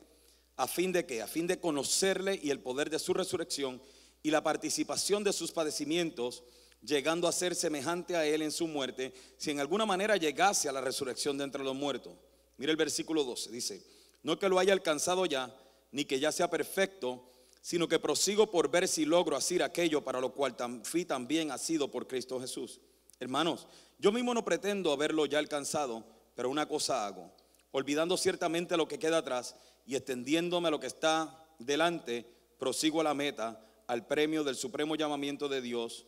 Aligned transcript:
¿A 0.57 0.67
fin 0.67 0.91
de 0.91 1.05
qué? 1.05 1.21
A 1.21 1.27
fin 1.27 1.47
de 1.47 1.59
conocerle 1.59 2.39
y 2.41 2.49
el 2.49 2.59
poder 2.59 2.89
de 2.89 2.99
su 2.99 3.13
resurrección 3.13 3.81
y 4.21 4.31
la 4.31 4.43
participación 4.43 5.23
de 5.23 5.33
sus 5.33 5.51
padecimientos, 5.51 6.43
llegando 6.81 7.27
a 7.27 7.31
ser 7.31 7.55
semejante 7.55 8.15
a 8.15 8.25
él 8.25 8.41
en 8.41 8.51
su 8.51 8.67
muerte, 8.67 9.13
si 9.37 9.51
en 9.51 9.59
alguna 9.59 9.85
manera 9.85 10.17
llegase 10.17 10.67
a 10.67 10.73
la 10.73 10.81
resurrección 10.81 11.37
de 11.37 11.43
entre 11.43 11.63
los 11.63 11.75
muertos. 11.75 12.13
Mira 12.57 12.71
el 12.71 12.77
versículo 12.77 13.23
12, 13.23 13.51
dice, 13.51 13.83
no 14.21 14.39
que 14.39 14.49
lo 14.49 14.59
haya 14.59 14.73
alcanzado 14.73 15.25
ya, 15.25 15.55
ni 15.91 16.05
que 16.05 16.19
ya 16.19 16.31
sea 16.31 16.49
perfecto, 16.49 17.29
sino 17.61 17.87
que 17.87 17.99
prosigo 17.99 18.51
por 18.51 18.69
ver 18.69 18.87
si 18.87 19.05
logro 19.05 19.35
hacer 19.35 19.63
aquello 19.63 20.03
para 20.03 20.19
lo 20.19 20.33
cual 20.33 20.55
fui 20.83 21.05
también 21.05 21.51
ha 21.51 21.57
sido 21.57 21.89
por 21.89 22.07
Cristo 22.07 22.39
Jesús. 22.39 22.79
Hermanos, 23.19 23.67
yo 24.03 24.11
mismo 24.11 24.33
no 24.33 24.43
pretendo 24.43 24.91
haberlo 24.91 25.25
ya 25.25 25.39
alcanzado, 25.39 26.03
pero 26.35 26.49
una 26.49 26.67
cosa 26.67 27.07
hago, 27.07 27.31
olvidando 27.71 28.17
ciertamente 28.17 28.75
lo 28.75 28.85
que 28.85 28.99
queda 28.99 29.19
atrás 29.19 29.55
y 29.85 29.95
extendiéndome 29.95 30.67
a 30.67 30.71
lo 30.71 30.79
que 30.81 30.87
está 30.87 31.47
delante, 31.57 32.29
prosigo 32.59 32.99
a 32.99 33.05
la 33.05 33.13
meta, 33.13 33.65
al 33.87 34.05
premio 34.05 34.43
del 34.43 34.57
supremo 34.57 34.97
llamamiento 34.97 35.47
de 35.47 35.61
Dios 35.61 36.05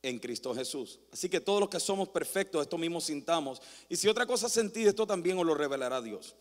en 0.00 0.20
Cristo 0.20 0.54
Jesús. 0.54 1.00
Así 1.12 1.28
que 1.28 1.40
todos 1.40 1.58
los 1.58 1.68
que 1.68 1.80
somos 1.80 2.08
perfectos, 2.10 2.62
esto 2.62 2.78
mismo 2.78 3.00
sintamos. 3.00 3.60
Y 3.88 3.96
si 3.96 4.06
otra 4.06 4.24
cosa 4.24 4.48
sentís, 4.48 4.86
esto 4.86 5.08
también 5.08 5.36
os 5.38 5.44
lo 5.44 5.56
revelará 5.56 6.00
Dios. 6.00 6.36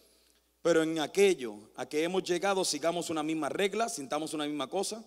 Pero 0.61 0.83
en 0.83 0.99
aquello 0.99 1.55
a 1.75 1.87
que 1.87 2.03
hemos 2.03 2.21
llegado, 2.21 2.63
sigamos 2.63 3.09
una 3.09 3.23
misma 3.23 3.49
regla, 3.49 3.89
sintamos 3.89 4.35
una 4.35 4.45
misma 4.45 4.67
cosa. 4.67 5.03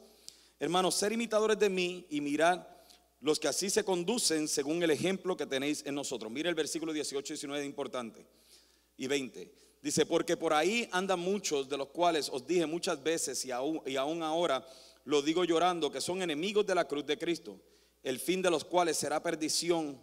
Hermanos, 0.58 0.96
ser 0.96 1.12
imitadores 1.12 1.60
de 1.60 1.68
mí 1.68 2.08
y 2.10 2.20
mirar 2.20 2.77
los 3.20 3.40
que 3.40 3.48
así 3.48 3.70
se 3.70 3.84
conducen 3.84 4.48
según 4.48 4.82
el 4.82 4.90
ejemplo 4.90 5.36
que 5.36 5.46
tenéis 5.46 5.82
en 5.86 5.94
nosotros. 5.94 6.30
Mira 6.30 6.48
el 6.48 6.54
versículo 6.54 6.92
18 6.92 7.32
y 7.32 7.34
19 7.34 7.64
importante. 7.64 8.26
Y 8.96 9.06
20. 9.06 9.52
Dice, 9.82 10.06
porque 10.06 10.36
por 10.36 10.52
ahí 10.52 10.88
andan 10.92 11.20
muchos 11.20 11.68
de 11.68 11.76
los 11.76 11.88
cuales 11.88 12.28
os 12.32 12.46
dije 12.46 12.66
muchas 12.66 13.02
veces 13.02 13.44
y 13.44 13.50
aún, 13.50 13.80
y 13.86 13.96
aún 13.96 14.22
ahora 14.22 14.66
lo 15.04 15.22
digo 15.22 15.44
llorando, 15.44 15.90
que 15.90 16.00
son 16.00 16.20
enemigos 16.20 16.66
de 16.66 16.74
la 16.74 16.86
cruz 16.86 17.06
de 17.06 17.16
Cristo, 17.16 17.60
el 18.02 18.18
fin 18.18 18.42
de 18.42 18.50
los 18.50 18.64
cuales 18.64 18.96
será 18.96 19.22
perdición, 19.22 20.00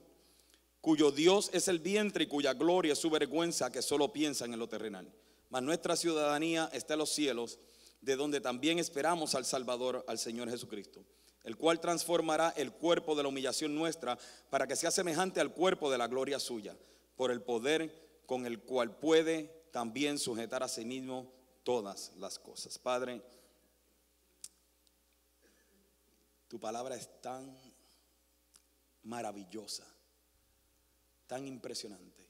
cuyo 0.82 1.12
Dios 1.12 1.50
es 1.54 1.68
el 1.68 1.80
vientre 1.80 2.24
y 2.24 2.28
cuya 2.28 2.54
gloria 2.54 2.94
es 2.94 3.00
su 3.00 3.10
vergüenza, 3.10 3.72
que 3.72 3.82
solo 3.82 4.12
piensan 4.14 4.54
en 4.54 4.60
lo 4.60 4.70
terrenal. 4.70 5.12
Mas 5.50 5.62
nuestra 5.62 5.96
ciudadanía 5.96 6.70
está 6.74 6.94
en 6.94 7.00
los 7.00 7.12
cielos, 7.12 7.60
de 8.02 8.16
donde 8.16 8.40
también 8.42 8.80
esperamos 8.80 9.36
al 9.36 9.46
Salvador, 9.46 10.06
al 10.08 10.20
Señor 10.20 10.50
Jesucristo, 10.50 11.04
el 11.46 11.58
cual 11.58 11.80
transformará 11.80 12.50
el 12.58 12.74
cuerpo 12.74 13.16
de 13.16 13.24
la 13.24 13.30
humillación 13.30 13.74
nuestra 13.76 14.18
para 14.50 14.68
que 14.68 14.76
sea 14.76 14.92
semejante 14.92 15.40
al 15.40 15.54
cuerpo 15.54 15.92
de 15.92 15.98
la 15.98 16.08
gloria 16.08 16.40
suya, 16.40 16.76
por 17.16 17.32
el 17.32 17.42
poder 17.42 18.24
con 18.26 18.46
el 18.46 18.60
cual 18.60 18.98
puede 18.98 19.68
también 19.72 20.18
sujetar 20.18 20.64
a 20.64 20.68
sí 20.68 20.84
mismo 20.84 21.32
todas 21.64 22.14
las 22.18 22.40
cosas. 22.40 22.80
Padre, 22.80 23.22
tu 26.48 26.60
palabra 26.60 26.96
es 26.96 27.22
tan 27.22 27.56
maravillosa, 29.04 29.86
tan 31.28 31.46
impresionante. 31.46 32.26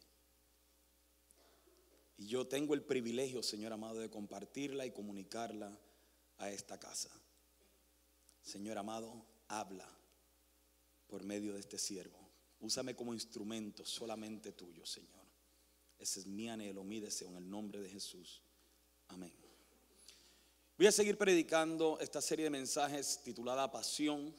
Y 2.18 2.28
yo 2.28 2.48
tengo 2.48 2.74
el 2.74 2.82
privilegio, 2.82 3.44
Señor 3.44 3.72
amado, 3.72 4.00
de 4.00 4.10
compartirla 4.10 4.86
y 4.86 4.92
comunicarla 4.92 5.78
a 6.38 6.50
esta 6.50 6.78
casa. 6.78 7.10
Señor 8.46 8.78
amado, 8.78 9.26
habla 9.48 9.90
por 11.08 11.24
medio 11.24 11.54
de 11.54 11.60
este 11.60 11.80
siervo. 11.80 12.20
Úsame 12.60 12.96
como 12.96 13.12
instrumento 13.12 13.84
solamente 13.84 14.52
tuyo, 14.52 14.86
Señor. 14.86 15.26
Ese 15.98 16.20
es 16.20 16.28
mi 16.28 16.48
anhelo, 16.48 16.84
mi 16.84 16.98
en 16.98 17.36
el 17.36 17.50
nombre 17.50 17.82
de 17.82 17.90
Jesús. 17.90 18.44
Amén. 19.08 19.34
Voy 20.78 20.86
a 20.86 20.92
seguir 20.92 21.18
predicando 21.18 21.98
esta 22.00 22.22
serie 22.22 22.46
de 22.46 22.52
mensajes 22.52 23.22
titulada 23.24 23.72
Pasión 23.72 24.36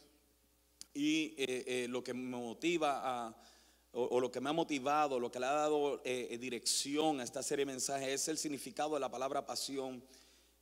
y 0.95 1.35
eh, 1.37 1.65
eh, 1.67 1.87
lo 1.89 2.05
que 2.05 2.15
me 2.15 2.37
motiva 2.37 3.01
a, 3.03 3.43
o, 3.91 4.21
lo 4.21 4.31
que 4.31 4.41
me 4.41 4.51
ha 4.51 4.53
motivado, 4.53 5.19
lo 5.19 5.33
que 5.33 5.41
le 5.41 5.47
ha 5.47 5.53
dado 5.53 6.01
eh, 6.05 6.39
dirección 6.39 7.21
a 7.21 7.25
esta 7.25 7.43
serie 7.43 7.65
de 7.65 7.73
mensajes 7.73 8.09
es 8.09 8.29
el 8.29 8.39
significado 8.39 8.95
de 8.95 9.01
la 9.01 9.11
palabra 9.11 9.45
pasión 9.45 10.01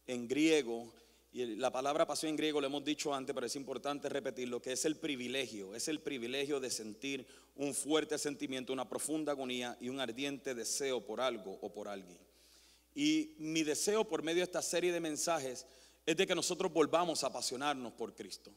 en 0.06 0.26
griego. 0.26 0.94
Y 1.34 1.56
la 1.56 1.72
palabra 1.72 2.06
pasión 2.06 2.30
en 2.30 2.36
griego 2.36 2.60
lo 2.60 2.68
hemos 2.68 2.84
dicho 2.84 3.12
antes, 3.12 3.34
pero 3.34 3.48
es 3.48 3.56
importante 3.56 4.08
repetirlo, 4.08 4.62
que 4.62 4.70
es 4.70 4.84
el 4.84 4.94
privilegio, 4.94 5.74
es 5.74 5.88
el 5.88 6.00
privilegio 6.00 6.60
de 6.60 6.70
sentir 6.70 7.26
un 7.56 7.74
fuerte 7.74 8.18
sentimiento, 8.18 8.72
una 8.72 8.88
profunda 8.88 9.32
agonía 9.32 9.76
y 9.80 9.88
un 9.88 9.98
ardiente 9.98 10.54
deseo 10.54 11.04
por 11.04 11.20
algo 11.20 11.58
o 11.60 11.72
por 11.72 11.88
alguien. 11.88 12.20
Y 12.94 13.34
mi 13.38 13.64
deseo 13.64 14.04
por 14.04 14.22
medio 14.22 14.42
de 14.42 14.44
esta 14.44 14.62
serie 14.62 14.92
de 14.92 15.00
mensajes 15.00 15.66
es 16.06 16.16
de 16.16 16.24
que 16.24 16.36
nosotros 16.36 16.72
volvamos 16.72 17.24
a 17.24 17.26
apasionarnos 17.26 17.94
por 17.94 18.14
Cristo. 18.14 18.52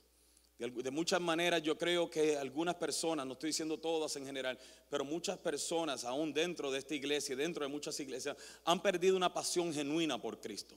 De 0.59 0.91
muchas 0.91 1.19
maneras 1.19 1.63
yo 1.63 1.79
creo 1.79 2.07
que 2.11 2.37
algunas 2.37 2.75
personas, 2.75 3.25
no 3.25 3.33
estoy 3.33 3.49
diciendo 3.49 3.79
todas 3.79 4.15
en 4.17 4.25
general, 4.27 4.59
pero 4.87 5.03
muchas 5.03 5.39
personas 5.39 6.03
aún 6.03 6.31
dentro 6.31 6.71
de 6.71 6.77
esta 6.77 6.93
iglesia, 6.93 7.35
dentro 7.35 7.65
de 7.65 7.71
muchas 7.71 7.99
iglesias, 7.99 8.37
han 8.65 8.83
perdido 8.83 9.17
una 9.17 9.33
pasión 9.33 9.73
genuina 9.73 10.21
por 10.21 10.39
Cristo. 10.39 10.75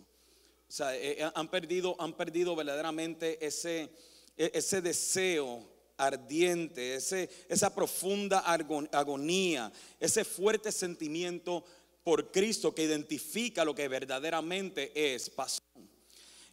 O 0.71 0.73
sea, 0.73 0.95
eh, 0.95 1.17
eh, 1.19 1.31
han, 1.35 1.49
perdido, 1.49 1.97
han 1.99 2.13
perdido 2.13 2.55
verdaderamente 2.55 3.45
ese, 3.45 3.91
e, 4.37 4.53
ese 4.55 4.81
deseo 4.81 5.69
ardiente, 5.97 6.95
ese, 6.95 7.29
esa 7.49 7.75
profunda 7.75 8.39
agonía, 8.39 9.73
ese 9.99 10.25
fuerte 10.25 10.71
sentimiento 10.71 11.65
por 12.05 12.31
Cristo 12.31 12.73
que 12.73 12.85
identifica 12.85 13.65
lo 13.65 13.75
que 13.75 13.89
verdaderamente 13.89 14.93
es 14.95 15.29
pasión. 15.29 15.91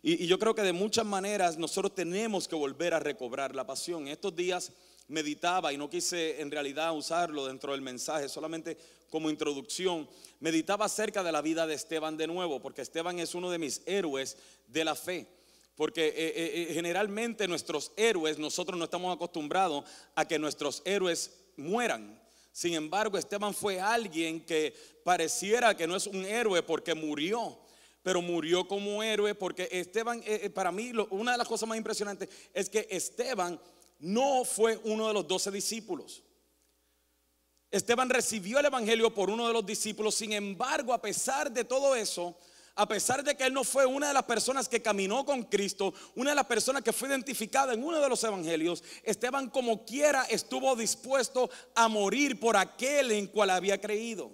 Y, 0.01 0.23
y, 0.23 0.27
yo 0.27 0.39
creo 0.39 0.55
que 0.55 0.63
de 0.63 0.73
muchas 0.73 1.05
maneras 1.05 1.55
nosotros 1.55 1.93
tenemos 1.93 2.47
que 2.47 2.55
volver 2.55 2.95
a 2.95 2.99
recobrar 2.99 3.53
la 3.53 3.67
pasión. 3.67 4.07
En 4.07 4.13
estos 4.13 4.35
días 4.35 4.71
meditaba 5.07 5.71
y 5.71 5.77
no 5.77 5.89
quise 5.89 6.41
en 6.41 6.51
realidad 6.51 6.95
usarlo 6.95 7.45
dentro 7.45 7.71
del 7.71 7.81
mensaje, 7.81 8.29
solamente 8.29 8.77
como 9.09 9.29
introducción, 9.29 10.07
meditaba 10.39 10.85
acerca 10.85 11.23
de 11.23 11.31
la 11.31 11.41
vida 11.41 11.65
de 11.65 11.75
Esteban 11.75 12.17
de 12.17 12.27
nuevo, 12.27 12.61
porque 12.61 12.81
Esteban 12.81 13.19
es 13.19 13.35
uno 13.35 13.49
de 13.49 13.57
mis 13.57 13.81
héroes 13.85 14.37
de 14.67 14.85
la 14.85 14.95
fe. 14.95 15.27
Porque 15.75 16.07
eh, 16.07 16.13
eh, 16.15 16.33
eh, 16.69 16.73
generalmente 16.73 17.47
nuestros 17.47 17.91
héroes, 17.95 18.39
nosotros 18.39 18.77
no 18.77 18.85
estamos 18.85 19.15
acostumbrados 19.15 19.85
a 20.15 20.25
que 20.25 20.39
nuestros 20.39 20.81
héroes 20.85 21.31
mueran. 21.55 22.19
Sin 22.51 22.73
embargo, 22.73 23.17
Esteban 23.17 23.53
fue 23.53 23.79
alguien 23.79 24.43
que 24.43 24.73
pareciera 25.03 25.77
que 25.77 25.85
no 25.85 25.95
es 25.95 26.07
un 26.07 26.25
héroe 26.25 26.63
porque 26.63 26.93
murió 26.93 27.59
pero 28.03 28.21
murió 28.21 28.65
como 28.65 29.03
héroe 29.03 29.35
porque 29.35 29.67
Esteban, 29.69 30.23
para 30.53 30.71
mí, 30.71 30.93
una 31.09 31.33
de 31.33 31.37
las 31.39 31.47
cosas 31.47 31.67
más 31.67 31.77
impresionantes 31.77 32.29
es 32.53 32.69
que 32.69 32.87
Esteban 32.89 33.59
no 33.99 34.45
fue 34.45 34.79
uno 34.83 35.07
de 35.07 35.13
los 35.13 35.27
doce 35.27 35.51
discípulos. 35.51 36.23
Esteban 37.69 38.09
recibió 38.09 38.59
el 38.59 38.65
Evangelio 38.65 39.13
por 39.13 39.29
uno 39.29 39.47
de 39.47 39.53
los 39.53 39.65
discípulos, 39.65 40.15
sin 40.15 40.31
embargo, 40.31 40.93
a 40.93 41.01
pesar 41.01 41.51
de 41.51 41.65
todo 41.65 41.95
eso, 41.95 42.37
a 42.75 42.87
pesar 42.87 43.23
de 43.23 43.35
que 43.35 43.45
él 43.45 43.53
no 43.53 43.63
fue 43.63 43.85
una 43.85 44.09
de 44.09 44.13
las 44.13 44.23
personas 44.23 44.69
que 44.69 44.81
caminó 44.81 45.25
con 45.25 45.43
Cristo, 45.43 45.93
una 46.15 46.29
de 46.29 46.35
las 46.35 46.45
personas 46.45 46.83
que 46.83 46.93
fue 46.93 47.09
identificada 47.09 47.73
en 47.73 47.83
uno 47.83 47.99
de 47.99 48.07
los 48.07 48.23
evangelios, 48.23 48.83
Esteban 49.03 49.49
como 49.49 49.83
quiera 49.83 50.23
estuvo 50.25 50.75
dispuesto 50.75 51.49
a 51.75 51.87
morir 51.87 52.39
por 52.39 52.55
aquel 52.55 53.11
en 53.11 53.27
cual 53.27 53.49
había 53.49 53.81
creído 53.81 54.31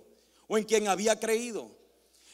o 0.48 0.58
en 0.58 0.66
quien 0.66 0.90
había 0.90 1.20
creído. 1.20 1.83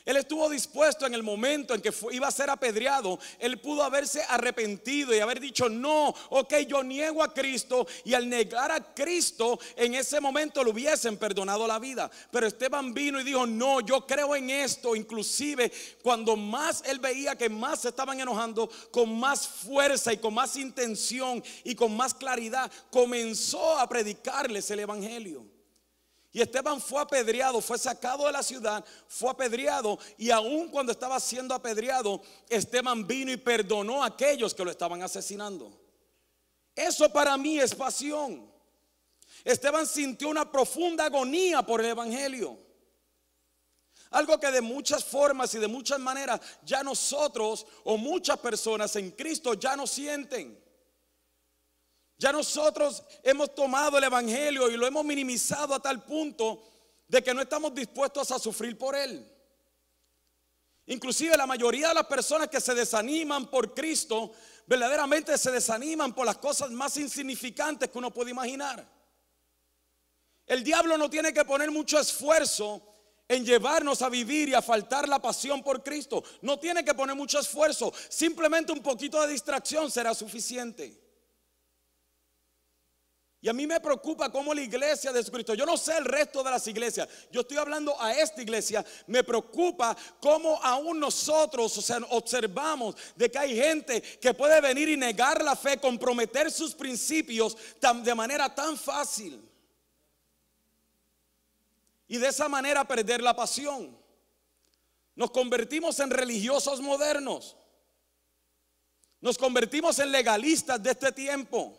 Él 0.06 0.18
estuvo 0.18 0.50
dispuesto 0.50 1.06
en 1.06 1.14
el 1.14 1.24
momento 1.24 1.74
en 1.74 1.82
que 1.82 1.94
iba 2.12 2.28
a 2.28 2.32
ser 2.32 2.50
apedreado. 2.50 3.20
Él 3.40 3.60
pudo 3.60 3.84
haberse 3.84 4.24
arrepentido 4.28 5.14
y 5.14 5.20
haber 5.20 5.40
dicho, 5.40 5.70
no, 5.70 6.14
ok, 6.30 6.54
yo 6.68 6.84
niego 6.84 7.24
a 7.24 7.34
Cristo. 7.34 7.88
Y 8.06 8.14
al 8.14 8.30
negar 8.30 8.72
a 8.72 8.94
Cristo, 8.94 9.60
en 9.76 9.96
ese 9.96 10.20
momento 10.20 10.64
le 10.64 10.72
hubiesen 10.72 11.18
perdonado 11.18 11.68
la 11.68 11.80
vida. 11.80 12.10
Pero 12.32 12.48
Esteban 12.48 12.94
vino 12.94 13.20
y 13.20 13.24
dijo, 13.24 13.46
no, 13.46 13.82
yo 13.82 14.06
creo 14.06 14.36
en 14.36 14.50
esto. 14.50 14.96
Inclusive 14.96 15.72
cuando 16.02 16.36
más 16.36 16.84
él 16.86 17.00
veía 17.00 17.36
que 17.36 17.50
más 17.50 17.82
se 17.82 17.90
estaban 17.90 18.20
enojando, 18.20 18.70
con 18.92 19.20
más 19.20 19.48
fuerza 19.48 20.14
y 20.14 20.18
con 20.18 20.34
más 20.34 20.56
intención 20.56 21.44
y 21.64 21.76
con 21.76 21.96
más 21.96 22.14
claridad, 22.14 22.72
comenzó 22.92 23.78
a 23.78 23.88
predicarles 23.88 24.70
el 24.72 24.80
Evangelio. 24.80 25.46
Y 26.32 26.42
Esteban 26.42 26.80
fue 26.80 27.02
apedreado, 27.02 27.60
fue 27.60 27.78
sacado 27.80 28.28
de 28.28 28.32
la 28.32 28.44
ciudad, 28.44 28.86
fue 29.08 29.32
apedreado 29.32 29.98
y 30.18 30.30
aun 30.30 30.70
cuando 30.70 30.92
estaba 30.92 31.20
siendo 31.20 31.56
apedreado, 31.56 32.22
Esteban 32.48 33.08
vino 33.08 33.32
y 33.32 33.38
perdonó 33.38 34.04
a 34.04 34.08
aquellos 34.08 34.54
que 34.54 34.64
lo 34.64 34.70
estaban 34.70 35.02
asesinando. 35.02 35.72
Eso 36.76 37.12
para 37.12 37.36
mí 37.36 37.60
es 37.60 37.74
pasión. 37.74 38.50
Esteban 39.44 39.88
sintió 39.88 40.30
una 40.30 40.52
profunda 40.52 41.06
agonía 41.06 41.64
por 41.64 41.80
el 41.82 41.88
Evangelio. 41.88 42.58
Algo 44.12 44.40
que 44.40 44.52
de 44.52 44.62
muchas 44.62 45.04
formas 45.04 45.54
y 45.56 45.60
de 45.60 45.68
muchas 45.68 46.00
maneras 46.00 46.40
ya 46.64 46.84
nosotros 46.84 47.66
o 47.84 47.98
muchas 47.98 48.38
personas 48.38 48.96
en 48.96 49.12
Cristo 49.12 49.56
ya 49.56 49.76
no 49.76 49.88
sienten. 49.88 50.69
Ya 52.20 52.34
nosotros 52.34 53.02
hemos 53.24 53.56
tomado 53.56 53.98
el 53.98 54.04
Evangelio 54.04 54.70
y 54.70 54.76
lo 54.76 54.86
hemos 54.86 55.06
minimizado 55.06 55.74
a 55.74 55.82
tal 55.82 56.04
punto 56.04 56.62
de 57.08 57.24
que 57.24 57.34
no 57.34 57.42
estamos 57.42 57.74
dispuestos 57.74 58.30
a 58.32 58.38
sufrir 58.38 58.78
por 58.78 58.94
él. 58.94 59.26
Inclusive 60.88 61.38
la 61.38 61.48
mayoría 61.48 61.88
de 61.88 61.94
las 61.94 62.08
personas 62.08 62.50
que 62.50 62.60
se 62.60 62.76
desaniman 62.76 63.50
por 63.50 63.74
Cristo, 63.74 64.34
verdaderamente 64.68 65.38
se 65.38 65.50
desaniman 65.50 66.14
por 66.14 66.26
las 66.26 66.38
cosas 66.40 66.72
más 66.72 66.98
insignificantes 66.98 67.90
que 67.90 67.98
uno 67.98 68.12
puede 68.12 68.32
imaginar. 68.32 68.86
El 70.46 70.62
diablo 70.62 70.98
no 70.98 71.10
tiene 71.10 71.32
que 71.32 71.46
poner 71.46 71.72
mucho 71.72 71.98
esfuerzo 72.00 72.82
en 73.30 73.46
llevarnos 73.46 74.02
a 74.02 74.10
vivir 74.10 74.50
y 74.50 74.56
a 74.56 74.62
faltar 74.62 75.08
la 75.08 75.22
pasión 75.22 75.64
por 75.64 75.84
Cristo. 75.84 76.22
No 76.42 76.60
tiene 76.60 76.84
que 76.84 76.94
poner 76.94 77.16
mucho 77.16 77.40
esfuerzo. 77.40 77.94
Simplemente 78.10 78.74
un 78.74 78.82
poquito 78.82 79.22
de 79.22 79.32
distracción 79.32 79.90
será 79.90 80.14
suficiente. 80.14 81.09
Y 83.42 83.48
a 83.48 83.54
mí 83.54 83.66
me 83.66 83.80
preocupa 83.80 84.30
cómo 84.30 84.54
la 84.54 84.62
iglesia 84.62 85.14
de 85.14 85.20
Jesucristo, 85.20 85.54
yo 85.54 85.66
no 85.66 85.78
sé 85.78 85.98
el 85.98 86.04
resto 86.04 86.44
de 86.44 86.52
las 86.52 86.68
iglesias, 86.68 87.08
yo 87.32 87.42
estoy 87.42 87.56
hablando 87.56 88.00
a 88.02 88.14
esta 88.14 88.42
iglesia, 88.42 88.86
me 89.08 89.24
preocupa 89.24 89.96
cómo 90.20 90.62
aún 90.62 91.00
nosotros 91.00 91.78
o 91.78 91.82
sea, 91.82 92.00
observamos 92.10 92.96
de 93.16 93.32
que 93.32 93.38
hay 93.38 93.56
gente 93.56 94.02
que 94.02 94.34
puede 94.34 94.60
venir 94.60 94.90
y 94.90 94.98
negar 94.98 95.42
la 95.42 95.56
fe, 95.56 95.80
comprometer 95.80 96.52
sus 96.52 96.76
principios 96.76 97.56
de 98.04 98.16
manera 98.16 98.54
tan 98.54 98.78
fácil. 98.78 99.42
Y 102.10 102.18
de 102.18 102.28
esa 102.28 102.50
manera 102.50 102.84
perder 102.86 103.22
la 103.22 103.36
pasión. 103.36 103.98
Nos 105.16 105.32
convertimos 105.32 105.98
en 106.00 106.10
religiosos 106.10 106.82
modernos. 106.82 107.56
Nos 109.22 109.38
convertimos 109.38 110.00
en 110.00 110.12
legalistas 110.12 110.82
de 110.82 110.92
este 110.92 111.12
tiempo. 111.12 111.78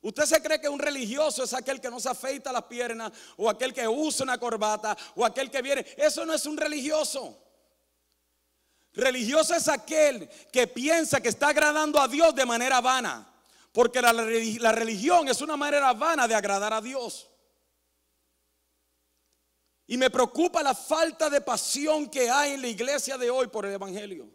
¿Usted 0.00 0.24
se 0.26 0.42
cree 0.42 0.60
que 0.60 0.68
un 0.68 0.78
religioso 0.78 1.42
es 1.42 1.52
aquel 1.52 1.80
que 1.80 1.90
no 1.90 1.98
se 1.98 2.08
afeita 2.08 2.52
las 2.52 2.64
piernas 2.64 3.12
o 3.36 3.50
aquel 3.50 3.74
que 3.74 3.86
usa 3.88 4.24
una 4.24 4.38
corbata 4.38 4.96
o 5.16 5.24
aquel 5.24 5.50
que 5.50 5.60
viene? 5.60 5.84
Eso 5.96 6.24
no 6.24 6.32
es 6.32 6.46
un 6.46 6.56
religioso. 6.56 7.36
Religioso 8.92 9.54
es 9.54 9.68
aquel 9.68 10.28
que 10.52 10.66
piensa 10.66 11.20
que 11.20 11.28
está 11.28 11.48
agradando 11.48 12.00
a 12.00 12.08
Dios 12.08 12.34
de 12.34 12.46
manera 12.46 12.80
vana. 12.80 13.34
Porque 13.72 14.00
la, 14.00 14.12
la 14.12 14.72
religión 14.72 15.28
es 15.28 15.40
una 15.40 15.56
manera 15.56 15.92
vana 15.92 16.28
de 16.28 16.34
agradar 16.34 16.72
a 16.72 16.80
Dios. 16.80 17.28
Y 19.86 19.96
me 19.96 20.10
preocupa 20.10 20.62
la 20.62 20.74
falta 20.74 21.30
de 21.30 21.40
pasión 21.40 22.08
que 22.08 22.30
hay 22.30 22.52
en 22.52 22.62
la 22.62 22.68
iglesia 22.68 23.16
de 23.18 23.30
hoy 23.30 23.48
por 23.48 23.66
el 23.66 23.72
Evangelio. 23.72 24.28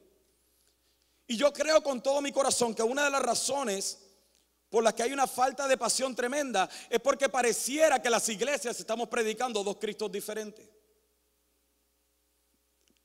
Y 1.28 1.38
yo 1.38 1.54
creo 1.54 1.82
con 1.82 2.02
todo 2.02 2.22
mi 2.22 2.32
corazón 2.32 2.74
que 2.74 2.84
una 2.84 3.06
de 3.06 3.10
las 3.10 3.22
razones 3.22 4.03
por 4.74 4.84
las 4.84 4.96
que 4.96 5.04
hay 5.04 5.14
una 5.14 5.28
falta 5.28 5.68
de 5.68 5.78
pasión 5.78 6.16
tremenda, 6.16 6.68
es 6.90 7.00
porque 7.00 7.30
pareciera 7.30 8.02
que 8.02 8.10
las 8.10 8.28
iglesias 8.28 8.80
estamos 8.80 9.08
predicando 9.08 9.64
dos 9.64 9.78
Cristos 9.78 10.12
diferentes. 10.12 10.68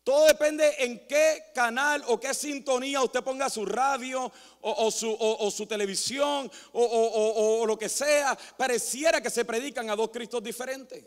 Todo 0.03 0.29
depende 0.29 0.76
en 0.79 1.06
qué 1.06 1.50
canal 1.55 2.03
o 2.06 2.19
qué 2.19 2.32
sintonía 2.32 3.03
usted 3.03 3.23
ponga 3.23 3.50
su 3.50 3.67
radio 3.67 4.32
o, 4.62 4.91
su, 4.91 5.67
televisión 5.67 6.50
o, 6.73 7.65
lo 7.67 7.79
que 7.79 7.91
sea. 7.91 8.35
Pareciera 8.56 9.20
que 9.20 9.29
se 9.29 9.44
predican 9.44 9.91
a 9.91 9.97
dos 9.97 10.09
Cristos 10.09 10.43
diferentes. 10.43 11.05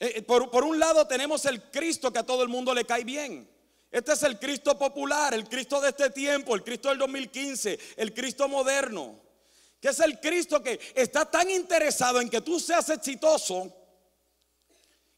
Eh, 0.00 0.14
eh, 0.16 0.22
por, 0.22 0.50
por 0.50 0.64
un 0.64 0.80
lado 0.80 1.06
tenemos 1.06 1.44
el 1.44 1.70
Cristo 1.70 2.12
que 2.12 2.18
a 2.18 2.26
todo 2.26 2.42
el 2.42 2.48
mundo 2.48 2.74
le 2.74 2.84
cae 2.84 3.04
bien. 3.04 3.55
Este 3.90 4.12
es 4.12 4.22
el 4.24 4.38
Cristo 4.38 4.78
popular, 4.78 5.32
el 5.34 5.48
Cristo 5.48 5.80
de 5.80 5.90
este 5.90 6.10
tiempo, 6.10 6.54
el 6.54 6.62
Cristo 6.62 6.88
del 6.88 6.98
2015, 6.98 7.78
el 7.96 8.12
Cristo 8.12 8.48
moderno. 8.48 9.20
Que 9.80 9.88
es 9.88 10.00
el 10.00 10.18
Cristo 10.20 10.62
que 10.62 10.80
está 10.94 11.24
tan 11.30 11.50
interesado 11.50 12.20
en 12.20 12.28
que 12.28 12.40
tú 12.40 12.58
seas 12.58 12.88
exitoso 12.90 13.72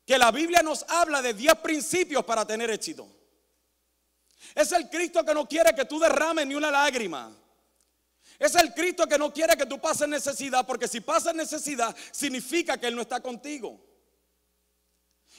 que 0.04 0.18
la 0.18 0.30
Biblia 0.30 0.62
nos 0.62 0.84
habla 0.88 1.20
de 1.20 1.34
10 1.34 1.56
principios 1.56 2.24
para 2.24 2.46
tener 2.46 2.70
éxito. 2.70 3.06
Es 4.54 4.72
el 4.72 4.88
Cristo 4.88 5.24
que 5.24 5.34
no 5.34 5.46
quiere 5.46 5.74
que 5.74 5.84
tú 5.84 5.98
derrames 5.98 6.46
ni 6.46 6.54
una 6.54 6.70
lágrima. 6.70 7.30
Es 8.38 8.54
el 8.54 8.72
Cristo 8.72 9.06
que 9.06 9.18
no 9.18 9.32
quiere 9.32 9.56
que 9.56 9.66
tú 9.66 9.80
pases 9.80 10.08
necesidad, 10.08 10.66
porque 10.66 10.86
si 10.86 11.00
pasas 11.00 11.34
necesidad 11.34 11.94
significa 12.12 12.78
que 12.78 12.86
Él 12.86 12.94
no 12.94 13.02
está 13.02 13.20
contigo. 13.20 13.80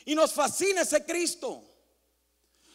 Y 0.05 0.15
nos 0.15 0.33
fascina 0.33 0.81
ese 0.81 1.05
Cristo. 1.05 1.63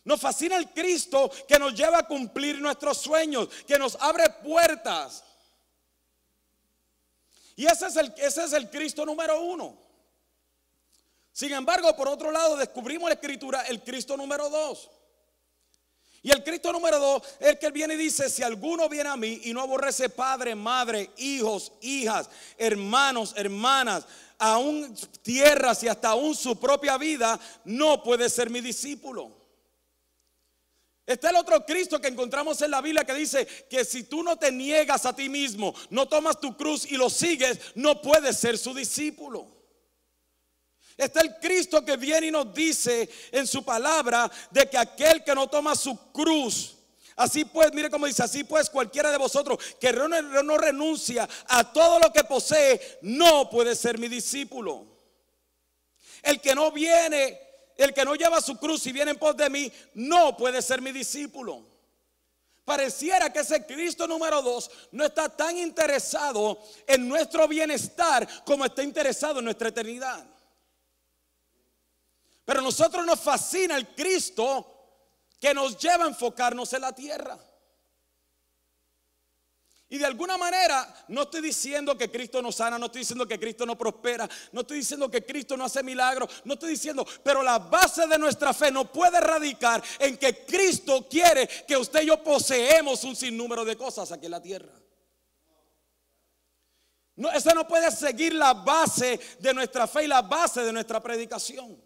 Nos 0.04 0.20
fascina 0.20 0.56
el 0.56 0.70
Cristo 0.70 1.30
que 1.48 1.58
nos 1.58 1.74
lleva 1.74 2.00
a 2.00 2.06
cumplir 2.06 2.60
nuestros 2.60 2.98
sueños, 2.98 3.48
que 3.66 3.78
nos 3.78 3.96
abre 3.96 4.28
puertas. 4.42 5.24
Y 7.56 7.66
ese 7.66 7.86
es 7.86 8.52
el, 8.52 8.68
Cristo 8.70 9.06
número 9.06 9.40
uno. 9.40 9.78
Sin 11.32 11.52
embargo, 11.52 11.96
por 11.96 12.08
otro 12.08 12.30
lado, 12.30 12.56
descubrimos 12.56 13.08
la 13.08 13.14
escritura 13.14 13.62
el 13.62 13.82
Cristo 13.82 14.16
número 14.16 14.50
dos. 14.50 14.90
Y 16.22 16.30
el 16.30 16.42
Cristo 16.42 16.72
número 16.72 16.98
dos 16.98 17.22
es 17.38 17.48
el 17.48 17.58
que 17.58 17.70
viene 17.70 17.94
y 17.94 17.98
dice, 17.98 18.28
si 18.28 18.42
alguno 18.42 18.88
viene 18.88 19.10
a 19.10 19.16
mí 19.16 19.40
y 19.44 19.52
no 19.52 19.60
aborrece 19.60 20.08
padre, 20.08 20.54
madre, 20.54 21.10
hijos, 21.18 21.72
hijas, 21.80 22.28
hermanos, 22.56 23.34
hermanas, 23.36 24.06
aún 24.38 24.96
tierras 25.22 25.82
y 25.82 25.88
hasta 25.88 26.08
aún 26.08 26.34
su 26.34 26.58
propia 26.58 26.96
vida, 26.98 27.38
no 27.64 28.02
puede 28.02 28.28
ser 28.28 28.50
mi 28.50 28.60
discípulo. 28.60 29.43
Está 31.06 31.30
el 31.30 31.36
otro 31.36 31.64
Cristo 31.66 32.00
que 32.00 32.08
encontramos 32.08 32.62
en 32.62 32.70
la 32.70 32.80
Biblia 32.80 33.04
que 33.04 33.12
dice 33.12 33.46
que 33.68 33.84
si 33.84 34.04
tú 34.04 34.22
no 34.22 34.38
te 34.38 34.50
niegas 34.50 35.04
a 35.04 35.14
ti 35.14 35.28
mismo, 35.28 35.74
no 35.90 36.08
tomas 36.08 36.40
tu 36.40 36.56
cruz 36.56 36.90
y 36.90 36.96
lo 36.96 37.10
sigues, 37.10 37.60
no 37.74 38.00
puedes 38.00 38.38
ser 38.38 38.56
su 38.56 38.72
discípulo. 38.72 39.54
Está 40.96 41.20
el 41.20 41.34
Cristo 41.36 41.84
que 41.84 41.96
viene 41.96 42.28
y 42.28 42.30
nos 42.30 42.54
dice 42.54 43.08
en 43.32 43.46
su 43.46 43.64
palabra 43.64 44.30
de 44.50 44.68
que 44.70 44.78
aquel 44.78 45.22
que 45.24 45.34
no 45.34 45.48
toma 45.48 45.74
su 45.74 45.94
cruz, 46.12 46.76
así 47.16 47.44
pues, 47.44 47.72
mire 47.74 47.90
cómo 47.90 48.06
dice, 48.06 48.22
así 48.22 48.44
pues 48.44 48.70
cualquiera 48.70 49.10
de 49.10 49.18
vosotros 49.18 49.58
que 49.78 49.92
no, 49.92 50.56
renuncia 50.56 51.28
a 51.48 51.70
todo 51.70 51.98
lo 51.98 52.12
que 52.12 52.24
posee, 52.24 52.98
no 53.02 53.50
puede 53.50 53.74
ser 53.74 53.98
mi 53.98 54.08
discípulo. 54.08 54.86
El 56.22 56.40
que 56.40 56.54
no 56.54 56.70
viene 56.70 57.43
el 57.76 57.92
que 57.92 58.04
no 58.04 58.14
lleva 58.14 58.40
su 58.40 58.56
cruz 58.58 58.86
y 58.86 58.92
viene 58.92 59.12
en 59.12 59.18
pos 59.18 59.36
de 59.36 59.50
mí, 59.50 59.72
no 59.94 60.36
puede 60.36 60.62
ser 60.62 60.80
mi 60.80 60.92
discípulo. 60.92 61.64
Pareciera 62.64 63.30
que 63.30 63.40
ese 63.40 63.66
Cristo 63.66 64.06
número 64.06 64.40
dos 64.40 64.70
no 64.92 65.04
está 65.04 65.28
tan 65.28 65.58
interesado 65.58 66.58
en 66.86 67.06
nuestro 67.06 67.46
bienestar 67.46 68.26
como 68.44 68.64
está 68.64 68.82
interesado 68.82 69.40
en 69.40 69.44
nuestra 69.44 69.68
eternidad. 69.68 70.24
Pero 72.44 72.62
nosotros 72.62 73.04
nos 73.04 73.20
fascina 73.20 73.76
el 73.76 73.94
Cristo 73.94 74.70
que 75.38 75.52
nos 75.52 75.76
lleva 75.76 76.04
a 76.04 76.08
enfocarnos 76.08 76.72
en 76.72 76.80
la 76.80 76.92
tierra. 76.94 77.38
Y 79.94 79.98
de 79.98 80.06
alguna 80.06 80.36
manera 80.36 80.92
no 81.06 81.22
estoy 81.22 81.40
diciendo 81.40 81.96
que 81.96 82.10
Cristo 82.10 82.42
no 82.42 82.50
sana, 82.50 82.80
no 82.80 82.86
estoy 82.86 83.02
diciendo 83.02 83.28
que 83.28 83.38
Cristo 83.38 83.64
no 83.64 83.78
prospera, 83.78 84.28
no 84.50 84.62
estoy 84.62 84.78
diciendo 84.78 85.08
que 85.08 85.24
Cristo 85.24 85.56
no 85.56 85.66
hace 85.66 85.84
milagros, 85.84 86.42
no 86.42 86.54
estoy 86.54 86.70
diciendo, 86.70 87.06
pero 87.22 87.44
la 87.44 87.60
base 87.60 88.04
de 88.08 88.18
nuestra 88.18 88.52
fe 88.52 88.72
no 88.72 88.90
puede 88.90 89.20
radicar 89.20 89.80
en 90.00 90.16
que 90.16 90.44
Cristo 90.44 91.06
quiere 91.08 91.46
que 91.46 91.76
usted 91.76 92.02
y 92.02 92.06
yo 92.06 92.20
poseemos 92.24 93.04
un 93.04 93.14
sinnúmero 93.14 93.64
de 93.64 93.76
cosas 93.76 94.10
aquí 94.10 94.24
en 94.24 94.32
la 94.32 94.42
tierra. 94.42 94.72
No, 97.14 97.30
esa 97.30 97.54
no 97.54 97.68
puede 97.68 97.88
seguir 97.92 98.34
la 98.34 98.52
base 98.52 99.20
de 99.38 99.54
nuestra 99.54 99.86
fe 99.86 100.06
y 100.06 100.08
la 100.08 100.22
base 100.22 100.62
de 100.62 100.72
nuestra 100.72 101.00
predicación. 101.00 101.80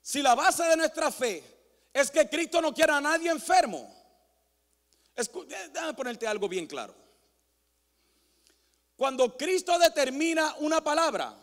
Si 0.00 0.22
la 0.22 0.34
base 0.34 0.62
de 0.64 0.76
nuestra 0.78 1.12
fe 1.12 1.44
es 1.92 2.10
que 2.10 2.26
Cristo 2.30 2.62
no 2.62 2.72
quiere 2.72 2.94
a 2.94 3.00
nadie 3.02 3.30
enfermo, 3.30 3.99
déjame 5.72 5.94
ponerte 5.94 6.26
algo 6.26 6.48
bien 6.48 6.66
claro. 6.66 6.94
Cuando 8.96 9.36
Cristo 9.36 9.78
determina 9.78 10.54
una 10.58 10.82
palabra, 10.82 11.34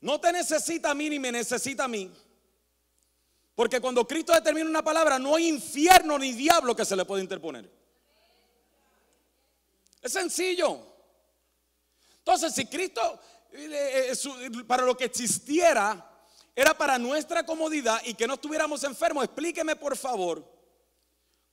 no 0.00 0.20
te 0.20 0.32
necesita 0.32 0.90
a 0.90 0.94
mí 0.94 1.08
ni 1.08 1.18
me 1.18 1.32
necesita 1.32 1.84
a 1.84 1.88
mí. 1.88 2.10
Porque 3.54 3.80
cuando 3.80 4.06
Cristo 4.06 4.32
determina 4.32 4.68
una 4.68 4.82
palabra, 4.82 5.18
no 5.18 5.36
hay 5.36 5.48
infierno 5.48 6.18
ni 6.18 6.32
diablo 6.32 6.74
que 6.74 6.84
se 6.84 6.96
le 6.96 7.04
pueda 7.04 7.22
interponer. 7.22 7.70
Es 10.00 10.12
sencillo. 10.12 10.80
Entonces, 12.18 12.54
si 12.54 12.66
Cristo, 12.66 13.20
eh, 13.52 14.12
eh, 14.12 14.50
para 14.66 14.84
lo 14.84 14.96
que 14.96 15.04
existiera, 15.04 16.12
era 16.54 16.76
para 16.76 16.98
nuestra 16.98 17.44
comodidad 17.44 18.00
y 18.04 18.14
que 18.14 18.26
no 18.26 18.34
estuviéramos 18.34 18.84
enfermos. 18.84 19.24
Explíqueme 19.24 19.76
por 19.76 19.96
favor, 19.96 20.44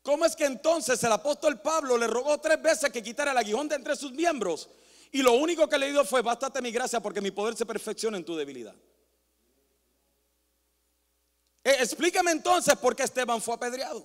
¿cómo 0.01 0.25
es 0.25 0.35
que 0.35 0.45
entonces 0.45 1.03
el 1.03 1.11
apóstol 1.11 1.61
Pablo 1.61 1.97
le 1.97 2.07
rogó 2.07 2.39
tres 2.39 2.61
veces 2.61 2.91
que 2.91 3.03
quitara 3.03 3.31
el 3.31 3.37
aguijón 3.37 3.67
de 3.67 3.75
entre 3.75 3.95
sus 3.95 4.11
miembros? 4.11 4.69
Y 5.11 5.21
lo 5.21 5.33
único 5.33 5.67
que 5.67 5.77
le 5.77 5.91
dio 5.91 6.05
fue, 6.05 6.21
bástate 6.21 6.61
mi 6.61 6.71
gracia 6.71 6.99
porque 6.99 7.21
mi 7.21 7.31
poder 7.31 7.55
se 7.55 7.65
perfecciona 7.65 8.17
en 8.17 8.25
tu 8.25 8.35
debilidad. 8.35 8.75
Eh, 11.63 11.75
explíqueme 11.79 12.31
entonces 12.31 12.75
por 12.77 12.95
qué 12.95 13.03
Esteban 13.03 13.41
fue 13.41 13.55
apedreado. 13.55 14.03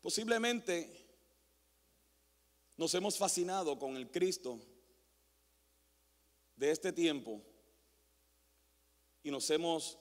Posiblemente 0.00 1.04
nos 2.76 2.92
hemos 2.94 3.16
fascinado 3.16 3.78
con 3.78 3.96
el 3.96 4.10
Cristo 4.10 4.60
de 6.56 6.70
este 6.70 6.92
tiempo 6.92 7.42
y 9.22 9.30
nos 9.30 9.48
hemos 9.50 9.98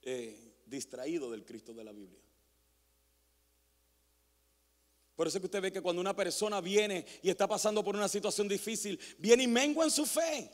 eh, 0.00 0.51
distraído 0.66 1.30
del 1.30 1.44
Cristo 1.44 1.72
de 1.72 1.84
la 1.84 1.92
Biblia. 1.92 2.20
Por 5.14 5.28
eso 5.28 5.38
es 5.38 5.40
que 5.40 5.46
usted 5.46 5.60
ve 5.60 5.72
que 5.72 5.82
cuando 5.82 6.00
una 6.00 6.16
persona 6.16 6.60
viene 6.60 7.04
y 7.22 7.30
está 7.30 7.46
pasando 7.46 7.84
por 7.84 7.94
una 7.94 8.08
situación 8.08 8.48
difícil, 8.48 8.98
viene 9.18 9.44
y 9.44 9.46
mengua 9.46 9.84
en 9.84 9.90
su 9.90 10.06
fe. 10.06 10.50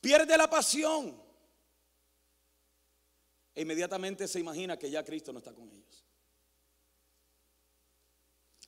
Pierde 0.00 0.36
la 0.36 0.48
pasión. 0.48 1.20
E 3.54 3.62
inmediatamente 3.62 4.26
se 4.26 4.40
imagina 4.40 4.78
que 4.78 4.90
ya 4.90 5.04
Cristo 5.04 5.32
no 5.32 5.38
está 5.38 5.52
con 5.52 5.68
ellos. 5.68 6.04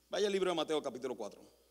Vaya 0.09 0.27
al 0.27 0.33
libro 0.33 0.51
de 0.51 0.57
Mateo 0.57 0.83
capítulo 0.83 1.15
4. 1.15 1.68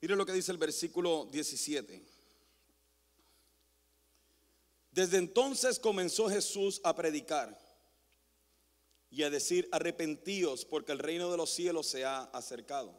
Mire 0.00 0.16
lo 0.16 0.24
que 0.24 0.32
dice 0.32 0.52
el 0.52 0.58
versículo 0.58 1.28
17. 1.30 2.02
Desde 4.92 5.18
entonces 5.18 5.78
comenzó 5.78 6.28
Jesús 6.28 6.80
a 6.84 6.94
predicar 6.94 7.58
y 9.10 9.22
a 9.22 9.30
decir, 9.30 9.68
arrepentíos 9.72 10.64
porque 10.64 10.92
el 10.92 10.98
reino 10.98 11.30
de 11.30 11.36
los 11.36 11.50
cielos 11.50 11.86
se 11.86 12.04
ha 12.04 12.22
acercado. 12.24 12.98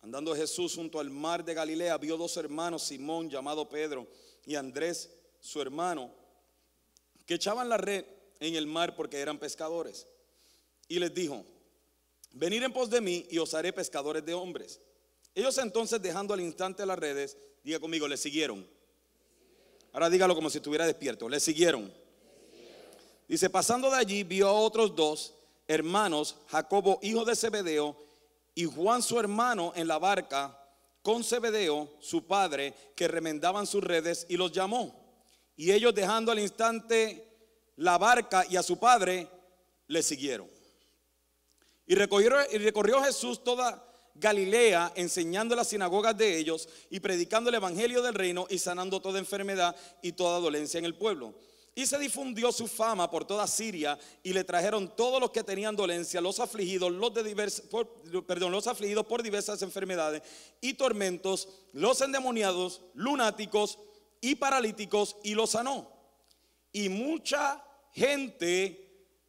Andando 0.00 0.34
Jesús 0.34 0.74
junto 0.74 0.98
al 0.98 1.10
mar 1.10 1.44
de 1.44 1.54
Galilea, 1.54 1.96
vio 1.98 2.16
dos 2.16 2.36
hermanos, 2.36 2.82
Simón 2.82 3.30
llamado 3.30 3.68
Pedro 3.68 4.08
y 4.44 4.56
Andrés 4.56 5.10
su 5.40 5.60
hermano, 5.60 6.10
que 7.26 7.34
echaban 7.34 7.68
la 7.68 7.76
red 7.76 8.04
en 8.40 8.56
el 8.56 8.66
mar 8.66 8.96
porque 8.96 9.18
eran 9.18 9.38
pescadores. 9.38 10.06
Y 10.88 10.98
les 10.98 11.14
dijo, 11.14 11.44
venid 12.32 12.62
en 12.64 12.72
pos 12.72 12.90
de 12.90 13.00
mí 13.00 13.26
y 13.30 13.38
os 13.38 13.54
haré 13.54 13.72
pescadores 13.72 14.24
de 14.24 14.34
hombres. 14.34 14.80
Ellos 15.34 15.56
entonces 15.58 16.00
dejando 16.00 16.34
al 16.34 16.40
instante 16.40 16.84
las 16.84 16.98
redes, 16.98 17.38
diga 17.62 17.80
conmigo, 17.80 18.06
le 18.06 18.16
siguieron. 18.16 18.66
Ahora 19.92 20.10
dígalo 20.10 20.34
como 20.34 20.50
si 20.50 20.58
estuviera 20.58 20.86
despierto, 20.86 21.28
le 21.28 21.40
siguieron. 21.40 21.92
Dice, 23.28 23.48
pasando 23.48 23.90
de 23.90 23.96
allí 23.96 24.24
vio 24.24 24.48
a 24.48 24.52
otros 24.52 24.94
dos 24.94 25.34
hermanos, 25.66 26.36
Jacobo, 26.48 26.98
hijo 27.02 27.24
de 27.24 27.36
Zebedeo, 27.36 27.96
y 28.54 28.64
Juan 28.64 29.02
su 29.02 29.18
hermano 29.18 29.72
en 29.74 29.88
la 29.88 29.98
barca 29.98 30.58
con 31.02 31.24
Zebedeo, 31.24 31.88
su 32.00 32.26
padre, 32.26 32.74
que 32.94 33.08
remendaban 33.08 33.66
sus 33.66 33.82
redes 33.82 34.26
y 34.28 34.36
los 34.36 34.52
llamó. 34.52 34.94
Y 35.56 35.72
ellos 35.72 35.94
dejando 35.94 36.30
al 36.30 36.38
instante 36.38 37.28
la 37.76 37.98
barca 37.98 38.44
y 38.48 38.56
a 38.56 38.62
su 38.62 38.78
padre, 38.78 39.28
le 39.88 40.02
siguieron. 40.02 40.48
Y 41.86 41.94
recorrió, 41.94 42.36
y 42.52 42.58
recorrió 42.58 43.02
Jesús 43.02 43.42
toda 43.42 43.91
Galilea, 44.14 44.92
enseñando 44.94 45.54
las 45.54 45.68
sinagogas 45.68 46.16
de 46.16 46.38
ellos 46.38 46.68
y 46.90 47.00
predicando 47.00 47.48
el 47.48 47.56
evangelio 47.56 48.02
del 48.02 48.14
reino 48.14 48.46
y 48.50 48.58
sanando 48.58 49.00
toda 49.00 49.18
enfermedad 49.18 49.74
y 50.02 50.12
toda 50.12 50.38
dolencia 50.38 50.78
en 50.78 50.84
el 50.84 50.94
pueblo. 50.94 51.34
Y 51.74 51.86
se 51.86 51.98
difundió 51.98 52.52
su 52.52 52.66
fama 52.66 53.10
por 53.10 53.24
toda 53.24 53.46
Siria 53.46 53.98
y 54.22 54.34
le 54.34 54.44
trajeron 54.44 54.94
todos 54.94 55.18
los 55.18 55.30
que 55.30 55.42
tenían 55.42 55.74
dolencia, 55.74 56.20
los 56.20 56.38
afligidos, 56.38 56.92
los 56.92 57.14
de 57.14 57.50
por, 57.70 57.88
perdón, 58.26 58.52
los 58.52 58.66
afligidos 58.66 59.06
por 59.06 59.22
diversas 59.22 59.62
enfermedades 59.62 60.22
y 60.60 60.74
tormentos, 60.74 61.48
los 61.72 62.00
endemoniados, 62.02 62.82
lunáticos 62.92 63.78
y 64.20 64.34
paralíticos 64.34 65.16
y 65.22 65.34
los 65.34 65.50
sanó. 65.50 65.90
Y 66.72 66.90
mucha 66.90 67.64
gente 67.92 68.81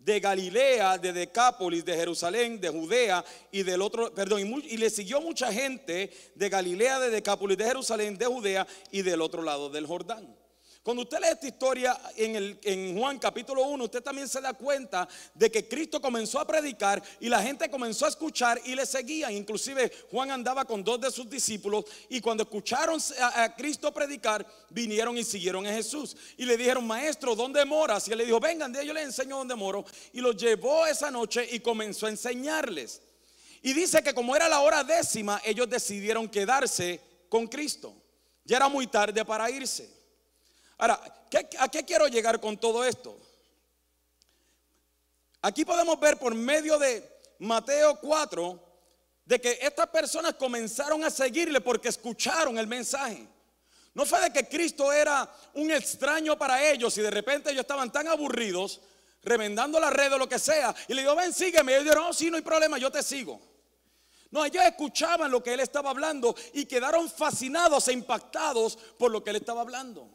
de 0.04 0.20
Galilea, 0.20 0.98
de 0.98 1.14
Decápolis, 1.14 1.86
de 1.86 1.96
Jerusalén, 1.96 2.60
de 2.60 2.70
Judea 2.70 3.24
y 3.52 3.64
del 3.64 3.82
otro, 3.82 4.14
perdón, 4.14 4.42
y, 4.66 4.78
le 4.78 4.90
siguió 4.90 5.22
mucha 5.22 5.52
gente 5.52 6.12
de 6.36 6.50
Galilea, 6.50 7.00
de 7.00 7.10
Decápolis, 7.10 7.58
de 7.58 7.66
Jerusalén, 7.66 8.18
de 8.18 8.26
Judea 8.26 8.68
y 8.92 9.02
del 9.02 9.22
otro 9.22 9.42
lado 9.42 9.70
del 9.70 9.88
Jordán. 9.88 10.43
Cuando 10.84 11.04
usted 11.04 11.20
lee 11.22 11.30
esta 11.32 11.48
historia 11.48 11.98
en, 12.18 12.36
el, 12.36 12.60
en 12.62 13.00
Juan 13.00 13.18
capítulo 13.18 13.64
1, 13.64 13.86
usted 13.86 14.04
también 14.04 14.28
se 14.28 14.42
da 14.42 14.54
cuenta 14.54 15.08
de 15.34 15.50
que 15.50 15.66
Cristo 15.66 16.02
comenzó 16.02 16.42
a 16.42 16.46
predicar 16.46 17.02
y 17.22 17.30
la 17.30 17.42
gente 17.42 17.72
comenzó 17.72 18.06
a 18.06 18.10
escuchar 18.10 18.60
y 18.66 18.76
le 18.76 18.86
seguían. 18.86 19.32
Inclusive 19.32 19.90
Juan 20.12 20.32
andaba 20.32 20.66
con 20.66 20.84
dos 20.84 21.00
de 21.00 21.10
sus 21.10 21.30
discípulos 21.30 21.86
y 22.10 22.20
cuando 22.20 22.44
escucharon 22.44 23.00
a, 23.18 23.56
Cristo 23.56 23.94
predicar, 23.94 24.46
vinieron 24.72 25.18
y 25.18 25.24
siguieron 25.24 25.66
a 25.66 25.72
Jesús. 25.72 26.18
Y 26.36 26.44
le 26.44 26.58
dijeron, 26.58 26.86
maestro, 26.86 27.34
¿dónde 27.34 27.64
moras? 27.64 28.06
Y 28.10 28.12
él 28.12 28.18
le 28.18 28.26
dijo, 28.26 28.42
vengan, 28.42 28.74
yo 28.74 28.94
les 28.94 29.06
enseño 29.06 29.38
dónde 29.38 29.56
moro. 29.56 29.86
Y 30.12 30.20
los 30.20 30.36
llevó 30.36 30.86
esa 30.86 31.10
noche 31.10 31.48
y 31.50 31.62
comenzó 31.62 32.08
a 32.08 32.10
enseñarles. 32.10 33.02
Y 33.62 33.72
dice 33.72 34.04
que 34.04 34.14
como 34.14 34.36
era 34.36 34.50
la 34.50 34.60
hora 34.60 34.84
décima, 34.84 35.42
ellos 35.46 35.70
decidieron 35.70 36.28
quedarse 36.28 37.00
con 37.30 37.48
Cristo. 37.48 37.96
Ya 38.44 38.58
era 38.58 38.68
muy 38.68 38.88
tarde 38.88 39.24
para 39.24 39.50
irse. 39.50 40.03
Ahora, 40.78 41.00
¿a 41.60 41.70
qué 41.70 41.86
quiero 41.86 42.08
llegar 42.08 42.40
con 42.40 42.58
todo 42.58 42.84
esto? 42.84 43.18
Aquí 45.42 45.66
podemos 45.66 46.00
ver 46.00 46.18
por 46.18 46.34
medio 46.34 46.80
de 46.80 47.06
Mateo 47.40 48.00
4 48.00 48.60
de 49.26 49.42
que 49.42 49.60
estas 49.62 49.88
personas 49.88 50.36
comenzaron 50.36 51.04
a 51.04 51.10
seguirle 51.10 51.62
porque 51.62 51.90
escucharon 51.90 52.58
el 52.58 52.68
mensaje. 52.68 53.28
No 53.94 54.06
fue 54.06 54.22
de 54.22 54.32
que 54.32 54.48
Cristo 54.48 54.92
era 54.92 55.30
un 55.54 55.70
extraño 55.70 56.38
para 56.38 56.72
ellos 56.72 56.98
y 56.98 57.02
de 57.02 57.12
repente 57.12 57.52
ellos 57.52 57.62
estaban 57.62 57.92
tan 57.92 58.08
aburridos, 58.08 58.82
remendando 59.22 59.80
la 59.80 59.90
red 59.90 60.14
o 60.14 60.18
lo 60.18 60.28
que 60.28 60.40
sea, 60.40 60.74
y 60.88 60.94
le 60.94 61.02
dijo, 61.02 61.16
ven, 61.16 61.34
sígueme. 61.34 61.72
Y 61.72 61.76
ellos 61.76 61.86
dijeron, 61.86 62.06
no, 62.06 62.14
sí, 62.14 62.32
no 62.32 62.38
hay 62.38 62.44
problema, 62.44 62.78
yo 62.78 62.92
te 62.92 63.04
sigo. 63.04 63.40
No, 64.32 64.44
ellos 64.46 64.64
escuchaban 64.64 65.30
lo 65.30 65.44
que 65.44 65.54
él 65.54 65.60
estaba 65.60 65.92
hablando 65.92 66.36
y 66.54 66.66
quedaron 66.66 67.10
fascinados 67.10 67.88
e 67.88 67.94
impactados 67.94 68.78
por 68.98 69.12
lo 69.12 69.24
que 69.24 69.30
él 69.30 69.36
estaba 69.36 69.62
hablando. 69.62 70.10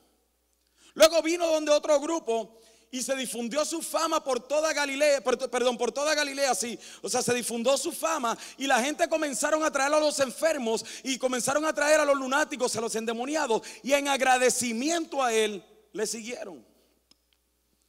Luego 0.99 1.23
vino 1.23 1.47
donde 1.47 1.71
otro 1.71 2.01
grupo 2.01 2.59
y 2.91 3.03
se 3.03 3.15
difundió 3.15 3.65
su 3.65 3.83
fama 3.83 4.25
por 4.25 4.41
toda 4.41 4.73
Galilea, 4.73 5.23
perdón, 5.23 5.79
por 5.79 5.93
toda 5.93 6.13
Galilea, 6.13 6.57
sí. 6.57 6.77
O 7.03 7.09
sea, 7.09 7.23
se 7.23 7.33
difundió 7.35 7.77
su 7.79 7.93
fama 7.93 8.37
y 8.57 8.67
la 8.67 8.83
gente 8.83 9.09
comenzaron 9.09 9.63
a 9.63 9.71
traer 9.71 9.95
a 9.95 10.01
los 10.01 10.19
enfermos 10.19 10.85
y 11.05 11.17
comenzaron 11.17 11.65
a 11.65 11.73
traer 11.73 12.01
a 12.01 12.05
los 12.05 12.19
lunáticos, 12.19 12.75
a 12.75 12.81
los 12.81 12.97
endemoniados 12.97 13.63
y 13.85 13.93
en 13.93 14.09
agradecimiento 14.09 15.23
a 15.23 15.33
él 15.33 15.65
le 15.93 16.05
siguieron. 16.05 16.67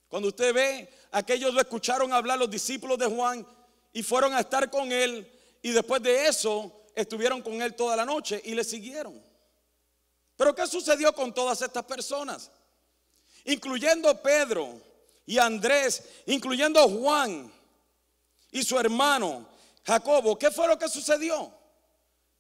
Cuando 0.08 0.28
usted 0.28 0.54
ve, 0.54 0.94
aquellos 1.12 1.52
lo 1.52 1.62
escucharon 1.62 2.14
hablar 2.14 2.38
los 2.38 2.52
discípulos 2.52 3.00
de 3.00 3.08
Juan 3.08 3.44
y 3.92 4.04
fueron 4.04 4.36
a 4.36 4.42
estar 4.42 4.70
con 4.70 4.92
él 4.92 5.28
y 5.64 5.72
después 5.72 6.04
de 6.04 6.28
eso 6.28 6.84
estuvieron 6.94 7.42
con 7.42 7.60
él 7.60 7.74
toda 7.74 7.96
la 7.96 8.06
noche 8.06 8.40
y 8.46 8.54
le 8.54 8.64
siguieron. 8.64 9.20
Pero 10.36 10.54
¿qué 10.54 10.68
sucedió 10.68 11.12
con 11.12 11.34
todas 11.34 11.60
estas 11.64 11.86
personas? 11.86 12.52
Incluyendo 13.50 14.22
Pedro, 14.22 14.80
y 15.30 15.38
Andrés, 15.38 16.04
incluyendo 16.26 16.90
Juan 16.90 17.54
y 18.50 18.64
su 18.64 18.80
hermano 18.80 19.48
Jacobo, 19.86 20.40
¿qué 20.40 20.50
fue 20.50 20.68
lo 20.68 20.80
que 20.80 20.90
sucedió? 20.90 21.54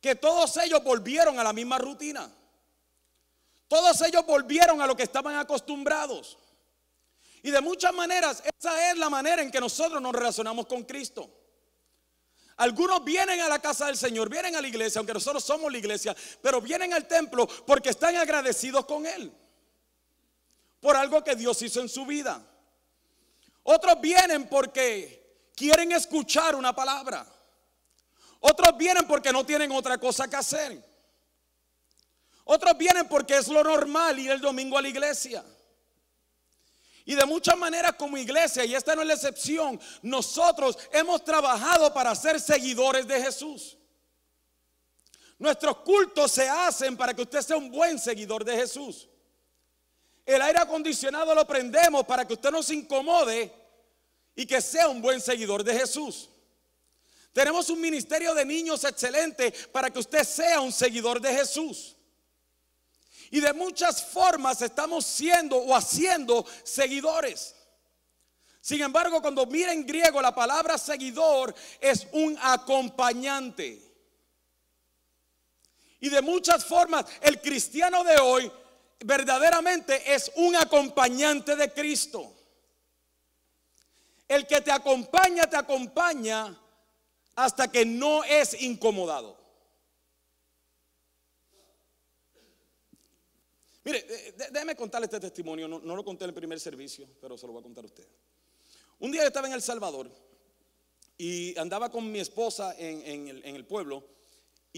Que 0.01 0.15
todos 0.15 0.57
ellos 0.57 0.83
volvieron 0.83 1.39
a 1.39 1.43
la 1.43 1.53
misma 1.53 1.77
rutina. 1.77 2.27
Todos 3.67 4.01
ellos 4.01 4.25
volvieron 4.25 4.81
a 4.81 4.87
lo 4.87 4.97
que 4.97 5.03
estaban 5.03 5.35
acostumbrados. 5.35 6.39
Y 7.43 7.51
de 7.51 7.61
muchas 7.61 7.93
maneras, 7.93 8.41
esa 8.57 8.89
es 8.89 8.97
la 8.97 9.11
manera 9.11 9.43
en 9.43 9.51
que 9.51 9.59
nosotros 9.59 10.01
nos 10.01 10.13
relacionamos 10.13 10.65
con 10.65 10.83
Cristo. 10.83 11.29
Algunos 12.57 13.03
vienen 13.03 13.39
a 13.41 13.47
la 13.47 13.59
casa 13.59 13.85
del 13.85 13.97
Señor, 13.97 14.29
vienen 14.29 14.55
a 14.55 14.61
la 14.61 14.67
iglesia, 14.67 14.97
aunque 14.97 15.13
nosotros 15.13 15.43
somos 15.43 15.71
la 15.71 15.77
iglesia, 15.77 16.15
pero 16.41 16.59
vienen 16.59 16.91
al 16.91 17.07
templo 17.07 17.47
porque 17.67 17.89
están 17.89 18.15
agradecidos 18.15 18.85
con 18.85 19.05
Él. 19.05 19.31
Por 20.79 20.95
algo 20.95 21.23
que 21.23 21.35
Dios 21.35 21.61
hizo 21.61 21.81
en 21.81 21.89
su 21.89 22.05
vida. 22.05 22.41
Otros 23.63 23.99
vienen 24.01 24.47
porque 24.47 25.49
quieren 25.55 25.91
escuchar 25.91 26.55
una 26.55 26.73
palabra. 26.73 27.25
Otros 28.39 28.77
vienen 28.77 29.05
porque 29.05 29.31
no 29.33 29.45
tienen 29.45 29.71
otra 29.71 29.97
cosa 29.97 30.27
que 30.29 30.37
hacer. 30.37 30.83
Otros 32.45 32.77
vienen 32.77 33.07
porque 33.07 33.37
es 33.37 33.47
lo 33.47 33.63
normal 33.63 34.17
ir 34.17 34.31
el 34.31 34.41
domingo 34.41 34.77
a 34.77 34.81
la 34.81 34.87
iglesia. 34.87 35.43
Y 37.05 37.15
de 37.15 37.25
muchas 37.25 37.57
maneras 37.57 37.93
como 37.93 38.17
iglesia, 38.17 38.63
y 38.65 38.75
esta 38.75 38.95
no 38.95 39.01
es 39.01 39.07
la 39.07 39.13
excepción, 39.15 39.79
nosotros 40.01 40.77
hemos 40.91 41.23
trabajado 41.23 41.93
para 41.93 42.15
ser 42.15 42.39
seguidores 42.39 43.07
de 43.07 43.21
Jesús. 43.21 43.77
Nuestros 45.37 45.77
cultos 45.77 46.31
se 46.31 46.47
hacen 46.47 46.95
para 46.95 47.13
que 47.13 47.21
usted 47.21 47.41
sea 47.41 47.57
un 47.57 47.71
buen 47.71 47.97
seguidor 47.97 48.43
de 48.43 48.55
Jesús. 48.55 49.07
El 50.29 50.43
aire 50.43 50.59
acondicionado 50.59 51.33
lo 51.33 51.47
prendemos 51.47 52.05
para 52.05 52.23
que 52.23 52.33
usted 52.33 52.51
no 52.51 52.61
se 52.61 52.75
incomode 52.75 53.51
y 54.35 54.45
que 54.45 54.61
sea 54.61 54.87
un 54.87 55.01
buen 55.01 55.19
seguidor 55.19 55.63
de 55.63 55.73
Jesús. 55.73 56.29
Tenemos 57.33 57.67
un 57.71 57.81
ministerio 57.81 58.35
de 58.35 58.45
niños 58.45 58.83
excelente 58.83 59.51
para 59.71 59.89
que 59.89 59.97
usted 59.97 60.23
sea 60.23 60.61
un 60.61 60.71
seguidor 60.71 61.19
de 61.19 61.33
Jesús. 61.33 61.97
Y 63.31 63.39
de 63.39 63.53
muchas 63.53 64.05
formas 64.05 64.61
estamos 64.61 65.03
siendo 65.03 65.57
o 65.57 65.75
haciendo 65.75 66.45
seguidores. 66.61 67.55
Sin 68.61 68.83
embargo, 68.83 69.23
cuando 69.23 69.47
mira 69.47 69.73
en 69.73 69.83
griego 69.83 70.21
la 70.21 70.35
palabra 70.35 70.77
seguidor 70.77 71.55
es 71.81 72.05
un 72.11 72.37
acompañante. 72.39 73.81
Y 75.99 76.09
de 76.09 76.21
muchas 76.21 76.63
formas 76.63 77.07
el 77.19 77.41
cristiano 77.41 78.03
de 78.03 78.17
hoy 78.17 78.51
verdaderamente 78.99 80.13
es 80.13 80.31
un 80.35 80.55
acompañante 80.55 81.55
de 81.55 81.71
Cristo. 81.73 82.35
El 84.27 84.45
que 84.45 84.61
te 84.61 84.71
acompaña, 84.71 85.49
te 85.49 85.55
acompaña 85.55 86.55
hasta 87.35 87.71
que 87.71 87.85
no 87.85 88.23
es 88.23 88.61
incomodado. 88.61 89.39
Mire, 93.83 94.05
déjeme 94.51 94.75
contarle 94.75 95.05
este 95.05 95.19
testimonio. 95.19 95.67
No, 95.67 95.95
lo 95.95 96.03
conté 96.03 96.25
en 96.25 96.29
el 96.29 96.35
primer 96.35 96.59
servicio, 96.59 97.07
pero 97.19 97.37
se 97.37 97.47
lo 97.47 97.53
voy 97.53 97.61
a 97.61 97.63
contar 97.63 97.83
a 97.83 97.87
usted. 97.87 98.07
Un 98.99 99.11
día 99.11 99.21
yo 99.21 99.27
estaba 99.27 99.47
en 99.47 99.53
El 99.53 99.61
Salvador 99.61 100.11
y 101.17 101.57
andaba 101.57 101.89
con 101.89 102.11
mi 102.11 102.19
esposa 102.19 102.75
en, 102.77 103.27
el, 103.27 103.43
en 103.43 103.55
el 103.55 103.65
pueblo. 103.65 104.03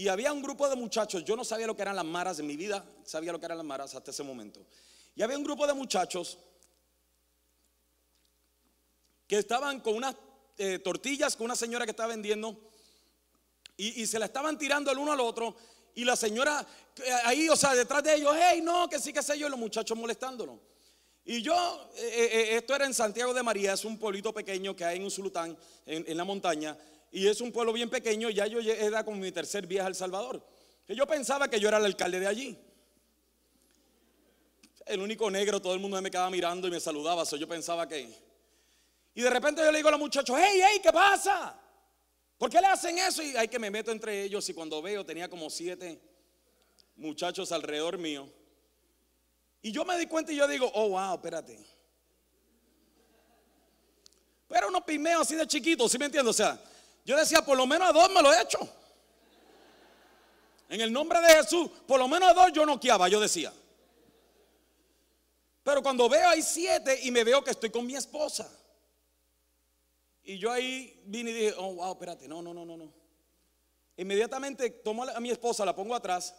Y 0.02 0.08
había 0.08 0.32
un 0.32 0.42
grupo 0.42 0.68
de 0.68 0.74
muchachos, 0.74 1.24
yo 1.24 1.36
no 1.36 1.44
sabía 1.44 1.64
lo 1.64 1.76
que 1.76 1.82
eran 1.82 1.94
las 1.94 2.04
maras 2.04 2.36
en 2.40 2.46
mi 2.48 2.56
vida, 2.56 2.84
sabía 3.04 3.30
lo 3.30 3.38
que 3.38 3.46
eran 3.46 3.58
las 3.58 3.64
maras 3.64 3.94
hasta 3.94 4.10
ese 4.10 4.24
momento. 4.24 4.66
Y 5.14 5.22
había 5.22 5.38
un 5.38 5.44
grupo 5.44 5.64
de 5.64 5.74
muchachos 5.74 6.38
que 9.28 9.38
estaban 9.38 9.78
con 9.78 9.94
unas 9.94 10.16
eh, 10.58 10.80
tortillas 10.80 11.36
con 11.36 11.44
una 11.44 11.54
señora 11.54 11.84
que 11.84 11.92
estaba 11.92 12.08
vendiendo 12.08 12.58
y, 13.76 14.04
se 14.08 14.18
la 14.18 14.24
estaban 14.26 14.58
tirando 14.58 14.90
el 14.90 14.98
uno 14.98 15.12
al 15.12 15.20
otro. 15.20 15.54
Y 15.94 16.04
la 16.04 16.16
señora 16.16 16.66
eh, 16.96 17.12
ahí, 17.24 17.48
o 17.48 17.54
sea, 17.54 17.72
detrás 17.72 18.02
de 18.02 18.16
ellos, 18.16 18.34
hey, 18.36 18.60
no, 18.60 18.88
que 18.88 18.98
sí, 18.98 19.12
que 19.12 19.22
sé 19.22 19.38
yo, 19.38 19.46
y 19.46 19.50
los 19.50 19.58
muchachos 19.58 19.96
molestándolo. 19.96 20.58
Y 21.24 21.42
yo, 21.42 21.92
eh, 21.94 22.56
esto 22.56 22.74
era 22.74 22.86
en 22.86 22.94
Santiago 22.94 23.32
de 23.32 23.44
María, 23.44 23.74
es 23.74 23.84
un 23.84 23.96
pueblito 24.00 24.34
pequeño 24.34 24.74
que 24.74 24.84
hay 24.84 24.96
en 24.96 25.04
Usulután, 25.04 25.56
en, 25.86 26.04
en 26.08 26.16
la 26.16 26.24
montaña. 26.24 26.76
Y 27.12 27.28
es 27.28 27.42
un 27.42 27.52
pueblo 27.52 27.74
bien 27.74 27.90
pequeño, 27.90 28.30
ya 28.30 28.46
yo 28.46 28.58
era 28.58 29.04
como 29.04 29.18
mi 29.18 29.30
tercer 29.30 29.66
viaje 29.66 29.86
al 29.86 29.94
Salvador. 29.94 30.42
Que 30.86 30.96
yo 30.96 31.06
pensaba 31.06 31.46
que 31.46 31.60
yo 31.60 31.68
era 31.68 31.76
el 31.76 31.84
alcalde 31.84 32.18
de 32.18 32.26
allí. 32.26 32.58
El 34.86 35.00
único 35.00 35.30
negro, 35.30 35.60
todo 35.60 35.74
el 35.74 35.80
mundo 35.80 36.00
me 36.00 36.10
quedaba 36.10 36.30
mirando 36.30 36.66
y 36.66 36.70
me 36.70 36.80
saludaba, 36.80 37.26
so 37.26 37.36
yo 37.36 37.46
pensaba 37.46 37.86
que... 37.86 38.08
Y 39.14 39.20
de 39.20 39.28
repente 39.28 39.60
yo 39.60 39.70
le 39.70 39.76
digo 39.76 39.88
a 39.88 39.92
los 39.92 40.00
muchachos, 40.00 40.34
hey, 40.40 40.60
hey, 40.64 40.80
¿qué 40.82 40.90
pasa? 40.90 41.54
¿Por 42.38 42.48
qué 42.48 42.62
le 42.62 42.66
hacen 42.68 42.98
eso? 42.98 43.22
Y 43.22 43.36
hay 43.36 43.46
que 43.46 43.58
me 43.58 43.70
meto 43.70 43.92
entre 43.92 44.22
ellos 44.22 44.48
y 44.48 44.54
cuando 44.54 44.80
veo 44.80 45.04
tenía 45.04 45.28
como 45.28 45.50
siete 45.50 46.00
muchachos 46.96 47.52
alrededor 47.52 47.98
mío. 47.98 48.26
Y 49.60 49.70
yo 49.70 49.84
me 49.84 49.98
di 49.98 50.06
cuenta 50.06 50.32
y 50.32 50.36
yo 50.36 50.48
digo, 50.48 50.72
oh, 50.74 50.88
wow, 50.88 51.14
espérate. 51.14 51.58
Pero 54.48 54.68
unos 54.68 54.82
pimeos 54.82 55.22
así 55.22 55.36
de 55.36 55.46
chiquitos, 55.46 55.92
¿sí 55.92 55.98
me 55.98 56.06
entiendes? 56.06 56.30
O 56.30 56.36
sea, 56.36 56.60
yo 57.04 57.16
decía, 57.16 57.44
por 57.44 57.56
lo 57.56 57.66
menos 57.66 57.88
a 57.88 57.92
dos 57.92 58.10
me 58.10 58.22
lo 58.22 58.32
he 58.32 58.42
hecho. 58.42 58.58
En 60.68 60.80
el 60.80 60.92
nombre 60.92 61.20
de 61.20 61.28
Jesús, 61.34 61.68
por 61.86 61.98
lo 61.98 62.08
menos 62.08 62.30
a 62.30 62.34
dos 62.34 62.52
yo 62.52 62.64
no 62.64 62.78
quiaba, 62.80 63.08
yo 63.08 63.20
decía. 63.20 63.52
Pero 65.62 65.82
cuando 65.82 66.08
veo 66.08 66.28
hay 66.28 66.42
siete 66.42 66.98
y 67.02 67.10
me 67.10 67.24
veo 67.24 67.44
que 67.44 67.50
estoy 67.50 67.70
con 67.70 67.86
mi 67.86 67.94
esposa. 67.94 68.50
Y 70.24 70.38
yo 70.38 70.50
ahí 70.50 71.00
vine 71.04 71.30
y 71.30 71.34
dije, 71.34 71.54
oh, 71.58 71.74
wow, 71.74 71.92
espérate, 71.92 72.28
no, 72.28 72.40
no, 72.40 72.54
no, 72.54 72.64
no, 72.64 72.76
no. 72.76 72.92
Inmediatamente 73.96 74.70
tomo 74.70 75.04
a 75.04 75.20
mi 75.20 75.30
esposa, 75.30 75.64
la 75.64 75.74
pongo 75.74 75.94
atrás 75.94 76.34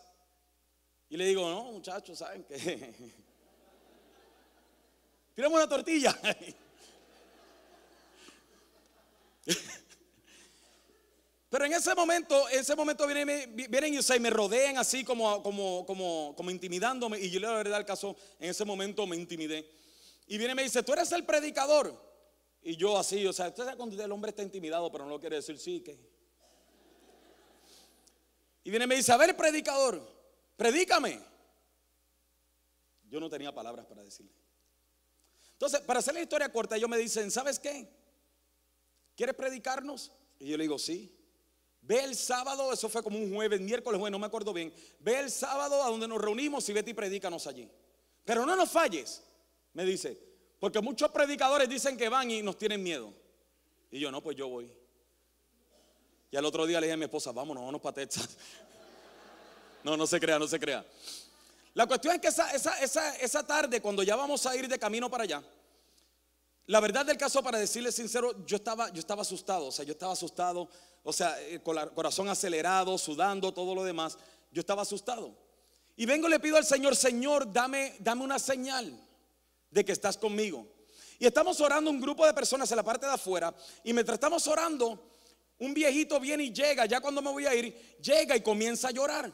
y 1.09 1.17
le 1.17 1.25
digo, 1.25 1.49
no, 1.49 1.65
muchachos, 1.65 2.17
¿saben 2.17 2.43
qué? 2.45 2.55
Tiramos 5.35 5.57
una 5.57 5.69
tortilla. 5.69 6.17
Pero 11.53 11.65
en 11.65 11.73
ese 11.73 11.93
momento, 11.93 12.49
en 12.49 12.61
ese 12.61 12.75
momento 12.75 13.05
vienen, 13.05 13.55
y 13.55 14.19
me 14.19 14.29
rodean 14.31 14.79
así 14.79 15.03
como, 15.03 15.43
como, 15.43 15.85
como, 15.85 16.33
como 16.35 16.49
intimidándome. 16.49 17.19
Y 17.19 17.29
yo 17.29 17.39
le 17.39 17.45
doy 17.45 17.71
el 17.71 17.85
caso, 17.85 18.17
en 18.39 18.49
ese 18.49 18.65
momento 18.65 19.05
me 19.05 19.15
intimidé. 19.15 19.69
Y 20.25 20.39
viene 20.39 20.53
y 20.53 20.55
me 20.55 20.63
dice, 20.63 20.81
tú 20.81 20.93
eres 20.93 21.11
el 21.11 21.23
predicador. 21.25 21.95
Y 22.63 22.75
yo 22.75 22.97
así, 22.97 23.23
o 23.27 23.31
sea, 23.31 23.49
usted 23.49 23.65
sabe 23.65 23.77
cuando 23.77 24.03
el 24.03 24.11
hombre 24.11 24.31
está 24.31 24.41
intimidado, 24.41 24.91
pero 24.91 25.03
no 25.03 25.11
lo 25.11 25.19
quiere 25.19 25.35
decir 25.35 25.59
sí, 25.59 25.81
que. 25.81 25.95
Y 28.63 28.71
viene 28.71 28.85
y 28.85 28.87
me 28.87 28.95
dice, 28.95 29.11
a 29.11 29.17
ver, 29.17 29.37
predicador, 29.37 30.01
predícame. 30.57 31.21
Yo 33.11 33.19
no 33.19 33.29
tenía 33.29 33.53
palabras 33.53 33.85
para 33.85 34.01
decirle. 34.01 34.33
Entonces, 35.51 35.81
para 35.81 35.99
hacer 35.99 36.15
la 36.15 36.21
historia 36.21 36.51
corta, 36.51 36.77
ellos 36.77 36.89
me 36.89 36.97
dicen, 36.97 37.29
¿sabes 37.29 37.59
qué? 37.59 37.87
¿Quieres 39.15 39.35
predicarnos? 39.35 40.11
Y 40.39 40.47
yo 40.47 40.57
le 40.57 40.63
digo, 40.63 40.79
sí. 40.79 41.19
Ve 41.85 42.01
el 42.01 42.15
sábado, 42.15 42.71
eso 42.71 42.87
fue 42.87 43.03
como 43.03 43.17
un 43.17 43.33
jueves, 43.33 43.59
miércoles, 43.59 43.99
jueves, 43.99 44.11
no 44.11 44.19
me 44.19 44.25
acuerdo 44.25 44.53
bien. 44.53 44.73
Ve 44.99 45.19
el 45.19 45.29
sábado 45.29 45.83
a 45.83 45.89
donde 45.89 46.07
nos 46.07 46.21
reunimos 46.21 46.67
y 46.69 46.73
vete 46.73 46.91
y 46.91 46.93
predícanos 46.93 47.45
allí. 47.45 47.69
Pero 48.23 48.45
no 48.45 48.55
nos 48.55 48.71
falles, 48.71 49.21
me 49.73 49.83
dice, 49.83 50.17
porque 50.59 50.79
muchos 50.79 51.11
predicadores 51.11 51.67
dicen 51.67 51.97
que 51.97 52.07
van 52.07 52.31
y 52.31 52.41
nos 52.41 52.57
tienen 52.57 52.81
miedo. 52.81 53.13
Y 53.91 53.99
yo, 53.99 54.11
no, 54.11 54.21
pues 54.21 54.37
yo 54.37 54.47
voy. 54.47 54.71
Y 56.31 56.37
al 56.37 56.45
otro 56.45 56.65
día 56.65 56.79
le 56.79 56.87
dije 56.87 56.93
a 56.93 56.97
mi 56.97 57.03
esposa, 57.03 57.33
vámonos, 57.33 57.61
vámonos 57.61 57.81
para 57.81 57.93
Texas. 57.95 58.29
No, 59.83 59.97
no 59.97 60.07
se 60.07 60.17
crea, 60.17 60.39
no 60.39 60.47
se 60.47 60.57
crea. 60.57 60.85
La 61.73 61.85
cuestión 61.85 62.15
es 62.15 62.21
que 62.21 62.29
esa, 62.29 62.49
esa, 62.51 63.17
esa 63.17 63.45
tarde, 63.45 63.81
cuando 63.81 64.01
ya 64.01 64.15
vamos 64.15 64.45
a 64.45 64.55
ir 64.55 64.69
de 64.69 64.79
camino 64.79 65.09
para 65.09 65.25
allá, 65.25 65.43
la 66.67 66.79
verdad 66.79 67.05
del 67.05 67.17
caso, 67.17 67.43
para 67.43 67.59
decirles 67.59 67.95
sincero, 67.95 68.45
yo 68.45 68.55
estaba, 68.55 68.91
yo 68.91 68.99
estaba 68.99 69.21
asustado, 69.21 69.67
o 69.67 69.71
sea, 69.71 69.83
yo 69.83 69.91
estaba 69.91 70.13
asustado, 70.13 70.69
o 71.03 71.11
sea, 71.11 71.41
eh, 71.41 71.59
con 71.61 71.77
el 71.77 71.91
corazón 71.91 72.29
acelerado, 72.29 72.97
sudando, 72.97 73.53
todo 73.53 73.75
lo 73.75 73.83
demás, 73.83 74.17
yo 74.51 74.61
estaba 74.61 74.83
asustado. 74.83 75.35
Y 75.95 76.05
vengo 76.05 76.27
y 76.27 76.31
le 76.31 76.39
pido 76.39 76.57
al 76.57 76.65
Señor, 76.65 76.95
Señor, 76.95 77.51
dame, 77.51 77.95
dame 77.99 78.23
una 78.23 78.39
señal. 78.39 78.99
de 79.69 79.83
que 79.83 79.91
estás 79.91 80.17
conmigo. 80.17 80.67
Y 81.17 81.25
estamos 81.25 81.59
orando 81.59 81.89
un 81.89 81.99
grupo 81.99 82.25
de 82.27 82.33
personas 82.33 82.69
en 82.71 82.77
la 82.77 82.83
parte 82.83 83.07
de 83.07 83.13
afuera. 83.13 83.51
Y 83.83 83.91
mientras 83.91 84.17
estamos 84.17 84.45
orando, 84.47 85.09
un 85.57 85.73
viejito 85.73 86.19
viene 86.19 86.43
y 86.43 86.53
llega, 86.53 86.85
ya 86.85 87.01
cuando 87.01 87.23
me 87.23 87.31
voy 87.31 87.47
a 87.47 87.55
ir, 87.55 87.97
llega 87.99 88.35
y 88.35 88.41
comienza 88.41 88.89
a 88.89 88.91
llorar. 88.91 89.33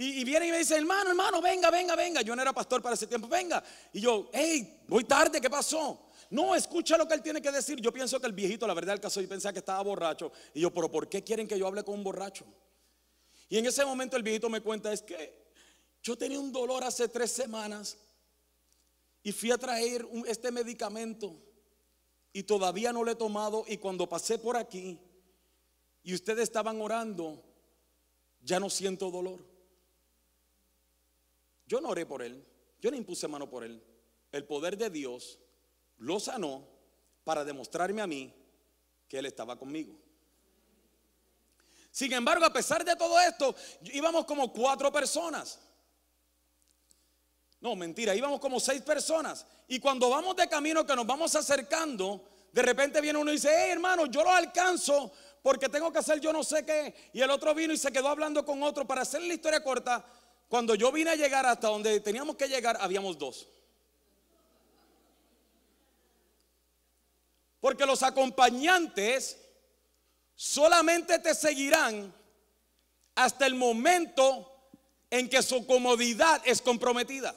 Y, 0.00 0.22
viene 0.22 0.46
y 0.46 0.52
me 0.52 0.58
dice, 0.58 0.76
hermano, 0.76 1.10
hermano, 1.10 1.42
venga, 1.42 1.72
venga, 1.72 1.96
venga. 1.96 2.22
Yo 2.22 2.36
no 2.36 2.40
era 2.40 2.52
pastor 2.52 2.80
para 2.80 2.94
ese 2.94 3.08
tiempo, 3.08 3.26
venga. 3.26 3.60
Y 3.92 4.00
yo, 4.00 4.30
hey, 4.32 4.84
voy 4.86 5.02
tarde, 5.02 5.40
¿qué 5.40 5.50
pasó? 5.50 6.10
No, 6.30 6.54
escucha 6.54 6.96
lo 6.96 7.08
que 7.08 7.14
él 7.14 7.22
tiene 7.22 7.42
que 7.42 7.50
decir. 7.50 7.80
Yo 7.80 7.92
pienso 7.92 8.20
que 8.20 8.28
el 8.28 8.32
viejito, 8.32 8.64
la 8.64 8.74
verdad, 8.74 8.94
el 8.94 9.00
caso, 9.00 9.20
yo 9.20 9.28
pensaba 9.28 9.52
que 9.52 9.58
estaba 9.58 9.82
borracho. 9.82 10.30
Y 10.54 10.60
yo, 10.60 10.72
pero 10.72 10.88
¿por 10.88 11.08
qué 11.08 11.24
quieren 11.24 11.48
que 11.48 11.58
yo 11.58 11.66
hable 11.66 11.82
con 11.82 11.96
un 11.96 12.04
borracho? 12.04 12.44
Y 13.48 13.58
en 13.58 13.66
ese 13.66 13.84
momento 13.84 14.16
el 14.16 14.22
viejito 14.22 14.48
me 14.48 14.60
cuenta, 14.60 14.92
es 14.92 15.02
que 15.02 15.52
yo 16.00 16.16
tenía 16.16 16.38
un 16.38 16.52
dolor 16.52 16.84
hace 16.84 17.08
tres 17.08 17.32
semanas 17.32 17.98
y 19.24 19.32
fui 19.32 19.50
a 19.50 19.58
traer 19.58 20.06
este 20.28 20.52
medicamento 20.52 21.34
y 22.32 22.44
todavía 22.44 22.92
no 22.92 23.02
lo 23.02 23.10
he 23.10 23.16
tomado 23.16 23.64
y 23.66 23.78
cuando 23.78 24.08
pasé 24.08 24.38
por 24.38 24.56
aquí 24.56 25.00
y 26.04 26.14
ustedes 26.14 26.44
estaban 26.44 26.80
orando, 26.80 27.42
ya 28.40 28.60
no 28.60 28.70
siento 28.70 29.10
dolor. 29.10 29.57
Yo 31.68 31.82
no 31.82 31.90
oré 31.90 32.06
por 32.06 32.22
él, 32.22 32.42
yo 32.80 32.90
no 32.90 32.96
impuse 32.96 33.28
mano 33.28 33.48
por 33.48 33.62
él. 33.62 33.80
El 34.32 34.44
poder 34.46 34.76
de 34.78 34.88
Dios 34.88 35.38
lo 35.98 36.18
sanó 36.18 36.66
para 37.24 37.44
demostrarme 37.44 38.00
a 38.00 38.06
mí 38.06 38.34
que 39.06 39.18
él 39.18 39.26
estaba 39.26 39.56
conmigo. 39.56 39.94
Sin 41.90 42.12
embargo, 42.12 42.44
a 42.46 42.52
pesar 42.52 42.84
de 42.84 42.96
todo 42.96 43.20
esto, 43.20 43.54
íbamos 43.82 44.24
como 44.24 44.50
cuatro 44.52 44.90
personas. 44.90 45.58
No, 47.60 47.76
mentira, 47.76 48.14
íbamos 48.14 48.40
como 48.40 48.58
seis 48.60 48.80
personas. 48.82 49.44
Y 49.66 49.78
cuando 49.78 50.08
vamos 50.08 50.36
de 50.36 50.48
camino 50.48 50.86
que 50.86 50.96
nos 50.96 51.06
vamos 51.06 51.34
acercando, 51.34 52.24
de 52.50 52.62
repente 52.62 53.00
viene 53.00 53.18
uno 53.18 53.30
y 53.30 53.34
dice, 53.34 53.50
hey 53.52 53.72
hermano, 53.72 54.06
yo 54.06 54.22
lo 54.22 54.30
alcanzo 54.30 55.12
porque 55.42 55.68
tengo 55.68 55.92
que 55.92 55.98
hacer 55.98 56.20
yo 56.20 56.32
no 56.32 56.42
sé 56.42 56.64
qué. 56.64 57.10
Y 57.12 57.20
el 57.20 57.30
otro 57.30 57.54
vino 57.54 57.72
y 57.72 57.76
se 57.76 57.92
quedó 57.92 58.08
hablando 58.08 58.44
con 58.44 58.62
otro. 58.62 58.86
Para 58.86 59.02
hacer 59.02 59.22
la 59.22 59.34
historia 59.34 59.62
corta, 59.62 60.04
cuando 60.48 60.74
yo 60.74 60.90
vine 60.90 61.10
a 61.10 61.16
llegar 61.16 61.44
hasta 61.44 61.68
donde 61.68 62.00
teníamos 62.00 62.36
que 62.36 62.48
llegar, 62.48 62.78
habíamos 62.80 63.18
dos. 63.18 63.46
Porque 67.60 67.84
los 67.84 68.02
acompañantes 68.02 69.38
solamente 70.34 71.18
te 71.18 71.34
seguirán 71.34 72.14
hasta 73.14 73.46
el 73.46 73.54
momento 73.54 74.72
en 75.10 75.28
que 75.28 75.42
su 75.42 75.66
comodidad 75.66 76.40
es 76.44 76.62
comprometida. 76.62 77.34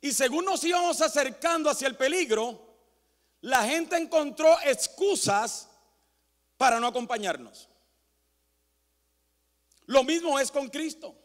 Y 0.00 0.12
según 0.12 0.46
nos 0.46 0.64
íbamos 0.64 1.00
acercando 1.02 1.68
hacia 1.68 1.88
el 1.88 1.96
peligro, 1.96 2.58
la 3.42 3.64
gente 3.64 3.96
encontró 3.96 4.58
excusas 4.64 5.68
para 6.56 6.80
no 6.80 6.86
acompañarnos. 6.86 7.69
Lo 9.90 10.04
mismo 10.04 10.38
es 10.38 10.52
con 10.52 10.68
Cristo. 10.68 11.16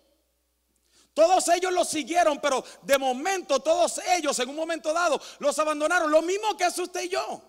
Todos 1.14 1.48
ellos 1.50 1.72
lo 1.72 1.86
siguieron, 1.86 2.40
pero 2.42 2.64
de 2.82 2.98
momento 2.98 3.60
todos 3.60 4.02
ellos 4.18 4.38
en 4.40 4.50
un 4.50 4.56
momento 4.56 4.92
dado 4.92 5.22
los 5.38 5.58
abandonaron. 5.60 6.10
Lo 6.10 6.24
mismo 6.24 6.58
que 6.58 6.64
hace 6.64 6.82
usted 6.82 7.04
y 7.04 7.10
yo. 7.10 7.44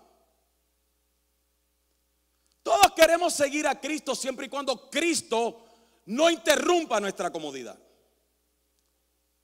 Todos 2.61 2.91
queremos 2.95 3.33
seguir 3.33 3.65
a 3.65 3.79
Cristo 3.81 4.13
siempre 4.13 4.45
y 4.45 4.49
cuando 4.49 4.91
Cristo 4.91 5.65
no 6.05 6.29
interrumpa 6.29 6.99
nuestra 6.99 7.31
comodidad. 7.31 7.79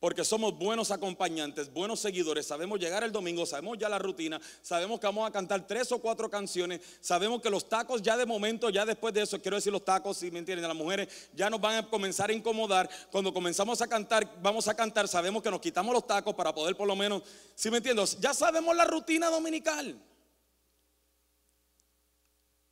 Porque 0.04 0.26
somos 0.26 0.60
buenos 0.60 0.92
acompañantes, 0.92 1.72
buenos 1.72 2.02
seguidores. 2.02 2.46
Sabemos 2.46 2.78
llegar 2.78 3.06
el 3.06 3.14
domingo, 3.14 3.46
sabemos 3.46 3.78
ya 3.78 3.88
la 3.88 3.98
rutina, 3.98 4.38
sabemos 4.62 5.00
que 5.00 5.08
vamos 5.08 5.26
a 5.26 5.32
cantar 5.32 5.66
tres 5.66 5.94
o 5.94 6.00
cuatro 6.00 6.30
canciones. 6.30 6.82
Sabemos 7.00 7.42
que 7.42 7.50
los 7.50 7.70
tacos 7.70 8.02
ya 8.02 8.18
de 8.18 8.26
momento, 8.26 8.70
ya 8.70 8.86
después 8.86 9.14
de 9.14 9.22
eso, 9.22 9.42
quiero 9.42 9.56
decir 9.56 9.72
los 9.72 9.86
tacos, 9.86 10.18
si 10.18 10.30
me 10.30 10.40
entienden, 10.40 10.68
las 10.68 10.76
mujeres 10.76 11.08
ya 11.34 11.50
nos 11.50 11.62
van 11.62 11.78
a 11.78 11.90
comenzar 11.90 12.30
a 12.30 12.34
incomodar. 12.34 12.90
Cuando 13.14 13.34
comenzamos 13.34 13.82
a 13.82 13.88
cantar, 13.88 14.30
vamos 14.42 14.68
a 14.68 14.76
cantar, 14.76 15.08
sabemos 15.08 15.42
que 15.42 15.50
nos 15.50 15.62
quitamos 15.62 15.94
los 15.94 16.06
tacos 16.06 16.36
para 16.36 16.54
poder 16.54 16.76
por 16.76 16.86
lo 16.86 16.98
menos, 16.98 17.24
si 17.56 17.72
me 17.72 17.78
entienden, 17.78 18.06
ya 18.20 18.34
sabemos 18.34 18.76
la 18.76 18.84
rutina 18.84 19.30
dominical. 19.30 19.98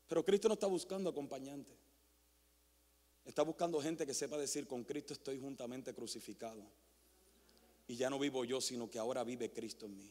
Pero 0.10 0.26
Cristo 0.26 0.50
no 0.50 0.56
está 0.56 0.68
buscando 0.68 1.10
acompañantes. 1.10 1.78
Está 3.24 3.44
buscando 3.44 3.82
gente 3.82 4.06
que 4.06 4.14
sepa 4.14 4.38
decir, 4.38 4.68
con 4.68 4.84
Cristo 4.84 5.14
estoy 5.14 5.40
juntamente 5.40 5.94
crucificado. 5.94 6.62
Y 7.92 7.98
ya 7.98 8.10
no 8.10 8.18
vivo 8.18 8.46
yo, 8.46 8.62
sino 8.62 8.90
que 8.90 8.98
ahora 8.98 9.22
vive 9.26 9.52
Cristo 9.52 9.86
en 9.86 9.98
mí. 9.98 10.10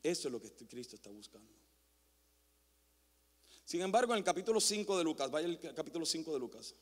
Eso 0.00 0.28
es 0.28 0.32
lo 0.32 0.40
que 0.40 0.46
este 0.46 0.68
Cristo 0.68 0.94
está 0.94 1.10
buscando. 1.10 1.52
Sin 3.64 3.82
embargo, 3.82 4.12
en 4.12 4.18
el 4.18 4.24
capítulo 4.24 4.60
5 4.60 4.96
de 4.96 5.02
Lucas, 5.02 5.28
vaya 5.28 5.48
el 5.48 5.58
capítulo 5.74 6.06
5 6.06 6.32
de 6.32 6.38
Lucas. 6.38 6.76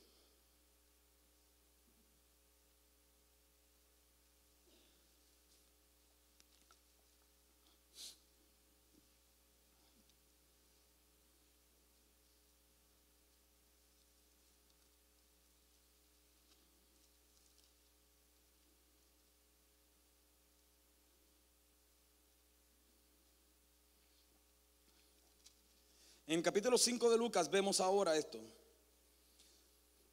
En 26.27 26.41
capítulo 26.41 26.79
5 26.79 27.11
de 27.11 27.19
Lucas 27.19 27.51
vemos 27.51 27.81
ahora 27.81 28.17
esto. 28.17 28.41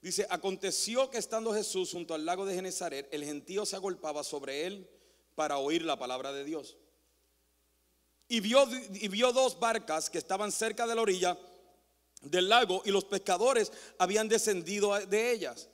Dice, 0.02 0.26
aconteció 0.30 1.10
que 1.10 1.18
estando 1.18 1.54
Jesús 1.54 1.92
junto 1.92 2.14
al 2.14 2.26
lago 2.26 2.46
de 2.46 2.56
Genezaret, 2.56 3.08
el 3.12 3.24
gentío 3.24 3.66
se 3.66 3.76
agolpaba 3.76 4.24
sobre 4.24 4.66
él 4.66 4.90
para 5.36 5.58
oír 5.58 5.84
la 5.84 5.98
palabra 5.98 6.34
de 6.34 6.44
Dios. 6.44 6.76
Y 8.28 8.40
vio, 8.40 8.68
y 8.94 9.08
vio 9.08 9.32
dos 9.32 9.60
barcas 9.60 10.10
que 10.10 10.18
estaban 10.18 10.52
cerca 10.52 10.88
de 10.88 10.96
la 10.96 11.02
orilla 11.02 11.38
del 12.22 12.50
lago 12.50 12.82
y 12.86 12.92
los 12.92 13.06
pescadores 13.06 13.72
habían 13.98 14.28
descendido 14.28 14.98
de 15.06 15.32
ellas. 15.32 15.70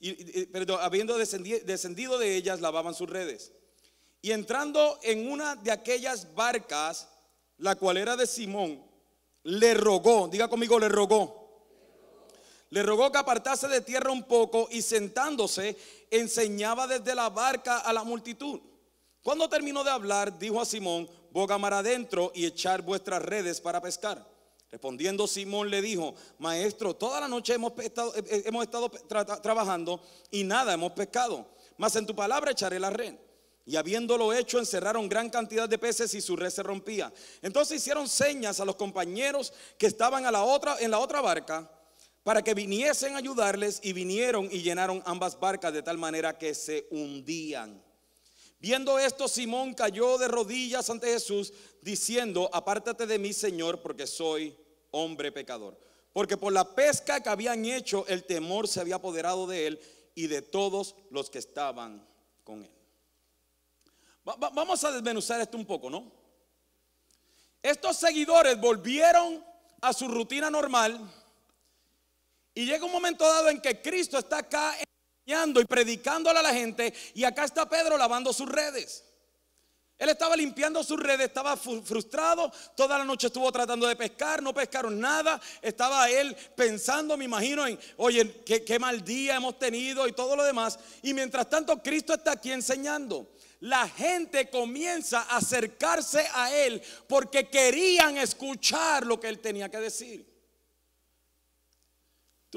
Y, 0.00 0.46
perdón, 0.46 0.80
habiendo 0.82 1.16
descendido, 1.16 1.60
descendido 1.64 2.18
de 2.18 2.36
ellas, 2.36 2.60
lavaban 2.60 2.94
sus 2.94 3.08
redes. 3.08 3.52
Y 4.20 4.32
entrando 4.32 4.98
en 5.02 5.30
una 5.30 5.56
de 5.56 5.70
aquellas 5.70 6.34
barcas, 6.34 7.08
la 7.58 7.76
cual 7.76 7.96
era 7.96 8.16
de 8.16 8.26
Simón, 8.26 8.84
le 9.46 9.74
rogó, 9.74 10.26
diga 10.26 10.48
conmigo, 10.48 10.78
le 10.78 10.88
rogó. 10.88 11.46
Le 12.70 12.82
rogó 12.82 13.12
que 13.12 13.18
apartase 13.18 13.68
de 13.68 13.80
tierra 13.80 14.10
un 14.10 14.24
poco 14.24 14.66
y 14.72 14.82
sentándose 14.82 15.76
enseñaba 16.10 16.88
desde 16.88 17.14
la 17.14 17.30
barca 17.30 17.78
a 17.78 17.92
la 17.92 18.02
multitud. 18.02 18.60
Cuando 19.22 19.48
terminó 19.48 19.84
de 19.84 19.90
hablar, 19.90 20.36
dijo 20.36 20.60
a 20.60 20.64
Simón, 20.64 21.08
boga 21.30 21.58
mar 21.58 21.74
adentro 21.74 22.32
y 22.34 22.44
echar 22.44 22.82
vuestras 22.82 23.22
redes 23.22 23.60
para 23.60 23.80
pescar. 23.80 24.26
Respondiendo 24.68 25.28
Simón 25.28 25.70
le 25.70 25.80
dijo, 25.80 26.16
maestro, 26.38 26.94
toda 26.94 27.20
la 27.20 27.28
noche 27.28 27.54
hemos 27.54 27.72
estado, 27.78 28.16
eh, 28.16 28.24
eh, 28.28 28.42
hemos 28.46 28.64
estado 28.64 28.90
trabajando 28.90 30.02
y 30.32 30.42
nada 30.42 30.74
hemos 30.74 30.90
pescado, 30.90 31.46
mas 31.76 31.94
en 31.94 32.04
tu 32.04 32.16
palabra 32.16 32.50
echaré 32.50 32.80
la 32.80 32.90
red. 32.90 33.14
Y 33.68 33.74
habiéndolo 33.74 34.32
hecho, 34.32 34.60
encerraron 34.60 35.08
gran 35.08 35.28
cantidad 35.28 35.68
de 35.68 35.76
peces 35.76 36.14
y 36.14 36.20
su 36.20 36.36
red 36.36 36.50
se 36.50 36.62
rompía. 36.62 37.12
Entonces 37.42 37.78
hicieron 37.78 38.08
señas 38.08 38.60
a 38.60 38.64
los 38.64 38.76
compañeros 38.76 39.52
que 39.76 39.88
estaban 39.88 40.24
a 40.24 40.30
la 40.30 40.44
otra, 40.44 40.76
en 40.78 40.92
la 40.92 41.00
otra 41.00 41.20
barca 41.20 41.68
para 42.22 42.42
que 42.42 42.54
viniesen 42.54 43.14
a 43.14 43.18
ayudarles 43.18 43.80
y 43.82 43.92
vinieron 43.92 44.48
y 44.52 44.62
llenaron 44.62 45.02
ambas 45.04 45.38
barcas 45.38 45.72
de 45.72 45.82
tal 45.82 45.98
manera 45.98 46.38
que 46.38 46.54
se 46.54 46.86
hundían. 46.90 47.82
Viendo 48.60 49.00
esto, 49.00 49.26
Simón 49.26 49.74
cayó 49.74 50.16
de 50.16 50.28
rodillas 50.28 50.88
ante 50.88 51.08
Jesús, 51.08 51.52
diciendo, 51.82 52.48
apártate 52.52 53.06
de 53.06 53.18
mí, 53.18 53.32
Señor, 53.32 53.82
porque 53.82 54.06
soy 54.06 54.56
hombre 54.92 55.30
pecador. 55.32 55.78
Porque 56.12 56.36
por 56.36 56.52
la 56.52 56.74
pesca 56.74 57.20
que 57.20 57.28
habían 57.28 57.64
hecho, 57.64 58.04
el 58.08 58.24
temor 58.24 58.68
se 58.68 58.80
había 58.80 58.96
apoderado 58.96 59.46
de 59.46 59.66
él 59.66 59.80
y 60.14 60.28
de 60.28 60.40
todos 60.40 60.94
los 61.10 61.30
que 61.30 61.38
estaban 61.38 62.08
con 62.42 62.62
él 62.64 62.75
vamos 64.26 64.82
a 64.82 64.90
desmenuzar 64.90 65.40
esto 65.40 65.56
un 65.56 65.64
poco, 65.64 65.88
¿no? 65.88 66.10
Estos 67.62 67.96
seguidores 67.96 68.60
volvieron 68.60 69.44
a 69.80 69.92
su 69.92 70.08
rutina 70.08 70.50
normal 70.50 71.00
y 72.54 72.64
llega 72.64 72.84
un 72.84 72.92
momento 72.92 73.24
dado 73.24 73.48
en 73.48 73.60
que 73.60 73.80
Cristo 73.80 74.18
está 74.18 74.38
acá 74.38 74.74
enseñando 75.24 75.60
y 75.60 75.64
predicándole 75.64 76.38
a 76.38 76.42
la 76.42 76.52
gente 76.52 76.92
y 77.14 77.22
acá 77.24 77.44
está 77.44 77.68
Pedro 77.68 77.96
lavando 77.96 78.32
sus 78.32 78.48
redes. 78.48 79.04
Él 79.98 80.10
estaba 80.10 80.36
limpiando 80.36 80.84
su 80.84 80.96
red, 80.96 81.20
estaba 81.22 81.56
frustrado, 81.56 82.52
toda 82.76 82.98
la 82.98 83.04
noche 83.04 83.28
estuvo 83.28 83.50
tratando 83.50 83.86
de 83.86 83.96
pescar, 83.96 84.42
no 84.42 84.52
pescaron 84.52 85.00
nada, 85.00 85.40
estaba 85.62 86.10
él 86.10 86.36
pensando, 86.54 87.16
me 87.16 87.24
imagino, 87.24 87.66
en, 87.66 87.78
oye, 87.96 88.44
qué 88.44 88.78
mal 88.78 89.02
día 89.02 89.36
hemos 89.36 89.58
tenido 89.58 90.06
y 90.06 90.12
todo 90.12 90.36
lo 90.36 90.44
demás. 90.44 90.78
Y 91.02 91.14
mientras 91.14 91.48
tanto, 91.48 91.82
Cristo 91.82 92.12
está 92.12 92.32
aquí 92.32 92.52
enseñando. 92.52 93.26
La 93.60 93.88
gente 93.88 94.50
comienza 94.50 95.22
a 95.22 95.38
acercarse 95.38 96.26
a 96.34 96.54
él 96.54 96.82
porque 97.08 97.48
querían 97.48 98.18
escuchar 98.18 99.06
lo 99.06 99.18
que 99.18 99.28
él 99.28 99.38
tenía 99.38 99.70
que 99.70 99.78
decir. 99.78 100.36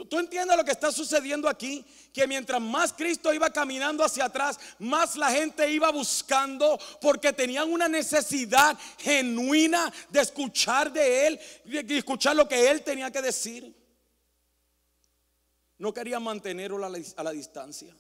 ¿Tú, 0.08 0.20
entiendes 0.20 0.56
lo 0.56 0.64
que 0.64 0.72
está 0.72 0.92
sucediendo 0.92 1.50
aquí? 1.50 1.84
Que 2.14 2.28
mientras 2.28 2.62
más 2.62 2.94
Cristo 2.94 3.34
iba 3.34 3.50
caminando 3.50 4.04
hacia 4.04 4.26
atrás, 4.26 4.60
más 4.78 5.16
la 5.16 5.32
gente 5.32 5.70
iba 5.72 5.92
buscando 5.92 6.80
porque 7.02 7.34
tenían 7.34 7.72
una 7.72 7.88
necesidad 7.88 8.78
genuina 9.00 9.92
de 10.10 10.22
escuchar 10.22 10.94
de 10.94 11.28
Él, 11.28 11.40
de 11.66 11.98
escuchar 11.98 12.36
lo 12.36 12.48
que 12.48 12.70
Él 12.70 12.84
tenía 12.84 13.12
que 13.12 13.22
decir. 13.22 13.76
No 15.78 15.94
querían 15.94 16.24
mantenerlo 16.24 16.86
a 16.86 16.90
la, 16.90 17.00
a 17.18 17.24
la 17.24 17.32
distancia. 17.32 17.96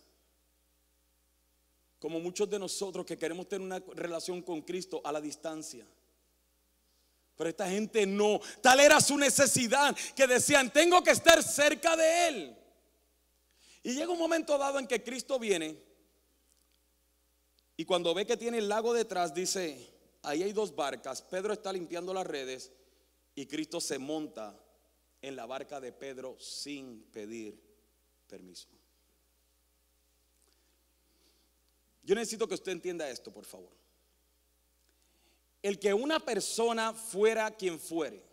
Como 1.99 2.19
muchos 2.19 2.49
de 2.49 2.57
nosotros 2.57 3.05
que 3.05 3.17
queremos 3.17 3.47
tener 3.47 3.65
una 3.65 3.79
relación 3.95 4.41
con 4.41 4.62
Cristo 4.62 5.01
a 5.03 5.12
la 5.12 5.19
distancia. 5.19 5.85
Pero 7.35 7.49
esta 7.49 7.69
gente 7.69 8.05
no. 8.05 8.39
Tal 8.62 8.79
era 8.79 8.99
su 9.01 9.17
necesidad 9.17 9.95
que 10.15 10.27
decían, 10.27 10.71
tengo 10.71 11.03
que 11.03 11.12
estar 11.12 11.43
cerca 11.43 11.95
de 11.95 12.27
Él. 12.27 12.57
Y 13.83 13.93
llega 13.93 14.12
un 14.12 14.19
momento 14.19 14.57
dado 14.57 14.79
en 14.79 14.88
que 14.88 15.03
Cristo 15.03 15.39
viene 15.39 15.89
y 17.79 17.85
cuando 17.85 18.13
ve 18.13 18.27
que 18.27 18.35
tiene 18.35 18.57
el 18.57 18.67
lago 18.67 18.93
detrás, 18.93 19.33
dice, 19.33 19.89
ahí 20.23 20.43
hay 20.43 20.51
dos 20.51 20.75
barcas. 20.75 21.21
Pedro 21.21 21.53
está 21.53 21.71
limpiando 21.71 22.13
las 22.13 22.27
redes 22.27 22.73
y 23.35 23.45
Cristo 23.45 23.79
se 23.79 23.97
monta 23.97 24.53
en 25.21 25.38
la 25.38 25.45
barca 25.45 25.79
de 25.79 25.93
Pedro 25.93 26.38
sin 26.41 27.03
pedir 27.03 27.57
permiso. 28.27 28.67
Yo 32.10 32.15
necesito 32.15 32.48
que 32.48 32.56
usted 32.56 32.72
entienda 32.72 33.10
esto, 33.10 33.32
por 33.32 33.45
favor 33.45 33.80
el 35.62 35.80
que 35.80 35.93
una 35.93 36.19
persona 36.19 36.93
fuera 36.93 37.52
quien 37.52 37.80
fuere, 37.80 38.24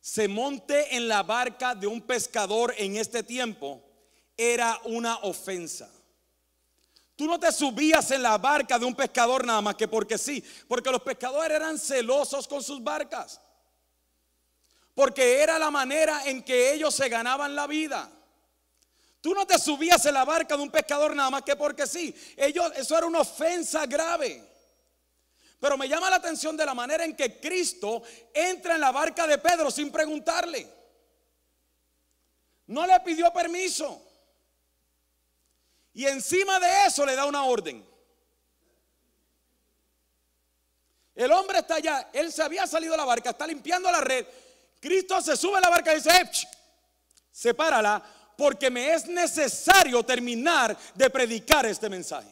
se 0.00 0.28
monte 0.28 0.96
en 0.96 1.08
la 1.08 1.22
barca 1.22 1.74
de 1.74 1.86
un 1.86 2.00
pescador 2.00 2.74
en 2.76 2.96
este 2.96 3.22
tiempo, 3.22 3.82
era 4.36 4.80
una 4.84 5.16
ofensa. 5.18 5.90
Tú 7.16 7.26
no 7.26 7.40
te 7.40 7.50
subías 7.50 8.10
en 8.10 8.22
la 8.22 8.36
barca 8.36 8.78
de 8.78 8.84
un 8.84 8.94
pescador 8.94 9.44
nada 9.44 9.62
más 9.62 9.74
que 9.74 9.88
porque 9.88 10.18
sí, 10.18 10.44
porque 10.68 10.90
los 10.90 11.00
pescadores 11.00 11.56
eran 11.56 11.78
celosos 11.78 12.46
con 12.46 12.62
sus 12.62 12.84
barcas. 12.84 13.40
Porque 14.94 15.40
era 15.40 15.58
la 15.58 15.70
manera 15.70 16.26
en 16.26 16.42
que 16.42 16.74
ellos 16.74 16.94
se 16.94 17.08
ganaban 17.08 17.54
la 17.54 17.66
vida. 17.66 18.10
Tú 19.26 19.34
no 19.34 19.44
te 19.44 19.58
subías 19.58 20.06
en 20.06 20.14
la 20.14 20.24
barca 20.24 20.56
de 20.56 20.62
un 20.62 20.70
pescador 20.70 21.12
nada 21.12 21.30
más 21.30 21.42
que 21.42 21.56
porque 21.56 21.84
sí. 21.84 22.14
Eso 22.36 22.96
era 22.96 23.08
una 23.08 23.22
ofensa 23.22 23.84
grave. 23.84 24.40
Pero 25.58 25.76
me 25.76 25.88
llama 25.88 26.08
la 26.08 26.14
atención 26.14 26.56
de 26.56 26.64
la 26.64 26.74
manera 26.74 27.04
en 27.04 27.16
que 27.16 27.40
Cristo 27.40 28.04
entra 28.32 28.76
en 28.76 28.80
la 28.80 28.92
barca 28.92 29.26
de 29.26 29.38
Pedro 29.38 29.68
sin 29.72 29.90
preguntarle. 29.90 30.72
No 32.68 32.86
le 32.86 33.00
pidió 33.00 33.32
permiso. 33.32 34.00
Y 35.92 36.06
encima 36.06 36.60
de 36.60 36.86
eso 36.86 37.04
le 37.04 37.16
da 37.16 37.26
una 37.26 37.46
orden. 37.46 37.84
El 41.16 41.32
hombre 41.32 41.58
está 41.58 41.74
allá, 41.74 42.10
él 42.12 42.32
se 42.32 42.44
había 42.44 42.64
salido 42.68 42.92
de 42.92 42.98
la 42.98 43.04
barca, 43.04 43.30
está 43.30 43.44
limpiando 43.44 43.90
la 43.90 44.02
red. 44.02 44.24
Cristo 44.78 45.20
se 45.20 45.36
sube 45.36 45.58
a 45.58 45.62
la 45.62 45.70
barca 45.70 45.92
y 45.92 45.96
dice, 45.96 46.10
eh, 46.10 46.30
sepárala, 47.32 48.12
porque 48.36 48.70
me 48.70 48.92
es 48.92 49.06
necesario 49.06 50.02
terminar 50.02 50.76
de 50.94 51.10
predicar 51.10 51.66
este 51.66 51.88
mensaje. 51.88 52.28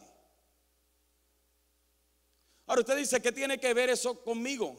Ahora 2.67 2.81
usted 2.81 2.97
dice, 2.97 3.21
¿qué 3.21 3.31
tiene 3.31 3.59
que 3.59 3.73
ver 3.73 3.89
eso 3.89 4.23
conmigo? 4.23 4.75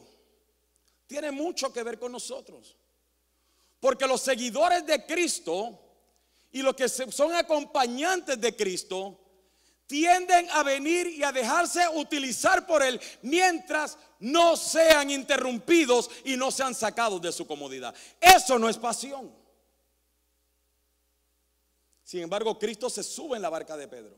Tiene 1.05 1.31
mucho 1.31 1.71
que 1.71 1.83
ver 1.83 1.97
con 1.97 2.11
nosotros. 2.11 2.75
Porque 3.79 4.07
los 4.07 4.21
seguidores 4.21 4.85
de 4.85 5.05
Cristo 5.05 5.79
y 6.51 6.61
los 6.61 6.75
que 6.75 6.89
son 6.89 7.33
acompañantes 7.33 8.39
de 8.41 8.55
Cristo 8.55 9.19
tienden 9.85 10.49
a 10.51 10.63
venir 10.63 11.07
y 11.07 11.23
a 11.23 11.31
dejarse 11.31 11.87
utilizar 11.93 12.67
por 12.67 12.83
Él 12.83 12.99
mientras 13.21 13.97
no 14.19 14.57
sean 14.57 15.09
interrumpidos 15.09 16.09
y 16.25 16.35
no 16.35 16.51
sean 16.51 16.75
sacados 16.75 17.21
de 17.21 17.31
su 17.31 17.47
comodidad. 17.47 17.95
Eso 18.19 18.59
no 18.59 18.67
es 18.67 18.77
pasión. 18.77 19.33
Sin 22.07 22.21
embargo, 22.21 22.57
Cristo 22.57 22.89
se 22.89 23.03
sube 23.03 23.35
en 23.35 23.41
la 23.41 23.49
barca 23.49 23.75
de 23.75 23.85
Pedro. 23.85 24.17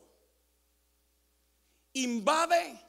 Invade 1.93 2.79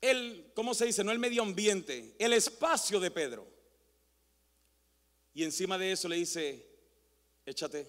el, 0.00 0.52
¿cómo 0.54 0.72
se 0.72 0.86
dice? 0.86 1.02
No 1.02 1.10
el 1.10 1.18
medio 1.18 1.42
ambiente, 1.42 2.14
el 2.20 2.32
espacio 2.32 3.00
de 3.00 3.10
Pedro. 3.10 3.44
Y 5.34 5.42
encima 5.42 5.76
de 5.76 5.90
eso 5.90 6.06
le 6.06 6.14
dice, 6.14 6.64
échate 7.44 7.88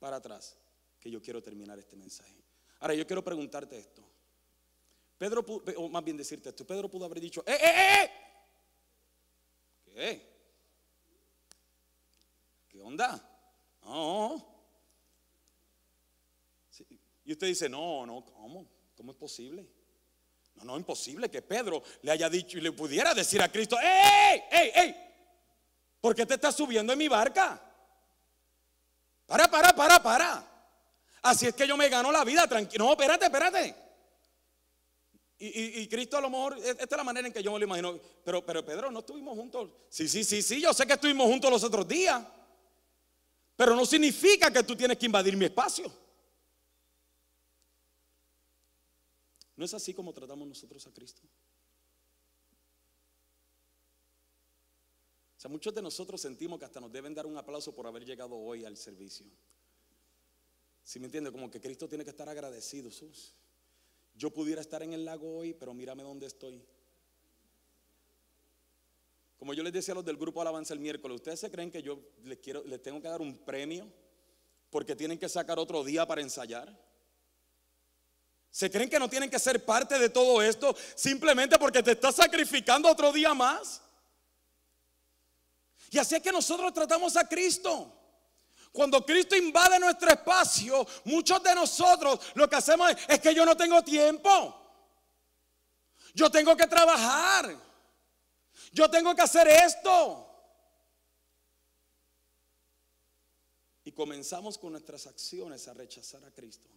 para 0.00 0.16
atrás, 0.16 0.56
que 0.98 1.08
yo 1.08 1.22
quiero 1.22 1.40
terminar 1.40 1.78
este 1.78 1.94
mensaje. 1.94 2.42
Ahora 2.80 2.94
yo 2.94 3.06
quiero 3.06 3.22
preguntarte 3.22 3.78
esto. 3.78 4.02
Pedro, 5.18 5.46
o 5.76 5.88
más 5.88 6.02
bien 6.02 6.16
decirte 6.16 6.48
esto, 6.48 6.66
Pedro 6.66 6.90
pudo 6.90 7.04
haber 7.04 7.20
dicho, 7.20 7.44
¡eh, 7.46 7.58
eh, 7.62 7.74
eh! 7.76 8.10
eh! 9.94 9.94
¿Qué? 9.94 10.32
¿Qué 12.70 12.80
onda? 12.82 13.31
No. 13.82 14.52
Y 17.24 17.32
usted 17.32 17.46
dice, 17.46 17.68
no, 17.68 18.04
no, 18.06 18.24
¿cómo? 18.24 18.66
¿Cómo 18.96 19.12
es 19.12 19.18
posible? 19.18 19.66
No, 20.56 20.64
no, 20.64 20.76
imposible 20.76 21.30
que 21.30 21.40
Pedro 21.40 21.82
le 22.02 22.10
haya 22.10 22.28
dicho 22.28 22.58
y 22.58 22.60
le 22.60 22.72
pudiera 22.72 23.14
decir 23.14 23.40
a 23.40 23.50
Cristo, 23.50 23.76
¡Ey, 23.80 24.42
ey, 24.50 24.72
ey! 24.74 24.96
¿Por 26.00 26.14
qué 26.14 26.26
te 26.26 26.34
estás 26.34 26.56
subiendo 26.56 26.92
en 26.92 26.98
mi 26.98 27.08
barca? 27.08 27.60
Para, 29.26 29.50
para, 29.50 29.74
para, 29.74 30.02
para. 30.02 30.48
Así 31.22 31.46
es 31.46 31.54
que 31.54 31.66
yo 31.66 31.76
me 31.76 31.88
gano 31.88 32.10
la 32.10 32.24
vida, 32.24 32.46
tranquilo. 32.48 32.84
No, 32.84 32.92
espérate, 32.92 33.26
espérate. 33.26 33.76
Y, 35.38 35.88
Cristo 35.88 36.18
a 36.18 36.20
lo 36.20 36.30
mejor, 36.30 36.56
e, 36.58 36.70
esta 36.70 36.84
es 36.84 36.96
la 36.96 37.02
manera 37.02 37.26
en 37.26 37.32
que 37.32 37.42
yo 37.42 37.52
me 37.52 37.58
lo 37.58 37.64
imagino. 37.64 37.98
Pero, 38.24 38.44
pero 38.44 38.64
Pedro, 38.64 38.90
no 38.90 39.00
estuvimos 39.00 39.36
juntos. 39.36 39.70
Sí, 39.88 40.08
sí, 40.08 40.22
sí, 40.22 40.42
sí, 40.42 40.60
yo 40.60 40.72
sé 40.72 40.86
que 40.86 40.92
estuvimos 40.92 41.26
juntos 41.26 41.50
los 41.50 41.64
otros 41.64 41.86
días. 41.88 42.22
Pero 43.56 43.76
no 43.76 43.84
significa 43.84 44.50
que 44.50 44.62
tú 44.62 44.74
tienes 44.76 44.98
que 44.98 45.06
invadir 45.06 45.36
mi 45.36 45.44
espacio. 45.44 45.92
¿No 49.56 49.64
es 49.64 49.74
así 49.74 49.92
como 49.92 50.12
tratamos 50.12 50.48
nosotros 50.48 50.86
a 50.86 50.92
Cristo? 50.92 51.22
O 55.36 55.40
sea, 55.42 55.50
muchos 55.50 55.74
de 55.74 55.82
nosotros 55.82 56.20
sentimos 56.20 56.58
que 56.58 56.64
hasta 56.64 56.80
nos 56.80 56.92
deben 56.92 57.14
dar 57.14 57.26
un 57.26 57.36
aplauso 57.36 57.74
por 57.74 57.86
haber 57.86 58.04
llegado 58.04 58.36
hoy 58.36 58.64
al 58.64 58.76
servicio. 58.76 59.26
Si 60.84 60.98
me 60.98 61.06
entiende? 61.06 61.30
Como 61.30 61.50
que 61.50 61.60
Cristo 61.60 61.88
tiene 61.88 62.04
que 62.04 62.10
estar 62.10 62.28
agradecido. 62.28 62.90
Yo 64.14 64.30
pudiera 64.30 64.60
estar 64.60 64.82
en 64.82 64.92
el 64.92 65.04
lago 65.04 65.38
hoy, 65.38 65.54
pero 65.54 65.74
mírame 65.74 66.02
dónde 66.02 66.26
estoy. 66.26 66.64
Como 69.42 69.54
yo 69.54 69.64
les 69.64 69.72
decía 69.72 69.90
a 69.90 69.96
los 69.96 70.04
del 70.04 70.16
grupo 70.16 70.40
Alabanza 70.40 70.72
el 70.72 70.78
miércoles, 70.78 71.16
¿ustedes 71.16 71.40
se 71.40 71.50
creen 71.50 71.68
que 71.68 71.82
yo 71.82 71.98
les, 72.22 72.38
quiero, 72.38 72.62
les 72.62 72.80
tengo 72.80 73.02
que 73.02 73.08
dar 73.08 73.20
un 73.20 73.36
premio 73.38 73.92
porque 74.70 74.94
tienen 74.94 75.18
que 75.18 75.28
sacar 75.28 75.58
otro 75.58 75.82
día 75.82 76.06
para 76.06 76.20
ensayar? 76.20 76.72
¿Se 78.52 78.70
creen 78.70 78.88
que 78.88 79.00
no 79.00 79.10
tienen 79.10 79.28
que 79.28 79.40
ser 79.40 79.64
parte 79.64 79.98
de 79.98 80.10
todo 80.10 80.40
esto 80.40 80.76
simplemente 80.94 81.58
porque 81.58 81.82
te 81.82 81.90
estás 81.90 82.14
sacrificando 82.14 82.88
otro 82.88 83.10
día 83.10 83.34
más? 83.34 83.82
Y 85.90 85.98
así 85.98 86.14
es 86.14 86.22
que 86.22 86.30
nosotros 86.30 86.72
tratamos 86.72 87.16
a 87.16 87.28
Cristo. 87.28 87.92
Cuando 88.70 89.04
Cristo 89.04 89.34
invade 89.34 89.80
nuestro 89.80 90.08
espacio, 90.08 90.86
muchos 91.02 91.42
de 91.42 91.52
nosotros 91.52 92.20
lo 92.34 92.48
que 92.48 92.54
hacemos 92.54 92.92
es, 92.92 92.96
es 93.08 93.18
que 93.18 93.34
yo 93.34 93.44
no 93.44 93.56
tengo 93.56 93.82
tiempo. 93.82 94.56
Yo 96.14 96.30
tengo 96.30 96.56
que 96.56 96.68
trabajar. 96.68 97.71
Yo 98.72 98.90
tengo 98.90 99.14
que 99.14 99.22
hacer 99.22 99.46
esto. 99.48 100.28
Y 103.84 103.92
comenzamos 103.92 104.58
con 104.58 104.72
nuestras 104.72 105.06
acciones 105.06 105.68
a 105.68 105.74
rechazar 105.74 106.24
a 106.24 106.30
Cristo 106.30 106.68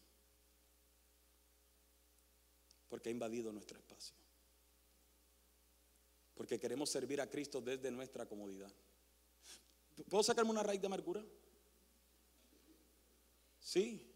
porque 2.95 3.09
ha 3.09 3.11
invadido 3.11 3.51
nuestro 3.51 3.77
espacio. 3.77 4.15
Porque 6.33 6.57
queremos 6.57 6.89
servir 6.89 7.19
a 7.19 7.29
Cristo 7.29 7.59
desde 7.59 7.91
nuestra 7.91 8.25
comodidad. 8.25 8.71
¿Puedo 10.09 10.23
sacarme 10.23 10.51
una 10.51 10.63
raíz 10.63 10.79
de 10.79 10.87
amargura? 10.87 11.21
Sí. 13.59 14.09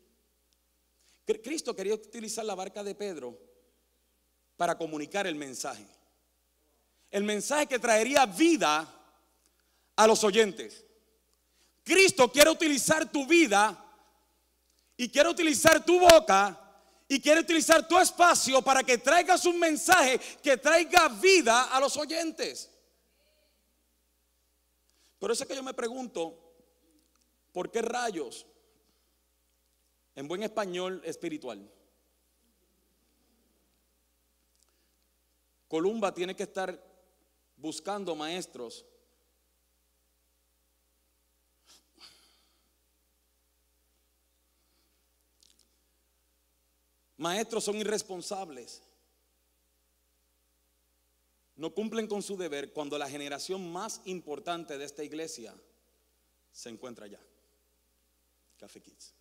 Cristo 1.25 1.75
quería 1.75 1.93
utilizar 1.93 2.45
la 2.45 2.55
barca 2.55 2.81
de 2.81 2.95
Pedro 2.95 3.37
para 4.55 4.77
comunicar 4.77 5.27
el 5.27 5.35
mensaje. 5.35 5.85
El 7.11 7.23
mensaje 7.23 7.67
que 7.67 7.79
traería 7.79 8.25
vida 8.25 8.87
a 9.95 10.07
los 10.07 10.23
oyentes. 10.23 10.85
Cristo 11.83 12.31
quiere 12.31 12.49
utilizar 12.49 13.11
tu 13.11 13.25
vida 13.25 13.85
y 14.95 15.09
quiere 15.09 15.29
utilizar 15.29 15.83
tu 15.83 15.99
boca 15.99 16.57
y 17.07 17.19
quiere 17.19 17.41
utilizar 17.41 17.87
tu 17.87 17.97
espacio 17.97 18.61
para 18.61 18.83
que 18.83 18.99
traigas 18.99 19.45
un 19.45 19.59
mensaje 19.59 20.19
que 20.43 20.57
traiga 20.57 21.07
vida 21.09 21.63
a 21.63 21.79
los 21.79 21.97
oyentes. 21.97 22.69
Por 25.17 25.31
eso 25.31 25.43
es 25.43 25.49
que 25.49 25.55
yo 25.55 25.63
me 25.63 25.73
pregunto, 25.73 26.53
¿por 27.51 27.71
qué 27.71 27.81
rayos, 27.81 28.45
en 30.15 30.27
buen 30.27 30.43
español 30.43 31.01
espiritual, 31.03 31.69
Columba 35.67 36.13
tiene 36.13 36.35
que 36.35 36.43
estar 36.43 36.88
buscando 37.59 38.15
maestros 38.15 38.85
Maestros 47.19 47.65
son 47.65 47.75
irresponsables. 47.75 48.81
No 51.57 51.73
cumplen 51.73 52.07
con 52.07 52.23
su 52.23 52.37
deber 52.37 52.71
cuando 52.71 52.97
la 52.97 53.09
generación 53.09 53.69
más 53.73 53.99
importante 54.05 54.77
de 54.77 54.85
esta 54.85 55.03
iglesia 55.03 55.53
se 56.53 56.69
encuentra 56.69 57.05
allá. 57.05 57.19
Café 58.57 58.81
Kids. 58.81 59.13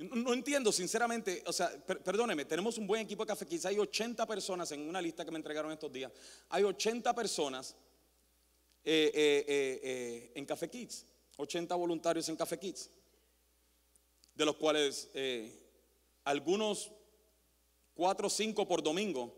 No, 0.00 0.32
entiendo, 0.32 0.72
sinceramente, 0.72 1.42
o 1.46 1.52
sea, 1.52 1.70
perdóneme, 1.84 2.46
tenemos 2.46 2.78
un 2.78 2.86
buen 2.86 3.02
equipo 3.02 3.22
de 3.22 3.28
Café 3.28 3.44
Kids. 3.44 3.66
Hay 3.66 3.78
80 3.78 4.24
personas 4.26 4.72
en 4.72 4.88
una 4.88 5.02
lista 5.02 5.26
que 5.26 5.30
me 5.30 5.36
entregaron 5.36 5.70
estos 5.70 5.92
días. 5.92 6.10
Hay 6.48 6.64
80 6.64 7.14
personas 7.14 7.76
eh, 8.82 9.12
eh, 9.14 9.80
eh, 9.82 10.32
en 10.34 10.46
Café 10.46 10.70
Kids, 10.70 11.04
80 11.36 11.74
voluntarios 11.74 12.26
en 12.30 12.36
Café 12.36 12.58
Kids 12.58 12.88
de 14.34 14.44
los 14.46 14.56
cuales 14.56 15.10
algunos 16.24 16.90
cuatro 17.92 18.28
o 18.28 18.30
cinco 18.30 18.66
por 18.66 18.82
domingo 18.82 19.36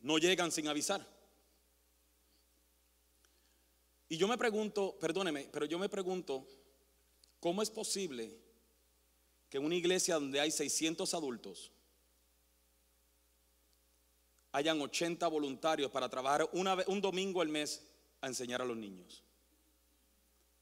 no 0.00 0.18
llegan 0.18 0.52
sin 0.52 0.68
avisar. 0.68 1.06
Y 4.10 4.18
yo 4.18 4.28
me 4.28 4.36
pregunto, 4.36 4.98
perdóneme, 5.00 5.48
pero 5.50 5.64
yo 5.64 5.78
me 5.78 5.88
pregunto, 5.88 6.46
¿cómo 7.42 7.60
es 7.60 7.70
posible 7.70 8.38
que 9.50 9.58
en 9.58 9.64
una 9.64 9.74
iglesia 9.74 10.14
donde 10.14 10.38
hay 10.38 10.52
600 10.52 11.12
adultos 11.12 11.72
hayan 14.52 14.80
80 14.80 15.26
voluntarios 15.26 15.90
para 15.90 16.08
trabajar 16.08 16.48
una 16.52 16.76
un 16.86 17.00
domingo 17.00 17.40
al 17.40 17.48
mes 17.48 17.82
a 18.20 18.28
enseñar 18.28 18.62
a 18.62 18.64
los 18.64 18.76
niños, 18.76 19.24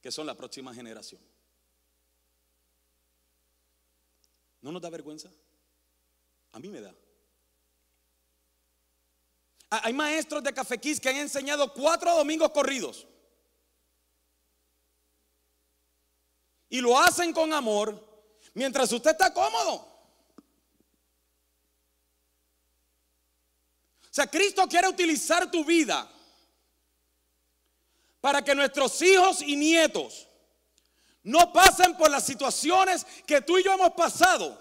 que 0.00 0.10
son 0.10 0.26
la 0.26 0.34
próxima 0.34 0.72
generación? 0.72 1.20
¿No 4.62 4.72
nos 4.72 4.80
da 4.80 4.88
vergüenza? 4.88 5.30
A 6.52 6.58
mí 6.58 6.68
me 6.68 6.80
da. 6.80 6.94
Hay 9.68 9.92
maestros 9.92 10.42
de 10.42 10.54
cafequís 10.54 10.98
que 10.98 11.10
han 11.10 11.16
enseñado 11.16 11.74
cuatro 11.74 12.16
domingos 12.16 12.50
corridos. 12.50 13.06
Y 16.70 16.80
lo 16.80 16.98
hacen 16.98 17.32
con 17.32 17.52
amor 17.52 18.08
mientras 18.54 18.90
usted 18.92 19.10
está 19.10 19.34
cómodo. 19.34 19.90
O 24.10 24.12
sea, 24.12 24.26
Cristo 24.26 24.66
quiere 24.68 24.88
utilizar 24.88 25.50
tu 25.50 25.64
vida 25.64 26.08
para 28.20 28.42
que 28.42 28.54
nuestros 28.54 29.00
hijos 29.02 29.42
y 29.42 29.56
nietos 29.56 30.28
no 31.22 31.52
pasen 31.52 31.96
por 31.96 32.10
las 32.10 32.24
situaciones 32.24 33.06
que 33.26 33.40
tú 33.40 33.58
y 33.58 33.64
yo 33.64 33.72
hemos 33.72 33.92
pasado. 33.92 34.58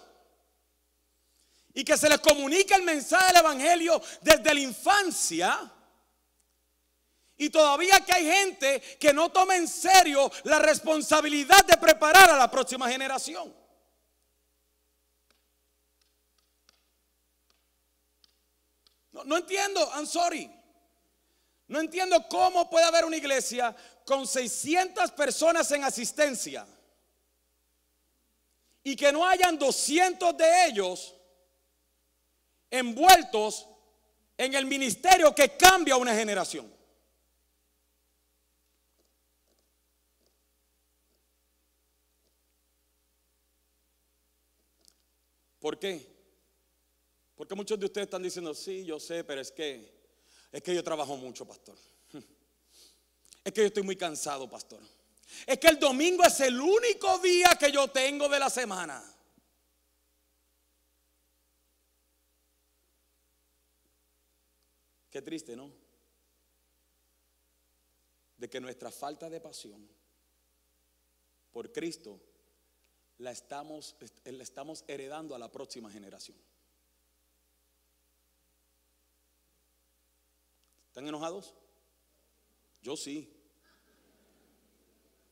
Y 1.73 1.83
que 1.83 1.97
se 1.97 2.09
les 2.09 2.19
comunique 2.19 2.73
el 2.73 2.83
mensaje 2.83 3.27
del 3.27 3.37
Evangelio 3.37 4.01
desde 4.21 4.53
la 4.53 4.59
infancia. 4.59 5.71
Y 7.39 7.49
todavía 7.49 8.01
que 8.05 8.11
hay 8.11 8.25
gente 8.25 8.81
que 8.99 9.13
no 9.13 9.29
toma 9.31 9.55
en 9.55 9.65
serio 9.65 10.29
la 10.43 10.59
responsabilidad 10.59 11.65
de 11.65 11.77
preparar 11.77 12.29
a 12.29 12.35
la 12.37 12.51
próxima 12.51 12.89
generación. 12.89 13.55
No, 19.13 19.23
no 19.23 19.37
entiendo, 19.37 19.89
I'm 19.95 20.05
sorry. 20.05 20.51
No 21.69 21.79
entiendo 21.79 22.27
cómo 22.27 22.69
puede 22.69 22.85
haber 22.85 23.05
una 23.05 23.15
iglesia 23.15 23.73
con 24.05 24.27
600 24.27 25.11
personas 25.11 25.71
en 25.71 25.85
asistencia 25.85 26.67
y 28.83 28.97
que 28.97 29.13
no 29.13 29.25
hayan 29.25 29.57
200 29.57 30.35
de 30.35 30.65
ellos 30.65 31.15
envueltos 32.69 33.65
en 34.37 34.55
el 34.55 34.65
ministerio 34.65 35.33
que 35.33 35.55
cambia 35.55 35.95
una 35.95 36.13
generación. 36.13 36.78
¿Por 45.59 45.77
qué? 45.77 46.07
Porque 47.35 47.55
muchos 47.55 47.79
de 47.79 47.85
ustedes 47.85 48.07
están 48.07 48.23
diciendo, 48.23 48.53
sí, 48.53 48.85
yo 48.85 48.99
sé, 48.99 49.23
pero 49.23 49.41
es 49.41 49.51
que 49.51 49.99
es 50.51 50.63
que 50.63 50.73
yo 50.73 50.83
trabajo 50.83 51.15
mucho, 51.17 51.45
pastor. 51.45 51.77
Es 53.43 53.53
que 53.53 53.61
yo 53.61 53.67
estoy 53.67 53.83
muy 53.83 53.95
cansado, 53.95 54.49
pastor. 54.49 54.81
Es 55.47 55.57
que 55.57 55.67
el 55.67 55.79
domingo 55.79 56.23
es 56.23 56.39
el 56.41 56.59
único 56.59 57.17
día 57.19 57.55
que 57.57 57.71
yo 57.71 57.87
tengo 57.87 58.27
de 58.27 58.39
la 58.39 58.49
semana. 58.49 59.01
Qué 65.09 65.21
triste, 65.21 65.55
¿no? 65.55 65.71
De 68.37 68.49
que 68.49 68.59
nuestra 68.59 68.91
falta 68.91 69.29
de 69.29 69.39
pasión 69.39 69.87
por 71.51 71.71
Cristo 71.71 72.19
la 73.19 73.31
estamos, 73.31 73.95
estamos 74.23 74.83
heredando 74.87 75.35
a 75.35 75.39
la 75.39 75.51
próxima 75.51 75.91
generación. 75.91 76.37
¿Están 80.87 81.07
enojados? 81.07 81.53
Yo 82.81 82.95
sí. 82.95 83.29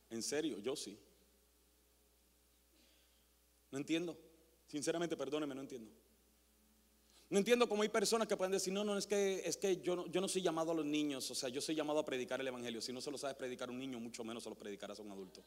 En 0.10 0.22
serio, 0.22 0.60
yo 0.60 0.76
sí. 0.76 1.00
No 3.72 3.78
entiendo. 3.78 4.18
Sinceramente, 4.68 5.16
perdóneme, 5.16 5.56
no 5.56 5.62
entiendo. 5.62 5.90
No 7.30 7.38
entiendo 7.38 7.68
cómo 7.68 7.84
hay 7.84 7.90
personas 7.90 8.28
que 8.28 8.38
pueden 8.38 8.54
decir, 8.54 8.72
no, 8.72 8.84
no, 8.84 8.98
es 8.98 9.08
que, 9.08 9.42
es 9.46 9.58
que 9.58 9.82
yo, 9.82 9.96
no, 9.96 10.08
yo 10.08 10.22
no 10.22 10.30
soy 10.30 10.42
llamado 10.42 10.72
a 10.72 10.76
los 10.76 10.86
niños, 10.86 11.30
o 11.30 11.36
sea, 11.36 11.50
yo 11.50 11.60
soy 11.60 11.76
llamado 11.76 12.00
a 12.00 12.06
predicar 12.06 12.40
el 12.40 12.48
Evangelio. 12.48 12.82
Si 12.82 12.94
no 12.94 13.02
se 13.02 13.12
lo 13.12 13.18
sabes 13.18 13.36
predicar 13.36 13.70
a 13.70 13.72
un 13.72 13.80
niño, 13.80 14.00
mucho 14.00 14.24
menos 14.24 14.44
se 14.44 14.50
lo 14.50 14.56
predicarás 14.56 15.00
a 15.00 15.04
un 15.04 15.12
adulto. 15.12 15.44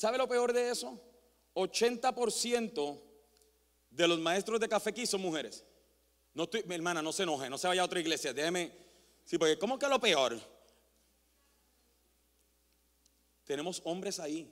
¿Sabe 0.00 0.16
lo 0.16 0.26
peor 0.26 0.54
de 0.54 0.70
eso? 0.70 0.98
80% 1.52 3.02
de 3.90 4.08
los 4.08 4.18
maestros 4.18 4.58
de 4.58 4.66
café 4.66 4.88
aquí 4.88 5.04
son 5.04 5.20
mujeres. 5.20 5.62
No 6.32 6.44
estoy, 6.44 6.62
mi 6.62 6.74
hermana, 6.74 7.02
no 7.02 7.12
se 7.12 7.24
enoje, 7.24 7.50
no 7.50 7.58
se 7.58 7.68
vaya 7.68 7.82
a 7.82 7.84
otra 7.84 8.00
iglesia. 8.00 8.32
Déjeme. 8.32 8.72
Sí, 9.26 9.36
porque 9.36 9.58
¿cómo 9.58 9.78
que 9.78 9.86
lo 9.86 10.00
peor? 10.00 10.40
Tenemos 13.44 13.82
hombres 13.84 14.18
ahí 14.20 14.50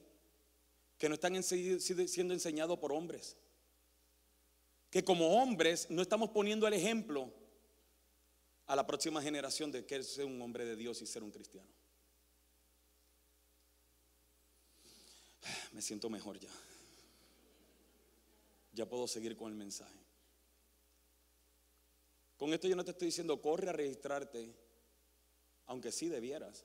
que 0.98 1.08
no 1.08 1.14
están 1.14 1.42
siendo 1.42 2.34
enseñados 2.34 2.78
por 2.78 2.92
hombres. 2.92 3.34
Que 4.90 5.03
como 5.03 5.42
hombres 5.42 5.88
no 5.88 6.03
estamos 6.03 6.28
poniendo 6.28 6.66
el 6.66 6.74
ejemplo 6.74 7.32
a 8.66 8.76
la 8.76 8.86
próxima 8.86 9.22
generación 9.22 9.72
de 9.72 9.86
que 9.86 9.96
es 9.96 10.12
ser 10.12 10.26
un 10.26 10.42
hombre 10.42 10.66
de 10.66 10.76
Dios 10.76 11.01
y 11.01 11.07
ser 11.07 11.22
un 11.22 11.30
cristiano. 11.30 11.78
Me 15.72 15.82
siento 15.82 16.09
mejor 16.09 16.38
ya 16.38 16.51
ya 18.78 18.88
puedo 18.88 19.09
seguir 19.09 19.36
con 19.36 19.51
el 19.51 19.59
mensaje. 19.59 19.99
Con 22.36 22.55
esto 22.55 22.68
yo 22.68 22.76
no 22.76 22.84
te 22.84 22.92
estoy 22.92 23.07
diciendo, 23.07 23.42
corre 23.42 23.68
a 23.68 23.72
registrarte, 23.72 24.55
aunque 25.66 25.90
sí 25.90 26.09
debieras. 26.09 26.64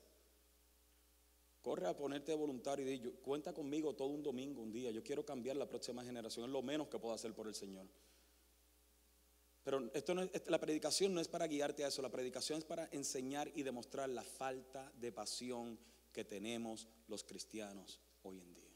Corre 1.60 1.88
a 1.88 1.96
ponerte 1.96 2.32
voluntario 2.34 2.86
y 2.88 2.98
di, 2.98 3.10
cuenta 3.22 3.52
conmigo 3.52 3.94
todo 3.94 4.08
un 4.08 4.22
domingo, 4.22 4.62
un 4.62 4.70
día. 4.70 4.92
Yo 4.92 5.02
quiero 5.02 5.24
cambiar 5.24 5.56
la 5.56 5.68
próxima 5.68 6.04
generación, 6.04 6.46
es 6.46 6.52
lo 6.52 6.62
menos 6.62 6.88
que 6.88 7.00
puedo 7.00 7.14
hacer 7.14 7.34
por 7.34 7.48
el 7.48 7.54
Señor. 7.54 7.88
Pero 9.64 9.90
esto 9.94 10.14
no 10.14 10.28
la 10.46 10.60
predicación 10.60 11.14
no 11.14 11.20
es 11.20 11.26
para 11.26 11.48
guiarte 11.48 11.84
a 11.84 11.88
eso, 11.88 12.02
la 12.02 12.10
predicación 12.10 12.58
es 12.58 12.64
para 12.64 12.88
enseñar 12.92 13.50
y 13.54 13.62
demostrar 13.62 14.10
la 14.10 14.22
falta 14.22 14.92
de 14.94 15.10
pasión 15.10 15.78
que 16.12 16.24
tenemos 16.24 16.86
los 17.08 17.24
cristianos 17.24 17.98
hoy 18.22 18.40
en 18.40 18.54
día. 18.54 18.73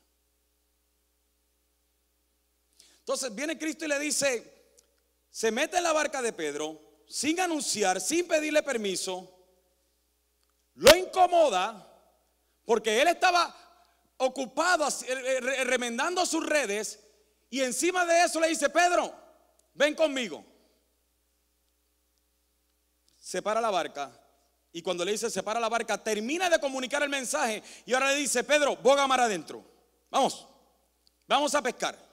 Entonces 3.08 3.34
viene 3.34 3.56
Cristo 3.56 3.86
y 3.86 3.88
le 3.88 3.98
dice, 3.98 4.76
se 5.30 5.50
mete 5.50 5.78
en 5.78 5.82
la 5.82 5.94
barca 5.94 6.20
de 6.20 6.30
Pedro 6.30 6.78
sin 7.08 7.40
anunciar, 7.40 8.02
sin 8.02 8.28
pedirle 8.28 8.62
permiso, 8.62 9.34
lo 10.74 10.94
incomoda 10.94 11.90
porque 12.66 13.00
él 13.00 13.08
estaba 13.08 13.56
ocupado 14.18 14.86
remendando 15.64 16.26
sus 16.26 16.44
redes 16.44 17.00
y 17.48 17.62
encima 17.62 18.04
de 18.04 18.24
eso 18.24 18.40
le 18.40 18.48
dice, 18.48 18.68
Pedro, 18.68 19.10
ven 19.72 19.94
conmigo. 19.94 20.44
Separa 23.18 23.62
la 23.62 23.70
barca 23.70 24.12
y 24.70 24.82
cuando 24.82 25.02
le 25.02 25.12
dice 25.12 25.30
separa 25.30 25.58
la 25.58 25.70
barca, 25.70 25.96
termina 25.96 26.50
de 26.50 26.60
comunicar 26.60 27.02
el 27.02 27.08
mensaje 27.08 27.62
y 27.86 27.94
ahora 27.94 28.12
le 28.12 28.16
dice, 28.16 28.44
Pedro, 28.44 28.76
boga 28.76 29.06
mar 29.06 29.20
adentro. 29.20 29.64
Vamos, 30.10 30.46
vamos 31.26 31.54
a 31.54 31.62
pescar. 31.62 32.07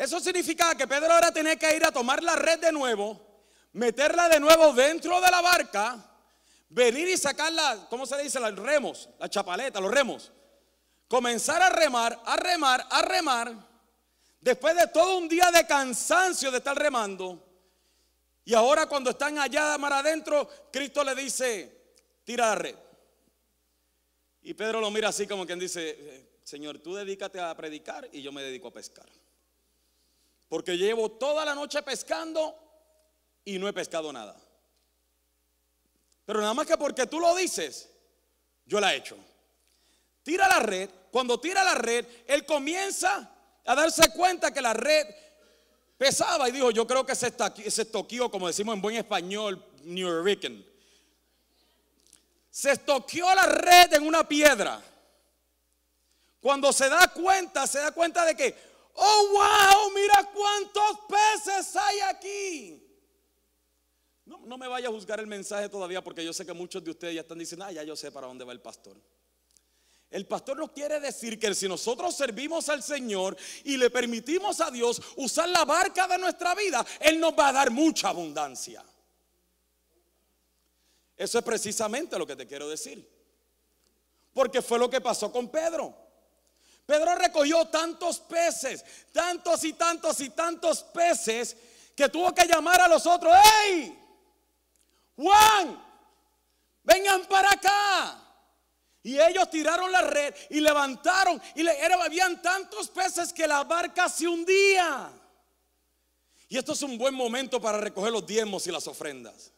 Eso 0.00 0.18
significaba 0.18 0.74
que 0.74 0.86
Pedro 0.86 1.12
ahora 1.12 1.30
tenía 1.30 1.56
que 1.56 1.76
ir 1.76 1.84
a 1.84 1.92
tomar 1.92 2.22
la 2.22 2.34
red 2.34 2.58
de 2.58 2.72
nuevo, 2.72 3.20
meterla 3.74 4.30
de 4.30 4.40
nuevo 4.40 4.72
dentro 4.72 5.20
de 5.20 5.30
la 5.30 5.42
barca, 5.42 6.02
venir 6.70 7.06
y 7.06 7.18
sacarla, 7.18 7.86
¿cómo 7.90 8.06
se 8.06 8.16
dice? 8.16 8.40
Los 8.40 8.56
remos, 8.56 9.10
la 9.18 9.28
chapaleta, 9.28 9.78
los 9.78 9.90
remos. 9.90 10.32
Comenzar 11.06 11.60
a 11.60 11.68
remar, 11.68 12.18
a 12.24 12.34
remar, 12.38 12.86
a 12.88 13.02
remar. 13.02 13.54
Después 14.40 14.74
de 14.74 14.86
todo 14.86 15.18
un 15.18 15.28
día 15.28 15.50
de 15.50 15.66
cansancio 15.66 16.50
de 16.50 16.56
estar 16.56 16.78
remando. 16.78 17.46
Y 18.46 18.54
ahora 18.54 18.86
cuando 18.86 19.10
están 19.10 19.38
allá 19.38 19.76
mar 19.76 19.92
adentro, 19.92 20.48
Cristo 20.72 21.04
le 21.04 21.14
dice, 21.14 21.98
tira 22.24 22.46
la 22.46 22.54
red. 22.54 22.76
Y 24.44 24.54
Pedro 24.54 24.80
lo 24.80 24.90
mira 24.90 25.10
así 25.10 25.26
como 25.26 25.44
quien 25.44 25.58
dice, 25.58 25.90
eh, 25.90 26.40
Señor, 26.42 26.78
tú 26.78 26.94
dedícate 26.94 27.38
a 27.38 27.54
predicar 27.54 28.08
y 28.10 28.22
yo 28.22 28.32
me 28.32 28.42
dedico 28.42 28.68
a 28.68 28.72
pescar. 28.72 29.10
Porque 30.50 30.76
llevo 30.76 31.12
toda 31.12 31.44
la 31.44 31.54
noche 31.54 31.80
pescando 31.84 32.58
y 33.44 33.56
no 33.56 33.68
he 33.68 33.72
pescado 33.72 34.12
nada. 34.12 34.36
Pero 36.26 36.40
nada 36.40 36.52
más 36.54 36.66
que 36.66 36.76
porque 36.76 37.06
tú 37.06 37.20
lo 37.20 37.36
dices, 37.36 37.88
yo 38.66 38.80
la 38.80 38.92
he 38.92 38.96
hecho. 38.96 39.16
Tira 40.24 40.48
la 40.48 40.58
red. 40.58 40.90
Cuando 41.12 41.38
tira 41.38 41.62
la 41.62 41.76
red, 41.76 42.04
él 42.26 42.44
comienza 42.44 43.30
a 43.64 43.74
darse 43.76 44.10
cuenta 44.10 44.52
que 44.52 44.60
la 44.60 44.72
red 44.72 45.06
pesaba 45.96 46.48
y 46.48 46.52
dijo, 46.52 46.72
yo 46.72 46.84
creo 46.84 47.06
que 47.06 47.14
se, 47.14 47.32
se 47.70 47.82
estoqueó, 47.82 48.28
como 48.28 48.48
decimos 48.48 48.74
en 48.74 48.82
buen 48.82 48.96
español, 48.96 49.64
New 49.84 50.24
York. 50.24 50.42
Se 52.50 52.72
estoqueó 52.72 53.32
la 53.36 53.46
red 53.46 53.94
en 53.94 54.04
una 54.04 54.26
piedra. 54.26 54.82
Cuando 56.40 56.72
se 56.72 56.88
da 56.88 57.06
cuenta, 57.06 57.68
se 57.68 57.78
da 57.78 57.92
cuenta 57.92 58.24
de 58.24 58.34
que 58.34 58.69
Oh, 59.02 59.28
wow, 59.32 59.90
mira 59.94 60.30
cuántos 60.30 60.98
peces 61.08 61.74
hay 61.74 62.00
aquí. 62.00 62.86
No, 64.26 64.58
me 64.58 64.68
vaya 64.68 64.88
a 64.88 64.90
juzgar 64.92 65.18
el 65.20 65.26
mensaje 65.26 65.70
todavía 65.70 66.04
porque 66.04 66.22
yo 66.22 66.34
sé 66.34 66.44
que 66.44 66.52
muchos 66.52 66.84
de 66.84 66.90
ustedes 66.90 67.14
ya 67.14 67.22
están 67.22 67.38
diciendo, 67.38 67.64
ah, 67.64 67.72
ya 67.72 67.82
yo 67.82 67.96
sé 67.96 68.12
para 68.12 68.26
dónde 68.26 68.44
va 68.44 68.52
el 68.52 68.60
pastor. 68.60 69.00
El 70.10 70.26
pastor 70.26 70.58
no 70.58 70.70
quiere 70.72 71.00
decir 71.00 71.38
que 71.38 71.54
si 71.54 71.66
nosotros 71.66 72.14
servimos 72.14 72.68
al 72.68 72.82
Señor 72.82 73.36
y 73.64 73.78
le 73.78 73.88
permitimos 73.88 74.60
a 74.60 74.70
Dios 74.70 75.00
usar 75.16 75.48
la 75.48 75.64
barca 75.64 76.06
de 76.06 76.18
nuestra 76.18 76.54
vida, 76.54 76.84
Él 77.00 77.18
nos 77.18 77.32
va 77.32 77.48
a 77.48 77.52
dar 77.52 77.70
mucha 77.70 78.10
abundancia. 78.10 78.84
Eso 81.16 81.38
es 81.38 81.44
precisamente 81.44 82.18
lo 82.18 82.26
que 82.26 82.36
te 82.36 82.46
quiero 82.46 82.68
decir. 82.68 83.08
Porque 84.34 84.60
fue 84.60 84.78
lo 84.78 84.90
que 84.90 85.00
pasó 85.00 85.32
con 85.32 85.48
Pedro. 85.48 86.09
Pedro 86.90 87.14
recogió 87.14 87.66
tantos 87.66 88.18
peces, 88.18 88.84
tantos 89.12 89.62
y 89.62 89.74
tantos 89.74 90.18
y 90.18 90.30
tantos 90.30 90.82
peces, 90.82 91.56
que 91.94 92.08
tuvo 92.08 92.34
que 92.34 92.48
llamar 92.48 92.80
a 92.80 92.88
los 92.88 93.06
otros, 93.06 93.32
¡Hey! 93.44 93.96
Juan, 95.14 95.80
vengan 96.82 97.26
para 97.26 97.52
acá. 97.52 98.18
Y 99.04 99.20
ellos 99.20 99.48
tiraron 99.48 99.92
la 99.92 100.02
red 100.02 100.34
y 100.48 100.58
levantaron 100.58 101.40
y 101.54 101.62
le, 101.62 101.80
habían 101.80 102.42
tantos 102.42 102.88
peces 102.88 103.32
que 103.32 103.46
la 103.46 103.62
barca 103.62 104.08
se 104.08 104.26
hundía. 104.26 105.12
Y 106.48 106.58
esto 106.58 106.72
es 106.72 106.82
un 106.82 106.98
buen 106.98 107.14
momento 107.14 107.60
para 107.60 107.78
recoger 107.78 108.10
los 108.10 108.26
diezmos 108.26 108.66
y 108.66 108.72
las 108.72 108.88
ofrendas. 108.88 109.52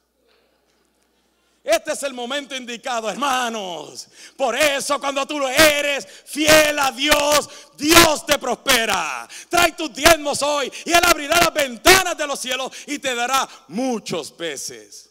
Este 1.63 1.93
es 1.93 2.03
el 2.03 2.13
momento 2.13 2.57
indicado, 2.57 3.09
hermanos. 3.09 4.09
Por 4.37 4.57
eso 4.57 4.99
cuando 4.99 5.25
tú 5.27 5.47
eres 5.47 6.07
fiel 6.07 6.77
a 6.77 6.91
Dios, 6.91 7.49
Dios 7.77 8.27
te 8.27 8.37
prospera. 8.37 9.29
Trae 9.49 9.73
tus 9.73 9.95
diezmos 9.95 10.43
hoy 10.43 10.73
y 10.85 10.91
Él 10.91 11.01
abrirá 11.05 11.39
las 11.39 11.55
ventanas 11.55 12.19
de 12.19 12.27
los 12.27 12.41
cielos 12.41 12.73
y 12.89 12.99
te 12.99 13.15
dará 13.15 13.49
muchos 13.69 14.33
peces. 14.33 15.11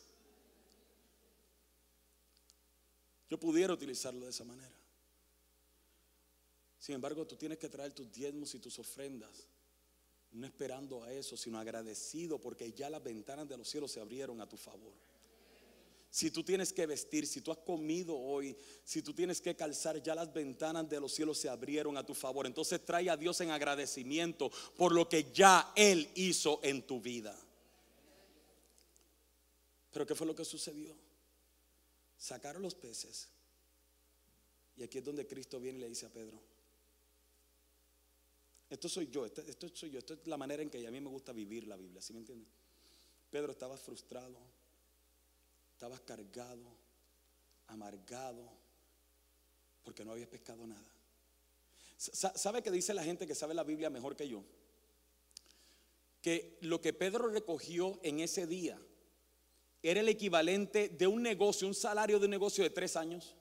Yo 3.30 3.40
pudiera 3.40 3.74
utilizarlo 3.74 4.26
de 4.26 4.32
esa 4.32 4.44
manera. 4.44 4.76
Sin 6.78 6.96
embargo, 6.96 7.26
tú 7.26 7.38
tienes 7.38 7.60
que 7.60 7.70
traer 7.70 7.94
tus 7.94 8.12
diezmos 8.12 8.54
y 8.56 8.60
tus 8.60 8.78
ofrendas. 8.78 9.48
No 10.32 10.46
esperando 10.46 11.02
a 11.04 11.12
eso, 11.14 11.38
sino 11.38 11.58
agradecido 11.58 12.40
porque 12.40 12.74
ya 12.74 12.90
las 12.90 13.02
ventanas 13.02 13.48
de 13.48 13.56
los 13.56 13.70
cielos 13.70 13.92
se 13.94 14.02
abrieron 14.02 14.42
a 14.42 14.50
tu 14.50 14.58
favor 14.58 15.11
si 16.12 16.30
tú 16.30 16.44
tienes 16.44 16.74
que 16.74 16.86
vestir, 16.86 17.26
si 17.26 17.40
tú 17.40 17.54
has 17.54 17.58
comido 17.60 18.18
hoy, 18.18 18.56
si 18.84 19.02
tú 19.02 19.14
tienes 19.14 19.40
que 19.40 19.56
calzar, 19.56 20.04
ya 20.04 20.14
las 20.14 20.32
ventanas 20.34 20.90
de 20.90 21.00
los 21.00 21.14
cielos 21.14 21.38
se 21.38 21.48
abrieron 21.48 21.96
a 21.96 22.06
tu 22.06 22.14
favor. 22.14 22.46
Entonces 22.46 22.84
trae 22.84 23.10
a 23.10 23.16
Dios 23.16 23.40
en 23.40 23.50
agradecimiento 23.50 24.52
por 24.76 24.92
lo 24.92 25.08
que 25.08 25.32
ya 25.32 25.72
Él 25.74 26.12
hizo 26.16 26.60
en 26.64 26.86
tu 26.86 27.00
vida. 27.00 27.34
Pero 29.94 30.06
¿qué 30.06 30.14
fue 30.14 30.28
lo 30.28 30.36
que 30.36 30.44
sucedió? 30.44 30.94
Sacaron 32.18 32.62
los 32.62 32.76
peces. 32.76 33.30
Y 34.76 34.84
aquí 34.84 34.98
es 34.98 35.06
donde 35.06 35.26
Cristo 35.26 35.62
viene 35.62 35.78
y 35.78 35.82
le 35.82 35.88
dice 35.88 36.08
a 36.08 36.10
Pedro, 36.10 36.42
esto 38.70 38.90
soy 38.90 39.08
yo, 39.10 39.26
esto, 39.26 39.42
esto 39.44 39.70
soy 39.74 39.92
yo, 39.92 40.00
esto 40.00 40.16
es 40.16 40.28
la 40.28 40.36
manera 40.36 40.62
en 40.62 40.70
que 40.70 40.86
a 40.86 40.92
mí 40.92 41.00
me 41.00 41.10
gusta 41.10 41.32
vivir 41.32 41.68
la 41.68 41.78
Biblia, 41.78 42.02
¿sí 42.02 42.12
me 42.12 42.20
entiendes? 42.20 42.50
Pedro 43.30 43.54
estaba 43.54 43.78
frustrado 43.78 44.61
Estabas 45.82 46.02
cargado, 46.02 46.62
amargado, 47.66 48.48
porque 49.84 50.06
no 50.06 50.12
habías 50.12 50.28
pescado 50.28 50.68
nada. 50.68 50.86
¿Sabe 51.98 52.62
qué 52.62 52.70
dice 52.70 52.94
la 52.94 53.04
gente 53.04 53.26
que 53.26 53.34
sabe 53.34 53.56
la 53.56 53.64
Biblia 53.64 53.90
mejor 53.90 54.16
que 54.16 54.28
yo? 54.28 54.44
Que 56.22 56.60
lo 56.62 56.80
que 56.82 56.94
Pedro 56.94 57.30
recogió 57.30 58.00
en 58.04 58.20
ese 58.20 58.46
día 58.46 58.80
era 59.82 60.02
el 60.02 60.10
equivalente 60.10 60.90
de 60.90 61.08
un 61.08 61.24
negocio, 61.24 61.68
un 61.68 61.74
salario 61.74 62.20
de 62.20 62.26
un 62.26 62.32
negocio 62.32 62.64
de 62.64 62.70
tres 62.70 62.96
años. 62.96 63.36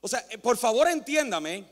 O 0.00 0.06
sea, 0.06 0.24
eh, 0.30 0.38
por 0.38 0.56
favor 0.56 0.86
entiéndame 0.86 1.66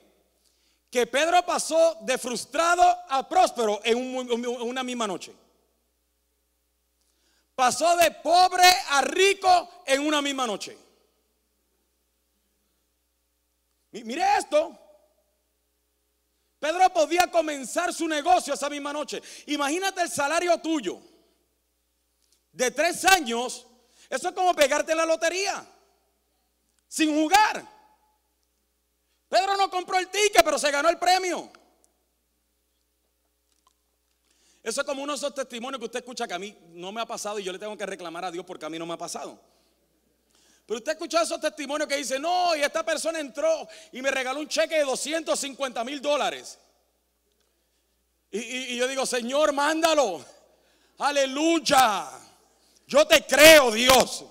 que 0.90 1.06
Pedro 1.06 1.46
pasó 1.46 1.96
de 2.00 2.18
frustrado 2.18 2.82
a 3.08 3.28
próspero 3.28 3.80
en 3.84 3.96
una 3.96 4.82
misma 4.82 5.06
noche. 5.06 5.32
Pasó 7.54 7.96
de 7.96 8.10
pobre 8.10 8.66
a 8.90 9.02
rico 9.02 9.82
en 9.86 10.06
una 10.06 10.22
misma 10.22 10.46
noche. 10.46 10.76
Mire 13.92 14.24
esto. 14.38 14.78
Pedro 16.58 16.90
podía 16.90 17.30
comenzar 17.30 17.92
su 17.92 18.06
negocio 18.06 18.54
esa 18.54 18.68
misma 18.68 18.92
noche. 18.92 19.22
Imagínate 19.46 20.02
el 20.02 20.10
salario 20.10 20.58
tuyo 20.58 21.00
de 22.52 22.70
tres 22.70 23.04
años. 23.04 23.66
Eso 24.08 24.28
es 24.28 24.34
como 24.34 24.54
pegarte 24.54 24.94
la 24.94 25.06
lotería 25.06 25.66
sin 26.86 27.14
jugar. 27.14 27.64
Pedro 29.28 29.56
no 29.56 29.70
compró 29.70 29.98
el 29.98 30.08
ticket, 30.08 30.44
pero 30.44 30.58
se 30.58 30.70
ganó 30.70 30.88
el 30.88 30.98
premio. 30.98 31.50
Eso 34.62 34.82
es 34.82 34.86
como 34.86 35.02
uno 35.02 35.12
de 35.12 35.16
esos 35.16 35.34
testimonios 35.34 35.78
que 35.78 35.86
usted 35.86 36.00
escucha 36.00 36.28
que 36.28 36.34
a 36.34 36.38
mí 36.38 36.56
no 36.72 36.92
me 36.92 37.00
ha 37.00 37.06
pasado 37.06 37.38
y 37.38 37.44
yo 37.44 37.52
le 37.52 37.58
tengo 37.58 37.76
que 37.76 37.86
reclamar 37.86 38.26
a 38.26 38.30
Dios 38.30 38.44
porque 38.44 38.66
a 38.66 38.70
mí 38.70 38.78
no 38.78 38.86
me 38.86 38.94
ha 38.94 38.98
pasado. 38.98 39.40
Pero 40.66 40.78
usted 40.78 40.92
escucha 40.92 41.22
esos 41.22 41.40
testimonios 41.40 41.88
que 41.88 41.96
dice, 41.96 42.18
no, 42.18 42.54
y 42.54 42.60
esta 42.60 42.84
persona 42.84 43.18
entró 43.18 43.66
y 43.90 44.02
me 44.02 44.10
regaló 44.10 44.40
un 44.40 44.48
cheque 44.48 44.76
de 44.76 44.84
250 44.84 45.82
mil 45.84 46.00
dólares. 46.00 46.58
Y, 48.30 48.38
y 48.38 48.76
yo 48.76 48.86
digo, 48.86 49.06
Señor, 49.06 49.52
mándalo. 49.52 50.24
Aleluya. 50.98 52.10
Yo 52.86 53.06
te 53.06 53.24
creo, 53.26 53.72
Dios. 53.72 54.24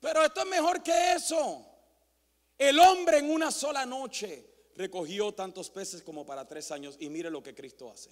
Pero 0.00 0.24
esto 0.24 0.40
es 0.40 0.46
mejor 0.46 0.82
que 0.82 1.12
eso. 1.14 1.66
El 2.56 2.78
hombre 2.78 3.18
en 3.18 3.30
una 3.30 3.50
sola 3.50 3.84
noche 3.84 4.51
recogió 4.76 5.32
tantos 5.32 5.70
peces 5.70 6.02
como 6.02 6.24
para 6.24 6.46
tres 6.46 6.70
años 6.70 6.96
y 6.98 7.08
mire 7.08 7.30
lo 7.30 7.42
que 7.42 7.54
Cristo 7.54 7.90
hace. 7.90 8.10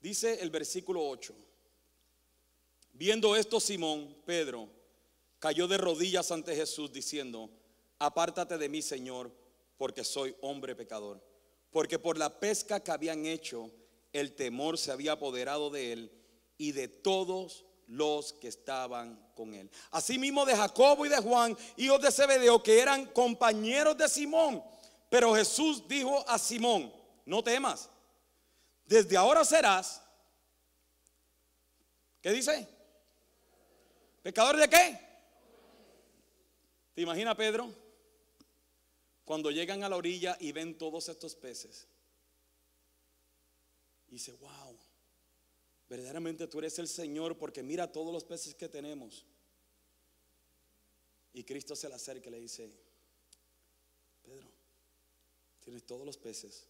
Dice 0.00 0.42
el 0.42 0.50
versículo 0.50 1.06
8. 1.08 1.34
Viendo 2.92 3.36
esto, 3.36 3.60
Simón, 3.60 4.16
Pedro, 4.26 4.68
cayó 5.38 5.66
de 5.68 5.78
rodillas 5.78 6.30
ante 6.30 6.54
Jesús 6.54 6.92
diciendo, 6.92 7.50
apártate 7.98 8.58
de 8.58 8.68
mí, 8.68 8.82
Señor, 8.82 9.30
porque 9.76 10.04
soy 10.04 10.34
hombre 10.40 10.74
pecador. 10.74 11.22
Porque 11.70 11.98
por 11.98 12.18
la 12.18 12.38
pesca 12.38 12.80
que 12.80 12.90
habían 12.90 13.26
hecho, 13.26 13.70
el 14.12 14.34
temor 14.34 14.76
se 14.76 14.92
había 14.92 15.12
apoderado 15.12 15.70
de 15.70 15.92
él 15.92 16.12
y 16.58 16.72
de 16.72 16.88
todos 16.88 17.64
los 17.88 18.32
que 18.34 18.48
estaban 18.48 19.32
con 19.34 19.54
él. 19.54 19.70
Asimismo 19.90 20.44
de 20.44 20.56
Jacobo 20.56 21.04
y 21.06 21.08
de 21.08 21.18
Juan, 21.18 21.56
hijos 21.76 22.00
de 22.00 22.10
Zebedeo, 22.10 22.62
que 22.62 22.80
eran 22.80 23.06
compañeros 23.06 23.96
de 23.96 24.08
Simón. 24.08 24.62
Pero 25.10 25.34
Jesús 25.34 25.86
dijo 25.86 26.26
a 26.28 26.38
Simón, 26.38 26.92
no 27.26 27.42
temas, 27.42 27.90
desde 28.86 29.16
ahora 29.16 29.44
serás, 29.44 30.02
¿qué 32.20 32.30
dice? 32.30 32.68
¿Pecador 34.22 34.56
de 34.56 34.68
qué? 34.68 35.00
¿Te 36.94 37.02
imaginas 37.02 37.34
Pedro? 37.36 37.72
Cuando 39.24 39.50
llegan 39.50 39.82
a 39.82 39.88
la 39.88 39.96
orilla 39.96 40.36
y 40.40 40.52
ven 40.52 40.76
todos 40.76 41.08
estos 41.08 41.34
peces. 41.34 41.88
Y 44.08 44.12
dice, 44.12 44.32
wow, 44.32 44.71
verdaderamente 45.92 46.46
tú 46.46 46.58
eres 46.58 46.78
el 46.78 46.88
Señor 46.88 47.36
porque 47.36 47.62
mira 47.62 47.92
todos 47.92 48.14
los 48.14 48.24
peces 48.24 48.54
que 48.54 48.66
tenemos. 48.66 49.26
Y 51.34 51.44
Cristo 51.44 51.76
se 51.76 51.86
le 51.86 51.96
acerca 51.96 52.30
y 52.30 52.32
le 52.32 52.40
dice, 52.40 52.70
Pedro, 54.22 54.48
tienes 55.60 55.84
todos 55.84 56.06
los 56.06 56.16
peces 56.16 56.66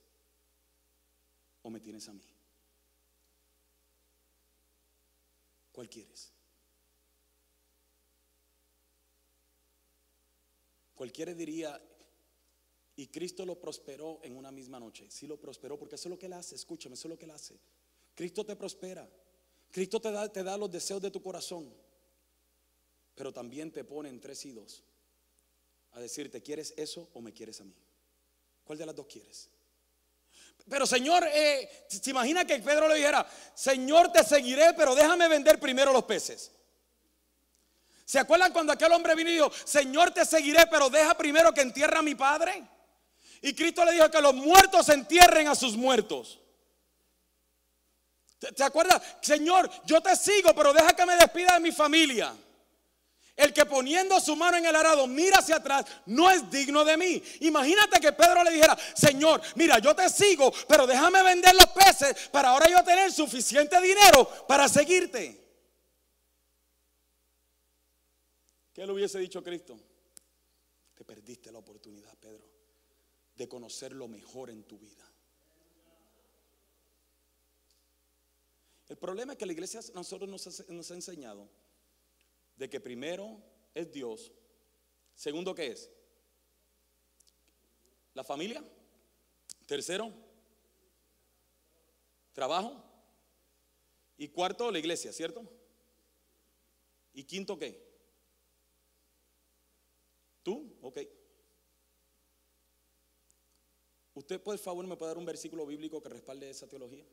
o 1.62 1.70
me 1.70 1.78
tienes 1.78 2.08
a 2.08 2.14
mí. 2.14 2.24
¿Cuál 5.70 5.88
quieres? 5.88 6.32
Cualquiera 10.96 11.32
diría, 11.32 11.80
y 12.96 13.06
Cristo 13.06 13.46
lo 13.46 13.60
prosperó 13.60 14.18
en 14.24 14.36
una 14.36 14.50
misma 14.50 14.80
noche. 14.80 15.08
Sí 15.12 15.28
lo 15.28 15.38
prosperó, 15.38 15.78
porque 15.78 15.94
eso 15.94 16.08
es 16.08 16.10
lo 16.10 16.18
que 16.18 16.26
Él 16.26 16.32
hace. 16.32 16.56
Escúchame, 16.56 16.94
eso 16.94 17.06
es 17.06 17.10
lo 17.10 17.18
que 17.18 17.26
Él 17.26 17.30
hace. 17.30 17.60
Cristo 18.14 18.44
te 18.44 18.56
prospera. 18.56 19.08
Cristo 19.70 20.00
te 20.00 20.10
da, 20.12 20.30
te 20.30 20.42
da 20.42 20.56
los 20.56 20.70
deseos 20.70 21.00
de 21.00 21.10
tu 21.10 21.22
corazón. 21.22 21.72
Pero 23.14 23.32
también 23.32 23.70
te 23.72 23.84
pone 23.84 24.08
en 24.08 24.20
tres 24.20 24.44
y 24.44 24.52
dos. 24.52 24.84
A 25.92 26.00
decirte, 26.00 26.42
¿quieres 26.42 26.74
eso 26.76 27.08
o 27.12 27.20
me 27.20 27.32
quieres 27.32 27.60
a 27.60 27.64
mí? 27.64 27.74
¿Cuál 28.64 28.78
de 28.78 28.86
las 28.86 28.96
dos 28.96 29.06
quieres? 29.06 29.50
Pero 30.68 30.86
Señor, 30.86 31.26
eh, 31.32 31.86
se 31.88 32.10
imagina 32.10 32.44
que 32.44 32.58
Pedro 32.60 32.88
le 32.88 32.96
dijera, 32.96 33.26
Señor, 33.54 34.12
te 34.12 34.22
seguiré, 34.24 34.74
pero 34.74 34.94
déjame 34.94 35.28
vender 35.28 35.58
primero 35.58 35.92
los 35.92 36.04
peces. 36.04 36.52
¿Se 38.04 38.18
acuerdan 38.18 38.52
cuando 38.52 38.72
aquel 38.72 38.92
hombre 38.92 39.14
vino 39.14 39.30
y 39.30 39.34
dijo, 39.34 39.50
Señor, 39.64 40.12
te 40.12 40.24
seguiré, 40.24 40.66
pero 40.70 40.90
deja 40.90 41.16
primero 41.16 41.52
que 41.52 41.62
entierre 41.62 41.96
a 41.96 42.02
mi 42.02 42.14
padre? 42.14 42.62
Y 43.40 43.54
Cristo 43.54 43.84
le 43.84 43.92
dijo 43.92 44.10
que 44.10 44.20
los 44.20 44.34
muertos 44.34 44.88
entierren 44.88 45.48
a 45.48 45.54
sus 45.54 45.76
muertos. 45.76 46.41
¿Te, 48.54 48.64
acuerdas? 48.64 49.02
Señor, 49.20 49.70
yo 49.84 50.00
te 50.00 50.16
sigo, 50.16 50.54
pero 50.54 50.72
deja 50.72 50.94
que 50.94 51.06
me 51.06 51.16
despida 51.16 51.54
de 51.54 51.60
mi 51.60 51.72
familia. 51.72 52.34
El 53.34 53.52
que 53.52 53.64
poniendo 53.64 54.20
su 54.20 54.36
mano 54.36 54.58
en 54.58 54.66
el 54.66 54.76
arado 54.76 55.06
mira 55.06 55.38
hacia 55.38 55.56
atrás 55.56 55.86
no 56.06 56.30
es 56.30 56.50
digno 56.50 56.84
de 56.84 56.96
mí. 56.96 57.22
Imagínate 57.40 57.98
que 57.98 58.12
Pedro 58.12 58.44
le 58.44 58.50
dijera, 58.50 58.76
Señor, 58.94 59.40
mira, 59.54 59.78
yo 59.78 59.94
te 59.96 60.08
sigo, 60.08 60.52
pero 60.68 60.86
déjame 60.86 61.22
vender 61.22 61.54
los 61.54 61.66
peces 61.68 62.28
para 62.30 62.50
ahora 62.50 62.68
yo 62.68 62.82
tener 62.84 63.10
suficiente 63.12 63.80
dinero 63.80 64.28
para 64.46 64.68
seguirte. 64.68 65.40
¿Qué 68.72 68.86
le 68.86 68.92
hubiese 68.92 69.18
dicho 69.18 69.42
Cristo? 69.42 69.78
Te 70.94 71.04
perdiste 71.04 71.50
la 71.50 71.58
oportunidad, 71.58 72.14
Pedro 72.18 72.52
de 73.34 73.48
conocer 73.48 73.92
lo 73.92 74.08
mejor 74.08 74.50
en 74.50 74.64
tu 74.64 74.78
vida. 74.78 75.11
El 78.92 78.98
problema 78.98 79.32
es 79.32 79.38
que 79.38 79.46
la 79.46 79.54
iglesia 79.54 79.80
nosotros 79.94 80.28
nos 80.28 80.90
ha, 80.90 80.94
enseñado 80.94 81.48
de 82.58 82.68
que 82.68 82.78
primero 82.78 83.40
es 83.74 83.90
Dios, 83.90 84.30
segundo 85.14 85.54
¿qué 85.54 85.68
es? 85.68 85.88
La 88.12 88.22
familia, 88.22 88.62
tercero, 89.64 90.12
trabajo 92.34 92.84
y 94.18 94.28
cuarto 94.28 94.70
la 94.70 94.78
iglesia, 94.78 95.10
¿cierto? 95.10 95.42
Y 97.14 97.24
quinto 97.24 97.58
¿qué? 97.58 97.82
¿Tú? 100.42 100.76
Ok. 100.82 101.00
¿Usted 104.16 104.38
por 104.42 104.58
favor 104.58 104.86
me 104.86 104.98
puede 104.98 105.12
dar 105.12 105.18
un 105.18 105.24
versículo 105.24 105.64
bíblico 105.64 106.02
que 106.02 106.10
respalde 106.10 106.50
esa 106.50 106.68
teología? 106.68 107.06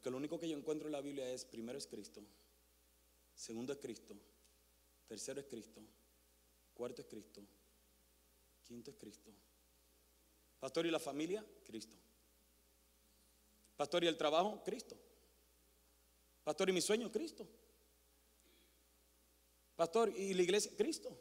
Porque 0.00 0.10
lo 0.12 0.16
único 0.16 0.40
que 0.40 0.48
yo 0.48 0.56
encuentro 0.56 0.88
en 0.88 0.92
la 0.92 1.02
Biblia 1.02 1.30
es, 1.30 1.44
primero 1.44 1.76
es 1.76 1.86
Cristo, 1.86 2.22
segundo 3.34 3.74
es 3.74 3.78
Cristo, 3.80 4.16
tercero 5.06 5.40
es 5.40 5.46
Cristo, 5.46 5.82
cuarto 6.72 7.02
es 7.02 7.06
Cristo, 7.06 7.42
quinto 8.66 8.92
es 8.92 8.96
Cristo. 8.96 9.30
Pastor, 10.58 10.86
¿y 10.86 10.90
la 10.90 10.98
familia? 10.98 11.44
Cristo. 11.66 11.94
Pastor, 13.76 14.04
¿y 14.04 14.06
el 14.06 14.16
trabajo? 14.16 14.62
Cristo. 14.64 14.96
Pastor, 16.44 16.70
¿y 16.70 16.72
mi 16.72 16.80
sueño? 16.80 17.12
Cristo. 17.12 17.46
Pastor, 19.76 20.16
¿y 20.16 20.32
la 20.32 20.40
iglesia? 20.40 20.72
Cristo 20.78 21.14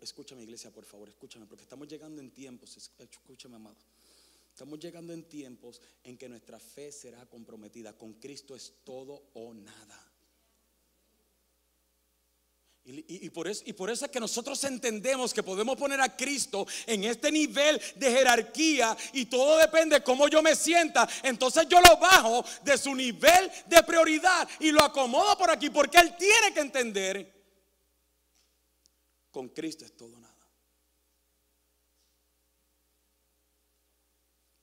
escúchame 0.00 0.42
iglesia, 0.42 0.70
por 0.70 0.84
favor, 0.84 1.08
escúchame, 1.08 1.46
porque 1.46 1.64
estamos 1.64 1.88
llegando 1.88 2.20
en 2.20 2.30
tiempos, 2.30 2.76
escúchame 2.98 3.56
amado, 3.56 3.76
estamos 4.56 4.78
llegando 4.78 5.12
en 5.12 5.24
tiempos 5.24 5.82
en 6.02 6.16
que 6.16 6.30
nuestra 6.30 6.58
fe 6.58 6.90
será 6.90 7.26
comprometida. 7.26 7.92
Con 7.92 8.14
Cristo 8.14 8.56
es 8.56 8.72
todo 8.84 9.28
o 9.34 9.52
nada. 9.52 10.02
Y, 12.84 13.28
por 13.28 13.48
eso, 13.48 13.64
y 13.66 13.74
por 13.74 13.90
eso 13.90 14.06
es 14.06 14.10
que 14.10 14.18
nosotros 14.18 14.64
entendemos 14.64 15.34
que 15.34 15.42
podemos 15.42 15.76
poner 15.76 16.00
a 16.00 16.16
Cristo 16.16 16.66
en 16.86 17.04
este 17.04 17.30
nivel 17.30 17.78
de 17.96 18.10
jerarquía 18.10 18.96
y 19.12 19.26
todo 19.26 19.58
depende 19.58 19.96
de 19.96 20.02
cómo 20.02 20.26
yo 20.26 20.40
me 20.40 20.56
sienta. 20.56 21.06
Entonces 21.22 21.66
yo 21.68 21.78
lo 21.82 21.98
bajo 21.98 22.42
de 22.64 22.78
su 22.78 22.94
nivel 22.94 23.50
de 23.66 23.82
prioridad 23.82 24.48
y 24.60 24.70
lo 24.70 24.82
acomodo 24.82 25.36
por 25.36 25.50
aquí 25.50 25.68
porque 25.68 25.98
Él 25.98 26.16
tiene 26.16 26.54
que 26.54 26.60
entender 26.60 27.30
con 29.30 29.50
Cristo 29.50 29.84
es 29.84 29.94
todo 29.94 30.18
nada. 30.18 30.25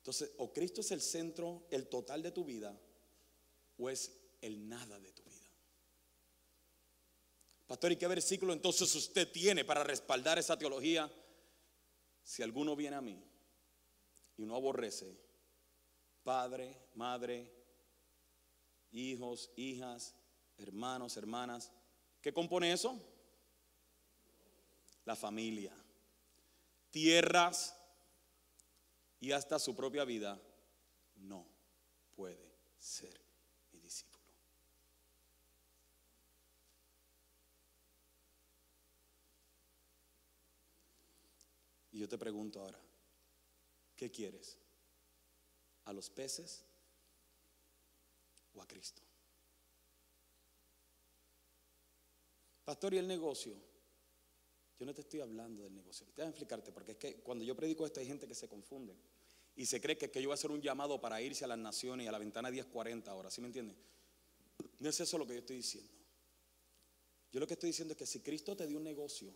Entonces, 0.03 0.31
o 0.37 0.51
Cristo 0.51 0.81
es 0.81 0.91
el 0.91 1.01
centro, 1.01 1.65
el 1.71 1.87
total 1.87 2.21
de 2.21 2.31
tu 2.31 2.43
vida, 2.43 2.77
o 3.77 3.89
es 3.89 4.11
el 4.41 4.67
nada 4.67 4.99
de 4.99 5.11
tu 5.13 5.23
vida. 5.23 5.49
Pastor, 7.65 7.93
¿y 7.93 7.95
qué 7.95 8.07
versículo 8.07 8.51
entonces 8.51 8.93
usted 8.93 9.31
tiene 9.31 9.63
para 9.63 9.83
respaldar 9.83 10.37
esa 10.37 10.59
teología? 10.59 11.09
Si 12.21 12.43
alguno 12.43 12.75
viene 12.75 12.97
a 12.97 13.01
mí 13.01 13.23
y 14.37 14.45
no 14.45 14.55
aborrece, 14.55 15.17
padre, 16.23 16.77
madre, 16.95 17.49
hijos, 18.91 19.51
hijas, 19.55 20.13
hermanos, 20.57 21.15
hermanas, 21.15 21.71
¿qué 22.21 22.33
compone 22.33 22.73
eso? 22.73 22.99
la 25.05 25.15
familia, 25.15 25.73
tierras 26.89 27.75
y 29.23 29.31
hasta 29.31 29.57
su 29.57 29.73
propia 29.73 30.03
vida, 30.03 30.37
no 31.15 31.47
puede 32.13 32.45
ser 32.77 33.17
mi 33.71 33.79
discípulo. 33.79 34.21
Y 41.93 41.99
yo 41.99 42.09
te 42.09 42.17
pregunto 42.17 42.59
ahora, 42.59 42.77
¿qué 43.95 44.11
quieres? 44.11 44.57
¿A 45.85 45.93
los 45.93 46.09
peces 46.09 46.65
o 48.53 48.61
a 48.61 48.67
Cristo? 48.67 49.01
Pastor, 52.65 52.93
¿y 52.93 52.97
el 52.97 53.07
negocio? 53.07 53.55
Yo 54.77 54.85
no 54.85 54.93
te 54.93 54.99
estoy 54.99 55.21
hablando 55.21 55.63
del 55.63 55.73
negocio. 55.73 56.05
Te 56.07 56.23
voy 56.23 56.25
a 56.25 56.29
explicarte, 56.29 56.73
porque 56.73 56.91
es 56.91 56.97
que 56.97 57.21
cuando 57.21 57.45
yo 57.45 57.55
predico 57.55 57.85
esto 57.85 58.01
hay 58.01 58.05
gente 58.05 58.27
que 58.27 58.35
se 58.35 58.49
confunde 58.49 59.12
y 59.55 59.65
se 59.65 59.79
cree 59.79 59.97
que, 59.97 60.09
yo 60.21 60.29
voy 60.29 60.31
a 60.31 60.35
hacer 60.35 60.51
un 60.51 60.61
llamado 60.61 60.99
para 60.99 61.21
irse 61.21 61.45
a 61.45 61.47
las 61.47 61.57
naciones 61.57 62.05
y 62.05 62.07
a 62.07 62.11
la 62.11 62.17
ventana 62.17 62.49
1040 62.49 63.11
ahora, 63.11 63.29
¿sí 63.29 63.41
me 63.41 63.47
entiendes? 63.47 63.77
No 64.79 64.89
es 64.89 64.99
eso 64.99 65.17
lo 65.17 65.27
que 65.27 65.33
yo 65.33 65.39
estoy 65.39 65.57
diciendo. 65.57 65.91
Yo 67.31 67.39
lo 67.39 67.47
que 67.47 67.53
estoy 67.53 67.69
diciendo 67.69 67.93
es 67.93 67.97
que 67.97 68.05
si 68.05 68.19
Cristo 68.19 68.55
te 68.55 68.67
dio 68.67 68.77
un 68.77 68.83
negocio, 68.83 69.33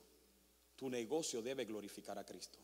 tu 0.75 0.89
negocio 0.89 1.41
debe 1.41 1.65
glorificar 1.65 2.17
a 2.17 2.25
Cristo. 2.25 2.59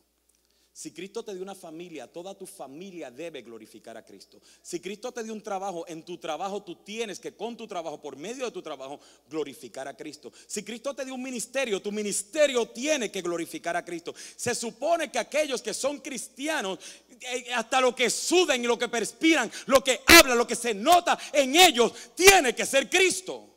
Si 0.76 0.92
Cristo 0.92 1.24
te 1.24 1.36
dio 1.36 1.44
una 1.44 1.54
familia, 1.54 2.12
toda 2.12 2.34
tu 2.34 2.48
familia 2.48 3.12
debe 3.12 3.44
glorificar 3.44 3.96
a 3.96 4.04
Cristo. 4.04 4.42
Si 4.60 4.80
Cristo 4.80 5.12
te 5.12 5.24
dio 5.24 5.32
un 5.32 5.44
trabajo, 5.44 5.86
en 5.88 6.04
tu 6.04 6.18
trabajo 6.18 6.64
tú 6.64 6.78
tienes 6.78 7.20
que 7.20 7.36
con 7.36 7.56
tu 7.56 7.68
trabajo, 7.68 8.02
por 8.02 8.18
medio 8.18 8.46
de 8.46 8.52
tu 8.52 8.64
trabajo, 8.64 9.00
glorificar 9.30 9.88
a 9.88 9.96
Cristo. 9.96 10.34
Si 10.48 10.64
Cristo 10.64 10.96
te 10.96 11.06
dio 11.06 11.14
un 11.14 11.22
ministerio, 11.22 11.80
tu 11.80 11.92
ministerio 11.92 12.68
tiene 12.70 13.12
que 13.12 13.22
glorificar 13.22 13.78
a 13.78 13.86
Cristo. 13.86 14.16
Se 14.36 14.56
supone 14.56 15.12
que 15.12 15.20
aquellos 15.20 15.62
que 15.62 15.76
son 15.76 16.00
cristianos, 16.00 16.80
eh, 17.22 17.54
hasta 17.54 17.80
lo 17.80 17.94
que 17.94 18.10
sudan 18.10 18.64
y 18.64 18.66
lo 18.66 18.80
que 18.80 18.90
perspiran, 18.90 19.52
lo 19.68 19.84
que 19.84 20.02
hablan, 20.08 20.40
lo 20.40 20.48
que 20.48 20.56
se 20.56 20.74
nota 20.74 21.20
en 21.34 21.56
ellos, 21.56 21.94
tiene 22.16 22.56
que 22.56 22.66
ser 22.66 22.90
Cristo. 22.90 23.48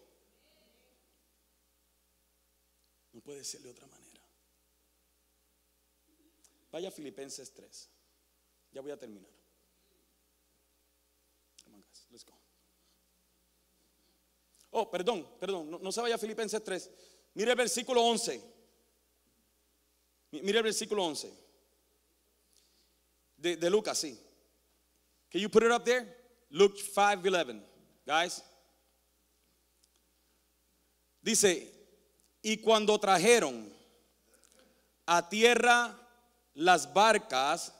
No 3.15 3.23
puede 3.23 3.43
ser 3.43 3.63
de 3.63 3.71
otra 3.71 3.87
manera. 3.87 3.96
Vaya 6.77 6.91
Filipenses 6.91 7.51
3. 7.55 7.91
Ya 8.71 8.83
voy 8.83 8.91
a 8.91 8.99
terminar. 8.99 9.31
Let's 12.11 12.23
go. 12.23 12.39
Oh, 14.73 14.91
perdón, 14.91 15.27
perdón, 15.41 15.71
no, 15.71 15.91
se 15.91 16.03
vaya 16.03 16.17
a 16.17 16.19
Filipenses 16.19 16.63
3. 16.63 16.91
Mire 17.33 17.53
el 17.53 17.57
versículo 17.57 18.03
11. 18.03 18.43
Mire 20.33 20.59
el 20.59 20.65
versículo 20.65 21.03
11. 21.05 21.33
De, 23.39 23.57
de 23.57 23.71
Lucas, 23.71 23.97
sí. 23.97 24.21
Can 25.31 25.41
you 25.41 25.49
put 25.49 25.63
it 25.63 25.71
up 25.71 25.83
there? 25.83 26.05
Luke 26.51 26.77
5:11. 26.77 27.63
Guys. 28.05 28.45
Dice, 31.23 31.73
y 32.43 32.59
cuando 32.59 33.01
trajeron 33.01 33.75
a 35.07 35.27
tierra 35.27 36.03
las 36.57 36.93
barcas 36.93 37.73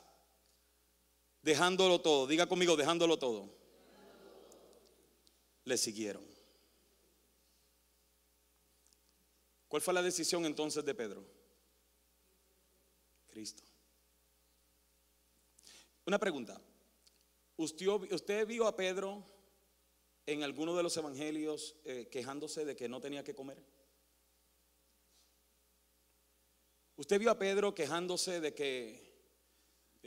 dejándolo 1.43 2.01
todo. 2.01 2.27
Diga 2.27 2.47
conmigo, 2.47 2.77
dejándolo 2.77 3.19
todo. 3.19 3.51
Le 5.65 5.77
siguieron. 5.77 6.25
¿Cuál 9.69 9.83
fue 9.83 9.95
la 9.95 10.03
decisión 10.03 10.45
entonces 10.45 10.85
de 10.85 10.95
Pedro? 10.95 11.25
Cristo. 13.29 13.63
Una 16.05 16.19
pregunta. 16.19 16.61
¿Usted, 17.57 17.87
usted 18.13 18.47
vio 18.47 18.67
a 18.67 18.77
Pedro 18.77 19.25
en 20.27 20.43
alguno 20.43 20.77
de 20.77 20.83
los 20.83 20.97
evangelios 20.97 21.77
eh, 21.85 22.09
quejándose 22.11 22.65
de 22.65 22.77
que 22.77 22.89
no 22.89 23.01
tenía 23.01 23.25
que 23.25 23.35
comer? 23.35 23.63
Usted 26.97 27.19
vio 27.19 27.31
a 27.31 27.39
Pedro 27.39 27.75
quejándose 27.75 28.41
de 28.41 28.55
que 28.55 29.07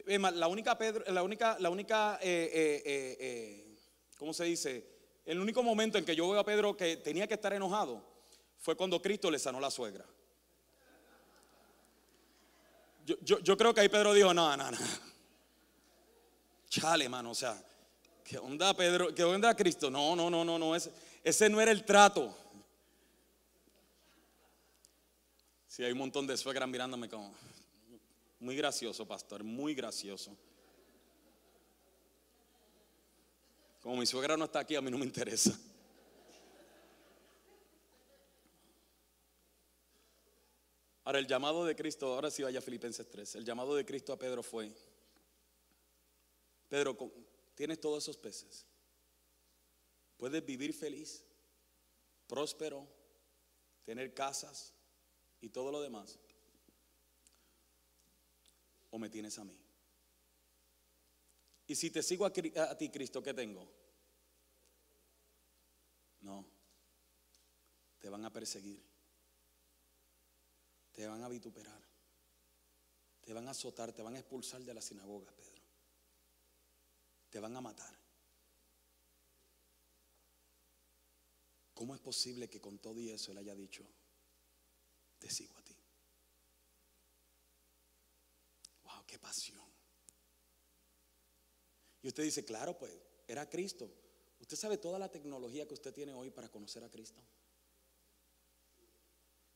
la 0.05 0.47
única 0.47 0.77
Pedro, 0.77 1.03
la 1.07 1.23
única, 1.23 1.57
la 1.59 1.69
única, 1.69 2.19
eh, 2.21 2.49
eh, 2.53 3.17
eh, 3.19 3.77
¿cómo 4.17 4.33
se 4.33 4.45
dice? 4.45 4.99
El 5.25 5.39
único 5.39 5.61
momento 5.61 5.97
en 5.97 6.05
que 6.05 6.15
yo 6.15 6.27
veo 6.29 6.39
a 6.39 6.45
Pedro 6.45 6.75
que 6.75 6.97
tenía 6.97 7.27
que 7.27 7.35
estar 7.35 7.53
enojado 7.53 8.03
fue 8.57 8.75
cuando 8.75 9.01
Cristo 9.01 9.29
le 9.29 9.37
sanó 9.37 9.59
la 9.59 9.69
suegra. 9.69 10.05
Yo, 13.21 13.57
creo 13.57 13.73
que 13.73 13.81
ahí 13.81 13.89
Pedro 13.89 14.13
dijo, 14.13 14.33
no, 14.33 14.55
no, 14.55 14.69
no. 14.69 14.77
Chale, 16.69 17.09
mano, 17.09 17.31
o 17.31 17.35
sea, 17.35 17.59
¿qué 18.23 18.37
onda 18.37 18.75
Pedro? 18.75 19.13
¿Qué 19.15 19.23
onda 19.23 19.55
Cristo? 19.55 19.89
No, 19.89 20.15
no, 20.15 20.29
no, 20.29 20.45
no, 20.45 20.59
no, 20.59 20.75
ese, 20.75 20.91
ese 21.23 21.49
no 21.49 21.59
era 21.59 21.71
el 21.71 21.83
trato. 21.83 22.35
Sí, 25.79 25.85
hay 25.85 25.93
un 25.93 25.99
montón 25.99 26.27
de 26.27 26.35
suegras 26.35 26.67
mirándome 26.67 27.07
como, 27.07 27.33
muy 28.41 28.53
gracioso, 28.57 29.07
pastor, 29.07 29.45
muy 29.45 29.73
gracioso. 29.73 30.35
Como 33.79 33.95
mi 33.95 34.05
suegra 34.05 34.35
no 34.35 34.43
está 34.43 34.59
aquí, 34.59 34.75
a 34.75 34.81
mí 34.81 34.91
no 34.91 34.97
me 34.97 35.05
interesa. 35.05 35.57
Ahora, 41.05 41.19
el 41.19 41.27
llamado 41.27 41.63
de 41.63 41.73
Cristo, 41.77 42.07
ahora 42.13 42.29
sí 42.29 42.43
vaya 42.43 42.59
a 42.59 42.61
Filipenses 42.61 43.09
3, 43.09 43.35
el 43.35 43.45
llamado 43.45 43.73
de 43.73 43.85
Cristo 43.85 44.11
a 44.11 44.19
Pedro 44.19 44.43
fue, 44.43 44.75
Pedro, 46.67 46.97
tienes 47.55 47.79
todos 47.79 48.03
esos 48.03 48.17
peces, 48.17 48.65
puedes 50.17 50.45
vivir 50.45 50.73
feliz, 50.73 51.23
próspero, 52.27 52.85
tener 53.85 54.13
casas, 54.13 54.73
y 55.41 55.49
todo 55.49 55.71
lo 55.71 55.81
demás, 55.81 56.19
o 58.91 58.99
me 58.99 59.09
tienes 59.09 59.37
a 59.39 59.43
mí. 59.43 59.57
Y 61.67 61.75
si 61.75 61.91
te 61.91 62.01
sigo 62.01 62.25
a, 62.25 62.33
ti, 62.33 62.89
Cristo, 62.89 63.21
¿qué 63.21 63.33
tengo? 63.33 63.71
No, 66.21 66.45
te 67.99 68.09
van 68.09 68.25
a 68.25 68.33
perseguir, 68.33 68.83
te 70.91 71.07
van 71.07 71.23
a 71.23 71.29
vituperar, 71.29 71.81
te 73.21 73.33
van 73.33 73.47
a 73.47 73.51
azotar, 73.51 73.93
te 73.93 74.01
van 74.01 74.15
a 74.15 74.19
expulsar 74.19 74.61
de 74.61 74.73
la 74.73 74.81
sinagoga, 74.81 75.31
Pedro, 75.31 75.61
te 77.29 77.39
van 77.39 77.55
a 77.55 77.61
matar. 77.61 77.97
¿Cómo 81.73 81.95
es 81.95 82.01
posible 82.01 82.49
que 82.49 82.59
con 82.59 82.79
todo 82.79 82.99
y 82.99 83.09
eso 83.09 83.31
él 83.31 83.37
haya 83.37 83.55
dicho, 83.55 83.85
te 85.19 85.29
sigo 85.29 85.55
a 85.57 85.61
ti. 85.61 85.75
Wow, 88.83 89.05
qué 89.05 89.19
pasión. 89.19 89.59
Y 92.01 92.07
usted 92.07 92.23
dice, 92.23 92.45
claro, 92.45 92.77
pues 92.77 92.91
era 93.27 93.49
Cristo. 93.49 93.91
¿Usted 94.39 94.57
sabe 94.57 94.77
toda 94.77 94.97
la 94.97 95.11
tecnología 95.11 95.67
que 95.67 95.73
usted 95.73 95.93
tiene 95.93 96.13
hoy 96.13 96.31
para 96.31 96.49
conocer 96.49 96.83
a 96.83 96.89
Cristo? 96.89 97.21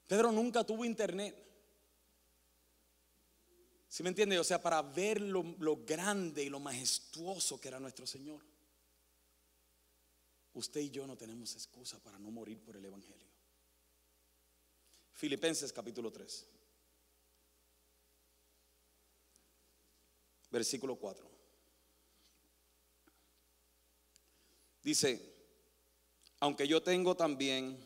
Pedro 0.07 0.31
nunca 0.31 0.63
tuvo 0.63 0.83
internet. 0.83 1.35
¿Sí 3.87 4.03
me 4.03 4.09
entiende? 4.09 4.37
O 4.39 4.43
sea, 4.43 4.61
para 4.61 4.81
ver 4.81 5.21
lo, 5.21 5.43
lo 5.59 5.77
grande 5.85 6.43
y 6.43 6.49
lo 6.49 6.59
majestuoso 6.59 7.59
que 7.61 7.69
era 7.69 7.79
nuestro 7.79 8.05
Señor. 8.05 8.43
Usted 10.53 10.81
y 10.81 10.89
yo 10.89 11.07
no 11.07 11.15
tenemos 11.15 11.53
excusa 11.53 11.99
para 11.99 12.19
no 12.19 12.29
morir 12.29 12.59
por 12.61 12.75
el 12.75 12.85
Evangelio. 12.85 13.32
Filipenses 15.13 15.71
capítulo 15.71 16.11
3. 16.11 16.47
Versículo 20.49 20.95
4. 20.95 21.29
Dice, 24.83 25.33
aunque 26.39 26.67
yo 26.67 26.83
tengo 26.83 27.15
también 27.15 27.77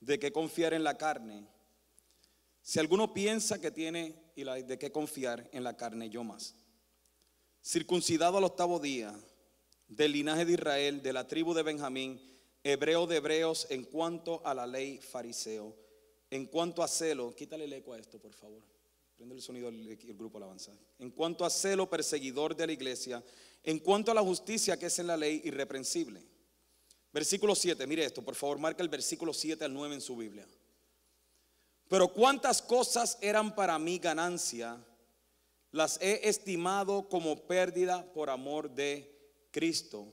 de 0.00 0.18
qué 0.18 0.32
confiar 0.32 0.74
en 0.74 0.82
la 0.82 0.98
carne, 0.98 1.46
si 2.62 2.78
alguno 2.78 3.14
piensa 3.14 3.60
que 3.60 3.70
tiene 3.70 4.32
y 4.34 4.44
de 4.44 4.78
qué 4.78 4.90
confiar 4.90 5.48
en 5.52 5.62
la 5.62 5.76
carne, 5.76 6.10
yo 6.10 6.24
más. 6.24 6.54
Circuncidado 7.62 8.38
al 8.38 8.44
octavo 8.44 8.80
día, 8.80 9.14
del 9.86 10.12
linaje 10.12 10.44
de 10.44 10.52
Israel, 10.52 11.02
de 11.02 11.12
la 11.12 11.28
tribu 11.28 11.54
de 11.54 11.62
Benjamín, 11.62 12.20
hebreo 12.62 13.06
de 13.06 13.16
hebreos 13.16 13.66
en 13.70 13.84
cuanto 13.84 14.44
a 14.44 14.52
la 14.52 14.66
ley 14.66 14.98
fariseo 14.98 15.87
en 16.30 16.46
cuanto 16.46 16.82
a 16.82 16.88
celo, 16.88 17.34
quítale 17.34 17.64
el 17.64 17.72
eco 17.72 17.94
a 17.94 17.98
esto, 17.98 18.18
por 18.18 18.34
favor. 18.34 18.62
Prende 19.16 19.34
el 19.34 19.42
sonido 19.42 19.70
del 19.70 19.96
grupo 20.14 20.38
Alabanza. 20.38 20.72
En 20.98 21.10
cuanto 21.10 21.44
a 21.44 21.50
celo, 21.50 21.88
perseguidor 21.88 22.54
de 22.54 22.66
la 22.66 22.72
iglesia. 22.72 23.24
En 23.64 23.78
cuanto 23.78 24.12
a 24.12 24.14
la 24.14 24.22
justicia 24.22 24.78
que 24.78 24.86
es 24.86 24.98
en 24.98 25.08
la 25.08 25.16
ley, 25.16 25.40
irreprensible. 25.44 26.22
Versículo 27.12 27.54
7, 27.54 27.86
mire 27.86 28.04
esto, 28.04 28.22
por 28.22 28.34
favor, 28.34 28.58
marca 28.58 28.82
el 28.82 28.88
versículo 28.88 29.32
7 29.32 29.64
al 29.64 29.72
9 29.72 29.94
en 29.94 30.00
su 30.00 30.16
Biblia. 30.16 30.46
Pero 31.88 32.08
cuántas 32.08 32.60
cosas 32.60 33.18
eran 33.20 33.54
para 33.54 33.78
mí 33.78 33.98
ganancia, 33.98 34.78
las 35.72 35.98
he 36.00 36.28
estimado 36.28 37.08
como 37.08 37.46
pérdida 37.46 38.04
por 38.12 38.30
amor 38.30 38.70
de 38.70 39.10
Cristo. 39.50 40.12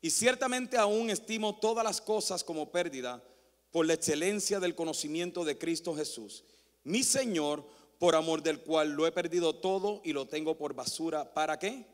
Y 0.00 0.10
ciertamente 0.10 0.76
aún 0.76 1.10
estimo 1.10 1.58
todas 1.58 1.84
las 1.84 2.00
cosas 2.00 2.44
como 2.44 2.70
pérdida 2.70 3.24
por 3.76 3.84
la 3.84 3.92
excelencia 3.92 4.58
del 4.58 4.74
conocimiento 4.74 5.44
de 5.44 5.58
Cristo 5.58 5.94
Jesús, 5.94 6.44
mi 6.84 7.02
Señor, 7.02 7.62
por 7.98 8.14
amor 8.14 8.42
del 8.42 8.60
cual 8.60 8.92
lo 8.92 9.06
he 9.06 9.12
perdido 9.12 9.54
todo 9.56 10.00
y 10.02 10.14
lo 10.14 10.26
tengo 10.26 10.56
por 10.56 10.72
basura. 10.72 11.34
¿Para 11.34 11.58
qué? 11.58 11.84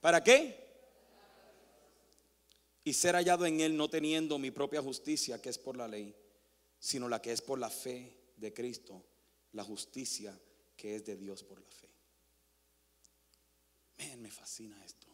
¿Para 0.00 0.22
qué? 0.22 0.64
Y 2.84 2.92
ser 2.92 3.16
hallado 3.16 3.44
en 3.44 3.60
él 3.60 3.76
no 3.76 3.90
teniendo 3.90 4.38
mi 4.38 4.52
propia 4.52 4.80
justicia, 4.80 5.42
que 5.42 5.48
es 5.48 5.58
por 5.58 5.76
la 5.76 5.88
ley, 5.88 6.14
sino 6.78 7.08
la 7.08 7.20
que 7.20 7.32
es 7.32 7.42
por 7.42 7.58
la 7.58 7.68
fe 7.68 8.16
de 8.36 8.54
Cristo, 8.54 9.02
la 9.54 9.64
justicia 9.64 10.40
que 10.76 10.94
es 10.94 11.04
de 11.04 11.16
Dios 11.16 11.42
por 11.42 11.60
la 11.60 11.70
fe. 11.72 11.88
me 14.16 14.30
fascina 14.30 14.80
esto. 14.84 15.11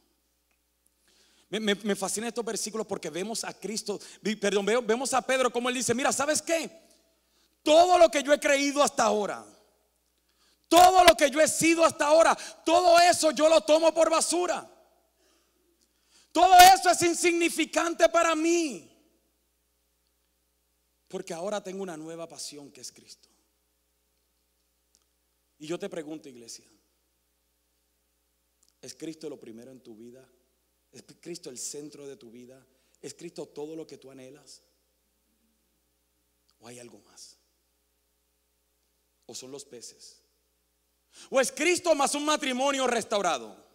Me, 1.50 1.96
fascina 1.96 2.28
estos 2.28 2.44
versículos 2.44 2.86
porque 2.86 3.08
vemos 3.08 3.42
a 3.42 3.58
Cristo, 3.58 3.98
perdón, 4.38 4.66
vemos 4.86 5.14
a 5.14 5.22
Pedro 5.22 5.50
como 5.50 5.70
él 5.70 5.76
dice, 5.76 5.94
mira, 5.94 6.12
¿sabes 6.12 6.42
qué? 6.42 6.70
Todo 7.62 7.98
lo 7.98 8.10
que 8.10 8.22
yo 8.22 8.32
he 8.32 8.40
creído 8.40 8.82
hasta 8.82 9.04
ahora, 9.04 9.44
Todo 10.68 11.04
lo 11.04 11.16
que 11.16 11.30
yo 11.30 11.40
he 11.40 11.48
sido 11.48 11.84
hasta 11.84 12.06
ahora, 12.06 12.36
todo 12.64 12.98
eso 12.98 13.30
yo 13.30 13.48
lo 13.48 13.62
tomo 13.62 13.94
por 13.94 14.10
basura. 14.10 14.70
Todo 16.30 16.54
eso 16.74 16.90
es 16.90 17.02
insignificante 17.02 18.08
para 18.10 18.34
mí. 18.36 18.88
Porque 21.08 21.32
ahora 21.32 21.62
tengo 21.62 21.82
una 21.82 21.96
nueva 21.96 22.28
pasión 22.28 22.70
que 22.70 22.82
es 22.82 22.92
Cristo. 22.92 23.28
Y 25.58 25.66
yo 25.66 25.78
te 25.78 25.88
pregunto, 25.88 26.28
iglesia, 26.28 26.66
¿es 28.80 28.94
Cristo 28.94 29.28
lo 29.30 29.40
primero 29.40 29.72
en 29.72 29.82
tu 29.82 29.96
vida? 29.96 30.28
¿Es 30.92 31.04
Cristo 31.20 31.50
el 31.50 31.58
centro 31.58 32.06
de 32.06 32.16
tu 32.16 32.30
vida? 32.30 32.64
¿Es 33.00 33.14
Cristo 33.14 33.46
todo 33.46 33.76
lo 33.76 33.86
que 33.86 33.98
tú 33.98 34.10
anhelas? 34.10 34.62
¿O 36.60 36.66
hay 36.66 36.78
algo 36.78 36.98
más? 37.00 37.36
¿O 39.26 39.34
son 39.34 39.50
los 39.50 39.64
peces? 39.64 40.22
¿O 41.30 41.40
es 41.40 41.52
Cristo 41.52 41.94
más 41.94 42.14
un 42.14 42.24
matrimonio 42.24 42.86
restaurado? 42.86 43.68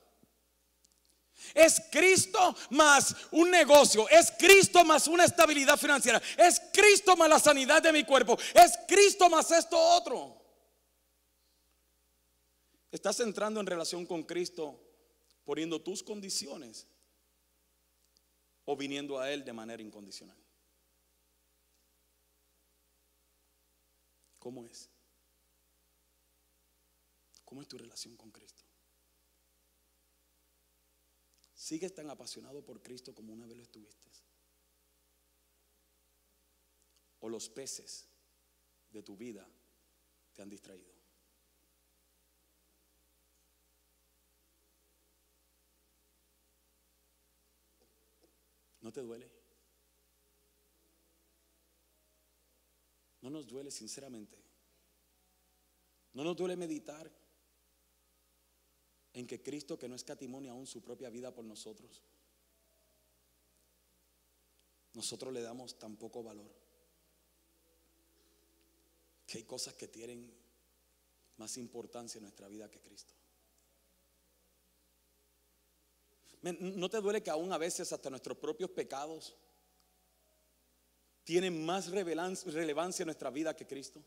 Es 1.53 1.81
Cristo 1.91 2.55
más 2.71 3.15
un 3.31 3.51
negocio. 3.51 4.07
Es 4.09 4.31
Cristo 4.31 4.83
más 4.83 5.07
una 5.07 5.25
estabilidad 5.25 5.77
financiera. 5.77 6.21
Es 6.37 6.61
Cristo 6.71 7.15
más 7.15 7.29
la 7.29 7.39
sanidad 7.39 7.81
de 7.81 7.93
mi 7.93 8.03
cuerpo. 8.03 8.37
Es 8.53 8.77
Cristo 8.87 9.29
más 9.29 9.51
esto 9.51 9.77
otro. 9.77 10.41
Estás 12.91 13.19
entrando 13.19 13.59
en 13.59 13.67
relación 13.67 14.05
con 14.05 14.23
Cristo 14.23 14.79
poniendo 15.45 15.81
tus 15.81 16.03
condiciones 16.03 16.87
o 18.65 18.75
viniendo 18.75 19.19
a 19.19 19.31
Él 19.31 19.43
de 19.43 19.53
manera 19.53 19.81
incondicional. 19.81 20.37
¿Cómo 24.39 24.65
es? 24.65 24.89
¿Cómo 27.45 27.61
es 27.61 27.67
tu 27.67 27.77
relación 27.77 28.17
con 28.17 28.31
Cristo? 28.31 28.63
¿Sigues 31.53 31.93
tan 31.93 32.09
apasionado 32.09 32.63
por 32.65 32.81
Cristo 32.81 33.13
como 33.13 33.31
una 33.31 33.45
vez 33.45 33.55
lo 33.55 33.63
estuviste? 33.63 34.11
¿O 37.19 37.29
los 37.29 37.47
peces 37.47 38.09
de 38.89 39.01
tu 39.01 39.15
vida 39.15 39.47
te 40.33 40.41
han 40.41 40.49
distraído? 40.49 40.92
¿No 48.83 48.91
te 48.91 49.01
duele? 49.01 49.31
No 53.21 53.29
nos 53.29 53.47
duele 53.47 53.71
sinceramente. 53.71 54.37
No 56.11 56.23
nos 56.23 56.35
duele 56.35 56.57
meditar 56.57 57.09
en 59.13 59.25
que 59.25 59.41
Cristo, 59.41 59.79
que 59.79 59.87
no 59.87 59.95
escatimonia 59.95 60.51
aún 60.51 60.67
su 60.67 60.83
propia 60.83 61.09
vida 61.09 61.33
por 61.33 61.45
nosotros, 61.45 62.01
nosotros 64.93 65.33
le 65.33 65.41
damos 65.41 65.79
tan 65.79 65.95
poco 65.95 66.21
valor. 66.21 66.51
Que 69.25 69.37
hay 69.37 69.43
cosas 69.45 69.75
que 69.75 69.87
tienen 69.87 70.29
más 71.37 71.57
importancia 71.57 72.17
en 72.17 72.23
nuestra 72.23 72.49
vida 72.49 72.69
que 72.69 72.81
Cristo. 72.81 73.13
¿No 76.43 76.89
te 76.89 76.99
duele 76.99 77.23
que 77.23 77.29
aún 77.29 77.53
a 77.53 77.57
veces 77.57 77.91
hasta 77.93 78.09
nuestros 78.09 78.37
propios 78.37 78.69
pecados 78.69 79.33
tienen 81.23 81.65
más 81.65 81.87
relevancia 81.87 83.03
en 83.03 83.07
nuestra 83.07 83.29
vida 83.29 83.55
que 83.55 83.65
Cristo? 83.65 84.03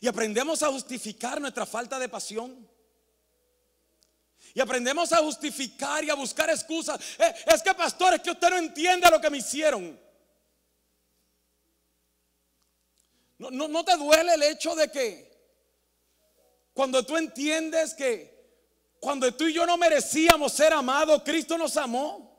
Y 0.00 0.06
aprendemos 0.06 0.62
a 0.62 0.68
justificar 0.68 1.40
nuestra 1.40 1.66
falta 1.66 1.98
de 1.98 2.08
pasión. 2.08 2.68
Y 4.54 4.60
aprendemos 4.60 5.12
a 5.12 5.18
justificar 5.18 6.04
y 6.04 6.10
a 6.10 6.14
buscar 6.14 6.48
excusas. 6.48 7.00
Eh, 7.18 7.34
es 7.46 7.62
que 7.62 7.74
pastor, 7.74 8.14
es 8.14 8.20
que 8.20 8.30
usted 8.30 8.50
no 8.50 8.58
entiende 8.58 9.10
lo 9.10 9.20
que 9.20 9.30
me 9.30 9.38
hicieron. 9.38 9.98
No, 13.38 13.50
no 13.50 13.84
te 13.84 13.96
duele 13.96 14.34
el 14.34 14.42
hecho 14.44 14.76
de 14.76 14.88
que 14.92 15.32
cuando 16.72 17.04
tú 17.04 17.16
entiendes 17.16 17.94
que 17.94 18.31
cuando 19.02 19.34
tú 19.34 19.48
y 19.48 19.52
yo 19.52 19.66
no 19.66 19.76
merecíamos 19.76 20.52
ser 20.52 20.72
amados, 20.72 21.22
Cristo 21.24 21.58
nos 21.58 21.76
amó. 21.76 22.32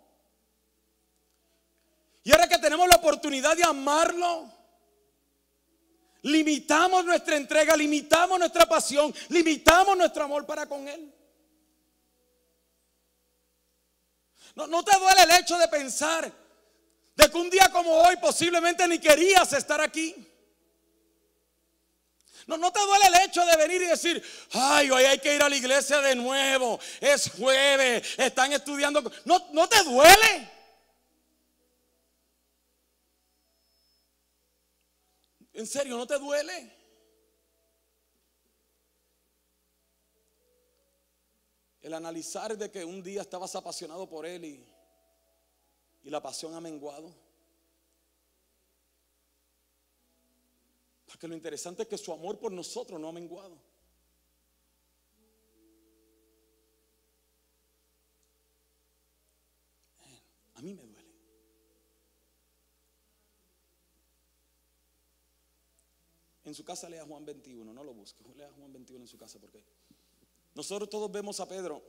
Y 2.24 2.32
ahora 2.32 2.48
que 2.48 2.58
tenemos 2.58 2.88
la 2.88 2.96
oportunidad 2.96 3.58
de 3.58 3.66
amarlo, 3.66 4.50
limitamos 6.22 7.04
nuestra 7.04 7.36
entrega, 7.36 7.76
limitamos 7.76 8.40
nuestra 8.40 8.66
pasión, 8.66 9.14
limitamos 9.28 9.98
nuestro 9.98 10.24
amor 10.24 10.46
para 10.46 10.66
con 10.66 10.88
Él. 10.88 11.14
No, 14.56 14.84
te 14.86 14.98
duele 14.98 15.24
el 15.24 15.42
hecho 15.42 15.58
de 15.58 15.68
pensar 15.68 16.32
de 17.14 17.30
que 17.30 17.38
un 17.38 17.50
día 17.50 17.70
como 17.74 17.92
hoy 17.92 18.16
posiblemente 18.16 18.88
ni 18.88 19.00
querías 19.00 19.52
estar 19.52 19.82
aquí. 19.82 20.16
No, 22.48 22.58
no 22.58 22.72
te 22.72 22.80
duele 22.80 23.06
el 23.08 23.28
hecho 23.28 23.46
de 23.46 23.56
venir 23.56 23.82
y 23.82 23.86
decir, 23.86 24.24
ay, 24.52 24.92
hoy 24.92 25.04
hay 25.04 25.20
que 25.20 25.36
ir 25.36 25.42
a 25.42 25.50
la 25.50 25.56
iglesia 25.56 26.02
de 26.02 26.16
nuevo, 26.16 26.80
es 27.00 27.32
jueves, 27.32 28.18
están 28.18 28.52
estudiando. 28.52 29.02
No, 29.26 29.48
no 29.52 29.68
te 29.68 29.84
duele. 29.84 30.52
En 35.54 35.68
serio, 35.68 35.98
no 35.98 36.08
te 36.08 36.18
duele. 36.18 36.84
El 41.82 41.94
analizar 41.94 42.58
de 42.58 42.72
que 42.72 42.84
un 42.84 43.04
día 43.04 43.22
estabas 43.22 43.56
apasionado 43.56 44.10
por 44.10 44.26
Él 44.26 44.46
y, 44.46 44.74
y 46.04 46.10
la 46.10 46.22
pasión 46.22 46.56
ha 46.56 46.62
menguado. 46.62 47.23
Porque 51.24 51.32
lo 51.32 51.38
interesante 51.38 51.84
es 51.84 51.88
que 51.88 51.98
su 51.98 52.12
amor 52.12 52.38
por 52.38 52.52
nosotros 52.52 53.00
no 53.00 53.08
ha 53.08 53.14
menguado. 53.14 53.58
A 60.56 60.62
mí 60.62 60.74
me 60.74 60.84
duele. 60.84 61.08
En 66.44 66.54
su 66.54 66.66
casa 66.66 66.90
lea 66.90 67.06
Juan 67.06 67.24
21, 67.24 67.74
no 67.74 67.84
lo 67.86 67.94
busque. 67.94 68.22
Lea 68.36 68.52
Juan 68.58 68.74
21 68.74 69.06
en 69.06 69.08
su 69.08 69.18
casa 69.18 69.40
porque 69.40 69.64
nosotros 70.54 70.90
todos 70.90 71.10
vemos 71.10 71.40
a 71.40 71.48
Pedro 71.48 71.82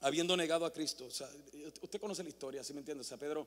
habiendo 0.00 0.34
negado 0.38 0.64
a 0.64 0.72
Cristo. 0.72 1.04
usted 1.04 2.00
conoce 2.00 2.22
la 2.22 2.30
historia, 2.30 2.64
¿sí 2.64 2.72
me 2.72 2.78
entiende? 2.78 3.02
O 3.02 3.04
sea, 3.04 3.18
Pedro 3.18 3.46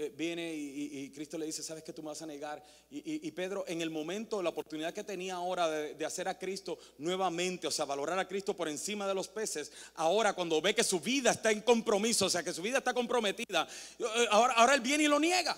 eh, 0.00 0.12
viene 0.16 0.54
y, 0.54 1.10
Cristo 1.10 1.36
le 1.36 1.46
dice, 1.46 1.60
¿sabes 1.60 1.82
que 1.82 1.92
tú 1.92 2.04
me 2.04 2.10
vas 2.10 2.22
a 2.22 2.26
negar? 2.26 2.64
Y, 2.88 3.28
Pedro, 3.32 3.64
en 3.66 3.82
el 3.82 3.90
momento, 3.90 4.40
la 4.40 4.50
oportunidad 4.50 4.94
que 4.94 5.02
tenía 5.02 5.34
ahora 5.34 5.68
de, 5.68 6.06
hacer 6.06 6.28
a 6.28 6.38
Cristo 6.38 6.78
nuevamente, 6.98 7.66
o 7.66 7.70
sea, 7.72 7.84
valorar 7.84 8.16
a 8.16 8.28
Cristo 8.28 8.54
por 8.54 8.68
encima 8.68 9.08
de 9.08 9.14
los 9.14 9.26
peces, 9.26 9.72
ahora 9.96 10.34
cuando 10.34 10.62
ve 10.62 10.72
que 10.72 10.84
su 10.84 11.00
vida 11.00 11.32
está 11.32 11.50
en 11.50 11.62
compromiso, 11.62 12.26
o 12.26 12.30
sea, 12.30 12.44
que 12.44 12.52
su 12.52 12.62
vida 12.62 12.78
está 12.78 12.94
comprometida, 12.94 13.66
eh, 13.98 14.26
ahora, 14.30 14.52
ahora 14.52 14.74
él 14.76 14.82
viene 14.82 15.02
y 15.02 15.08
lo 15.08 15.18
niega. 15.18 15.56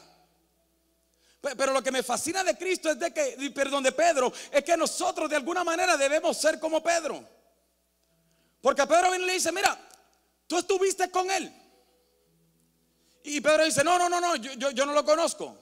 Pero 1.43 1.75
lo 1.75 1.83
que 1.83 1.93
me 1.93 2.03
fascina 2.03 2.43
de 2.43 2.57
Cristo 2.57 2.89
es 2.89 2.99
de 2.99 3.13
que, 3.13 3.53
perdón, 3.55 3.83
de 3.83 3.93
Pedro, 3.93 4.33
es 4.51 4.65
que 4.65 4.75
nosotros 4.75 5.29
de 5.29 5.37
alguna 5.37 5.65
manera 5.65 5.99
debemos 5.99 6.39
ser 6.39 6.59
como 6.59 6.83
Pedro. 6.83 7.23
Porque 8.63 8.87
Pedro 8.87 9.11
viene 9.11 9.25
y 9.25 9.27
le 9.27 9.35
dice, 9.35 9.53
mira, 9.53 9.79
tú 10.47 10.57
estuviste 10.57 11.11
con 11.11 11.31
él. 11.31 11.60
Y 13.23 13.41
Pedro 13.41 13.65
dice, 13.65 13.85
no, 13.85 13.99
no, 13.99 14.09
no, 14.09 14.21
no, 14.21 14.37
yo, 14.37 14.71
yo, 14.71 14.87
no 14.87 14.93
lo 14.93 15.05
conozco. 15.05 15.57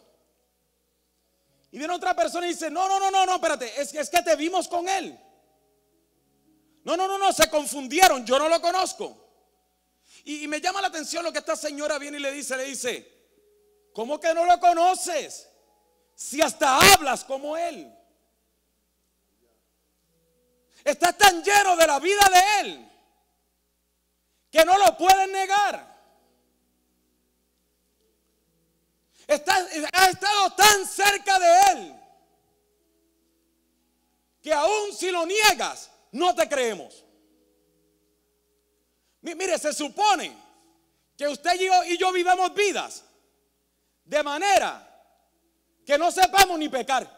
Y 1.70 1.78
viene 1.78 1.92
otra 1.92 2.14
persona 2.14 2.46
y 2.46 2.50
dice, 2.50 2.70
no, 2.70 2.88
no, 2.88 2.98
no, 2.98 3.11
no, 3.11 3.26
no, 3.26 3.34
espérate, 3.34 3.80
es, 3.80 3.92
es 3.94 4.09
que 4.09 4.22
te 4.22 4.36
vimos 4.36 4.68
con 4.68 4.88
él. 4.88 5.18
No, 6.84 6.96
no, 6.96 7.09
no, 7.09 7.18
no, 7.18 7.32
se 7.32 7.50
confundieron, 7.50 8.24
yo 8.24 8.38
no 8.38 8.48
lo 8.48 8.61
conozco. 8.61 9.26
Y, 10.24 10.44
y, 10.44 10.48
me 10.48 10.61
llama 10.61 10.80
la 10.80 10.88
atención 10.88 11.24
lo 11.24 11.32
que 11.32 11.38
esta 11.38 11.56
señora 11.56 11.98
viene 11.98 12.18
y 12.18 12.20
le 12.20 12.32
dice, 12.32 12.56
le 12.56 12.64
dice, 12.64 13.90
¿cómo 13.92 14.18
que 14.18 14.32
no 14.32 14.44
lo 14.44 14.59
conoces? 14.61 15.48
Si 16.14 16.40
hasta 16.40 16.94
hablas 16.94 17.24
como 17.24 17.56
él. 17.56 17.94
Estás 20.84 21.18
tan 21.18 21.42
lleno 21.42 21.76
de 21.76 21.86
la 21.86 21.98
vida 21.98 22.30
de 22.32 22.61
él 22.61 22.88
que 24.50 24.64
no 24.64 24.78
lo 24.78 24.96
pueden 24.96 25.32
negar. 25.32 25.97
Ha 29.29 30.09
estado 30.09 30.51
tan 30.57 30.87
cerca 30.87 31.39
de 31.39 31.72
Él 31.72 31.99
que 34.41 34.53
aún 34.53 34.93
si 34.93 35.11
lo 35.11 35.26
niegas, 35.26 35.91
no 36.12 36.35
te 36.35 36.49
creemos. 36.49 37.05
Mire, 39.20 39.59
se 39.59 39.72
supone 39.72 40.35
que 41.16 41.29
usted 41.29 41.53
y 41.87 41.99
yo, 41.99 42.12
vivamos 42.12 42.55
vidas 42.55 43.05
de 44.05 44.22
manera 44.22 44.85
que 45.85 45.99
no 45.99 46.11
sepamos 46.11 46.59
ni 46.59 46.68
pecar. 46.68 47.16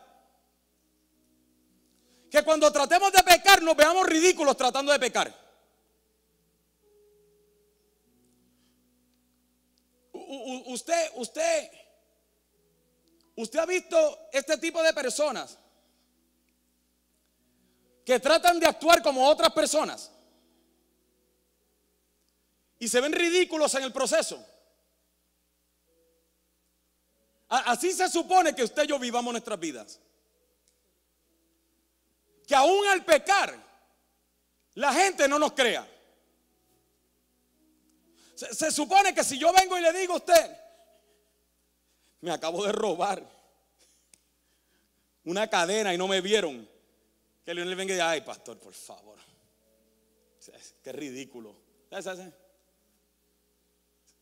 que 2.31 2.43
cuando 2.43 2.71
tratemos 2.73 3.13
de 3.13 3.23
pecar 3.23 3.61
nos 3.63 3.77
veamos 3.77 4.07
ridículos 4.07 4.57
tratando 4.57 4.93
de 4.93 4.99
pecar. 4.99 5.41
usted, 10.67 11.11
usted, 11.17 11.71
usted 13.43 13.59
ha 13.59 13.67
visto 13.67 14.29
este 14.33 14.57
tipo 14.59 14.83
de 14.83 14.93
personas 14.93 15.59
que 18.05 18.19
tratan 18.19 18.59
de 18.59 18.67
actuar 18.67 19.03
como 19.03 19.27
otras 19.29 19.53
personas 19.53 20.11
y 22.79 22.89
se 22.89 23.01
ven 23.01 23.13
ridículos 23.13 23.75
en 23.75 23.85
el 23.85 23.93
proceso. 23.93 24.45
Así 27.49 27.93
se 27.93 28.09
supone 28.09 28.55
que 28.55 28.63
usted 28.63 28.85
y 28.85 28.87
yo 28.87 28.99
vivamos 28.99 29.33
nuestras 29.33 29.59
vidas. 29.59 30.01
Que 32.47 32.55
aún 32.55 32.87
al 32.87 33.05
pecar, 33.05 33.55
la 34.75 34.93
gente 34.93 35.29
no 35.29 35.39
nos 35.39 35.53
crea. 35.53 35.87
Se, 38.35 38.71
supone 38.71 39.15
que 39.15 39.23
si 39.23 39.39
yo 39.39 39.53
vengo 39.53 39.77
y 39.77 39.83
le 39.83 39.93
digo 39.93 40.15
a 40.15 40.17
usted, 40.17 40.57
me 42.21 42.31
acabo 42.31 42.65
de 42.65 42.73
robar 42.73 43.25
una 45.25 45.49
cadena 45.49 45.95
y 45.95 45.99
no 45.99 46.09
me 46.09 46.21
vieron, 46.21 46.69
que 47.45 47.55
le 47.55 47.75
venga 47.75 47.93
y 47.93 47.97
diga, 47.97 48.11
ay 48.11 48.21
pastor, 48.23 48.59
por 48.59 48.75
favor. 48.75 49.19
Qué 50.83 50.93
ridículo. 50.93 51.55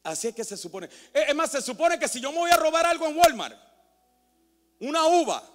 Así 0.02 0.28
es 0.28 0.34
que 0.34 0.44
se 0.44 0.56
supone. 0.56 0.88
Es 1.12 1.34
más, 1.34 1.50
se 1.50 1.62
supone 1.62 1.98
que 1.98 2.08
si 2.08 2.20
yo 2.20 2.32
me 2.32 2.38
voy 2.38 2.50
a 2.50 2.56
robar 2.56 2.86
algo 2.86 3.06
en 3.06 3.16
Walmart, 3.16 3.58
una 4.80 5.06
uva, 5.06 5.54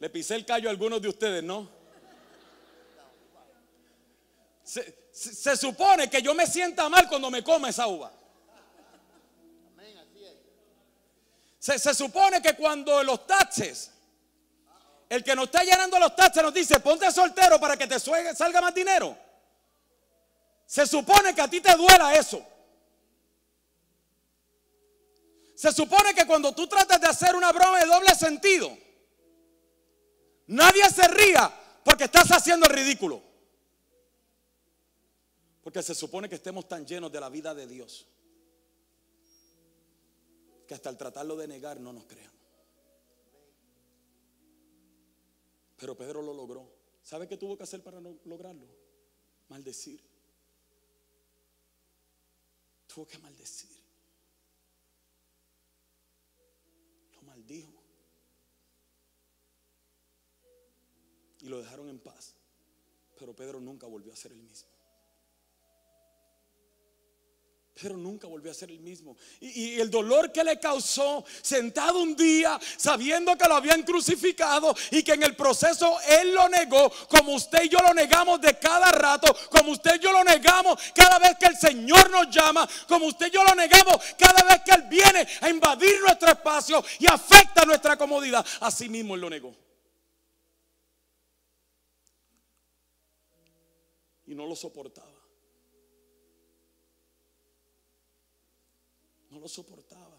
Le 0.00 0.10
pisé 0.10 0.36
el 0.36 0.46
callo 0.46 0.68
a 0.68 0.70
algunos 0.70 1.02
de 1.02 1.08
ustedes, 1.08 1.42
¿no? 1.42 1.77
Se, 4.70 5.56
supone 5.56 6.10
que 6.10 6.20
yo 6.20 6.34
me 6.34 6.46
sienta 6.46 6.88
mal 6.88 7.08
cuando 7.08 7.30
me 7.30 7.42
come 7.42 7.70
esa 7.70 7.86
uva. 7.86 8.12
Se, 11.58 11.78
se 11.78 11.94
supone 11.94 12.40
que 12.40 12.54
cuando 12.54 13.02
los 13.02 13.26
taxes, 13.26 13.90
el 15.08 15.24
que 15.24 15.34
nos 15.34 15.46
está 15.46 15.64
llenando 15.64 15.98
los 15.98 16.14
taxes 16.14 16.42
nos 16.42 16.54
dice, 16.54 16.80
ponte 16.80 17.10
soltero 17.10 17.58
para 17.58 17.76
que 17.76 17.86
te 17.86 17.98
salga 17.98 18.60
más 18.60 18.74
dinero. 18.74 19.16
Se 20.66 20.86
supone 20.86 21.34
que 21.34 21.40
a 21.40 21.48
ti 21.48 21.60
te 21.60 21.74
duela 21.74 22.14
eso. 22.14 22.44
Se 25.54 25.72
supone 25.72 26.14
que 26.14 26.26
cuando 26.26 26.52
tú 26.52 26.66
tratas 26.66 27.00
de 27.00 27.08
hacer 27.08 27.34
una 27.34 27.50
broma 27.50 27.80
de 27.80 27.86
doble 27.86 28.14
sentido, 28.14 28.76
Nadie 30.48 30.88
se 30.88 31.06
ría 31.08 31.52
porque 31.84 32.04
estás 32.04 32.30
haciendo 32.32 32.66
el 32.66 32.74
ridículo. 32.74 33.22
Porque 35.68 35.82
se 35.82 35.94
supone 35.94 36.30
que 36.30 36.36
estemos 36.36 36.66
tan 36.66 36.86
llenos 36.86 37.12
de 37.12 37.20
la 37.20 37.28
vida 37.28 37.54
de 37.54 37.66
Dios 37.66 38.06
que 40.66 40.72
hasta 40.72 40.88
el 40.88 40.96
tratarlo 40.96 41.36
de 41.36 41.46
negar 41.46 41.78
no 41.78 41.92
nos 41.92 42.06
crean. 42.06 42.32
Pero 45.76 45.94
Pedro 45.94 46.22
lo 46.22 46.32
logró. 46.32 46.72
¿Sabe 47.02 47.28
qué 47.28 47.36
tuvo 47.36 47.54
que 47.54 47.64
hacer 47.64 47.82
para 47.82 48.00
lograrlo? 48.00 48.66
Maldecir. 49.50 50.02
Tuvo 52.86 53.06
que 53.06 53.18
maldecir. 53.18 53.78
Lo 57.12 57.22
maldijo. 57.24 57.74
y 61.42 61.46
lo 61.50 61.58
dejaron 61.58 61.90
en 61.90 61.98
paz. 61.98 62.32
Pero 63.18 63.36
Pedro 63.36 63.60
nunca 63.60 63.86
volvió 63.86 64.14
a 64.14 64.16
ser 64.16 64.32
el 64.32 64.40
mismo. 64.40 64.77
Pero 67.80 67.96
nunca 67.96 68.26
volvió 68.26 68.50
a 68.50 68.54
ser 68.54 68.70
el 68.70 68.80
mismo. 68.80 69.16
Y, 69.40 69.74
y, 69.76 69.80
el 69.80 69.90
dolor 69.90 70.32
que 70.32 70.42
le 70.42 70.58
causó, 70.58 71.24
sentado 71.42 72.00
un 72.00 72.16
día, 72.16 72.58
sabiendo 72.76 73.36
que 73.36 73.48
lo 73.48 73.54
habían 73.54 73.82
crucificado 73.82 74.74
y 74.90 75.02
que 75.02 75.12
en 75.12 75.22
el 75.22 75.36
proceso 75.36 75.96
él 76.08 76.34
lo 76.34 76.48
negó, 76.48 76.90
como 77.08 77.34
usted 77.34 77.64
y 77.64 77.68
yo 77.68 77.78
lo 77.78 77.94
negamos 77.94 78.40
de 78.40 78.58
cada 78.58 78.90
rato, 78.90 79.34
como 79.50 79.72
usted 79.72 79.96
y 79.96 80.00
yo 80.00 80.12
lo 80.12 80.24
negamos 80.24 80.80
cada 80.94 81.18
vez 81.18 81.36
que 81.38 81.46
el 81.46 81.56
Señor 81.56 82.10
nos 82.10 82.28
llama, 82.34 82.68
como 82.88 83.06
usted 83.06 83.28
y 83.28 83.30
yo 83.30 83.44
lo 83.44 83.54
negamos 83.54 83.96
cada 84.18 84.42
vez 84.42 84.62
que 84.64 84.72
Él 84.72 84.82
viene 84.88 85.26
a 85.40 85.48
invadir 85.48 86.00
nuestro 86.00 86.30
espacio 86.30 86.84
y 86.98 87.06
afecta 87.06 87.64
nuestra 87.64 87.96
comodidad. 87.96 88.44
Así 88.60 88.88
mismo 88.88 89.14
Él 89.14 89.20
lo 89.20 89.30
negó. 89.30 89.68
y 94.28 94.34
no 94.34 94.46
lo 94.46 94.54
soportaba. 94.54 95.08
Soportaba. 99.48 100.18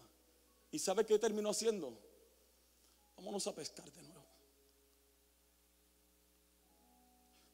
¿Y 0.70 0.78
sabe 0.78 1.04
qué 1.04 1.18
terminó 1.18 1.50
haciendo? 1.50 1.98
Vámonos 3.16 3.46
a 3.46 3.54
pescar 3.54 3.90
de 3.90 4.02
nuevo. 4.02 4.24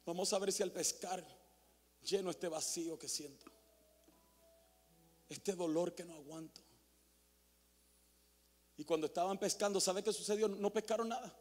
Vamos 0.05 0.33
a 0.33 0.39
ver 0.39 0.53
si 0.53 0.63
al 0.63 0.71
pescar 0.71 1.25
lleno 2.03 2.31
este 2.31 2.49
vacío 2.49 2.99
que 2.99 3.09
siento. 3.09 3.47
Este 5.29 5.53
dolor 5.53 5.95
que 5.95 6.05
no 6.05 6.15
aguanto. 6.15 6.61
Y 8.77 8.85
cuando 8.85 9.07
estaban 9.07 9.39
pescando, 9.39 9.81
¿sabe 9.81 10.03
qué 10.05 10.13
sucedió? 10.13 10.49
No 10.49 10.73
pescaron 10.73 11.09
nada. 11.09 11.35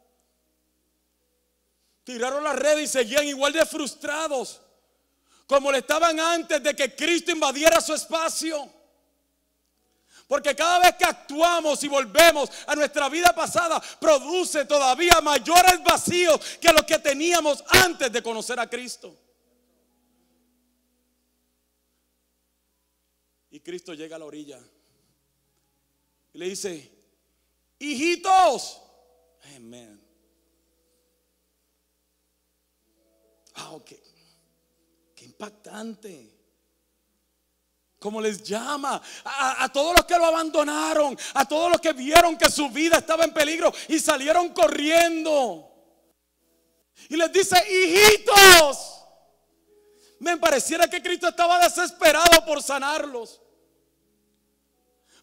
Tiraron 2.03 2.43
la 2.43 2.53
red 2.53 2.79
y 2.79 2.87
seguían 2.87 3.27
igual 3.27 3.53
de 3.53 3.65
frustrados 3.65 4.61
como 5.47 5.71
le 5.71 5.79
estaban 5.79 6.19
antes 6.19 6.61
de 6.61 6.75
que 6.75 6.95
Cristo 6.95 7.31
invadiera 7.31 7.79
su 7.79 7.93
espacio. 7.93 8.71
Porque 10.27 10.55
cada 10.55 10.79
vez 10.79 10.95
que 10.95 11.05
actuamos 11.05 11.83
y 11.83 11.87
volvemos 11.87 12.49
a 12.67 12.75
nuestra 12.75 13.09
vida 13.09 13.33
pasada, 13.33 13.81
produce 13.99 14.65
todavía 14.65 15.21
mayores 15.21 15.83
vacíos 15.83 16.39
que 16.59 16.73
los 16.73 16.83
que 16.83 16.99
teníamos 16.99 17.63
antes 17.67 18.11
de 18.11 18.23
conocer 18.23 18.59
a 18.59 18.69
Cristo. 18.69 19.15
Y 23.51 23.59
Cristo 23.59 23.93
llega 23.93 24.15
a 24.15 24.19
la 24.19 24.25
orilla 24.25 24.59
y 26.33 26.37
le 26.37 26.49
dice, 26.49 26.91
hijitos, 27.79 28.81
amén. 29.55 30.01
Ah, 33.53 33.71
ok 33.71 33.91
impactante. 35.25 36.34
Como 38.05 38.21
les 38.21 38.43
llama 38.43 39.01
a, 39.23 39.67
todos 39.69 39.95
los 39.97 40.05
que 40.05 40.15
lo 40.15 40.27
abandonaron, 40.27 41.17
a 41.33 41.43
todos 41.43 41.71
los 41.71 41.81
que 41.81 41.91
vieron 41.91 42.37
que 42.37 42.51
su 42.51 42.69
vida 42.69 42.97
estaba 42.99 43.23
en 43.23 43.33
peligro 43.33 43.73
y 43.87 43.97
salieron 43.97 44.49
corriendo. 44.49 45.67
Y 47.09 47.17
les 47.17 47.31
dice, 47.31 47.57
hijitos, 47.67 49.01
me 50.19 50.37
pareciera 50.37 50.87
que 50.87 51.01
Cristo 51.01 51.29
estaba 51.29 51.57
desesperado 51.57 52.45
por 52.45 52.61
sanarlos. 52.61 53.41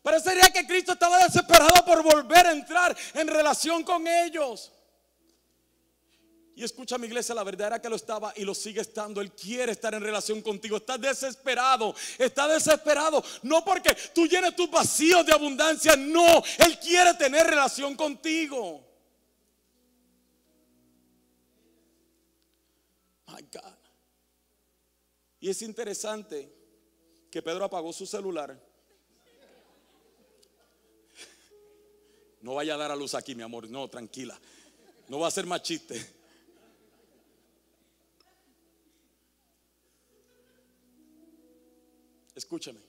Parecería 0.02 0.50
que 0.50 0.66
Cristo 0.66 0.94
estaba 0.94 1.18
desesperado 1.18 1.84
por 1.84 2.02
volver 2.02 2.48
a 2.48 2.50
entrar 2.50 2.96
en 3.14 3.28
relación 3.28 3.84
con 3.84 4.08
ellos. 4.08 4.72
Y 6.54 6.64
escucha 6.64 6.98
mi 6.98 7.06
iglesia, 7.06 7.34
la 7.34 7.44
verdad 7.44 7.68
era 7.68 7.80
que 7.80 7.88
lo 7.88 7.96
estaba 7.96 8.32
y 8.36 8.44
lo 8.44 8.54
sigue 8.54 8.82
estando. 8.82 9.22
Él 9.22 9.32
quiere 9.32 9.72
estar 9.72 9.94
en 9.94 10.02
relación 10.02 10.42
contigo. 10.42 10.76
Está 10.76 10.98
desesperado, 10.98 11.94
está 12.18 12.46
desesperado. 12.46 13.24
No 13.42 13.64
porque 13.64 13.96
tú 14.14 14.26
llenes 14.26 14.54
tus 14.54 14.70
vacíos 14.70 15.24
de 15.24 15.32
abundancia, 15.32 15.96
no. 15.96 16.42
Él 16.58 16.78
quiere 16.78 17.14
tener 17.14 17.46
relación 17.46 17.96
contigo. 17.96 18.86
My 23.28 23.40
God. 23.50 23.78
Y 25.40 25.48
es 25.48 25.62
interesante 25.62 26.52
que 27.30 27.40
Pedro 27.40 27.64
apagó 27.64 27.94
su 27.94 28.06
celular. 28.06 28.60
No 32.42 32.54
vaya 32.54 32.74
a 32.74 32.76
dar 32.76 32.90
a 32.90 32.96
luz 32.96 33.14
aquí, 33.14 33.34
mi 33.34 33.42
amor. 33.42 33.70
No, 33.70 33.88
tranquila. 33.88 34.38
No 35.08 35.18
va 35.18 35.28
a 35.28 35.30
ser 35.30 35.46
más 35.46 35.62
chiste. 35.62 36.21
Escúchame. 42.34 42.80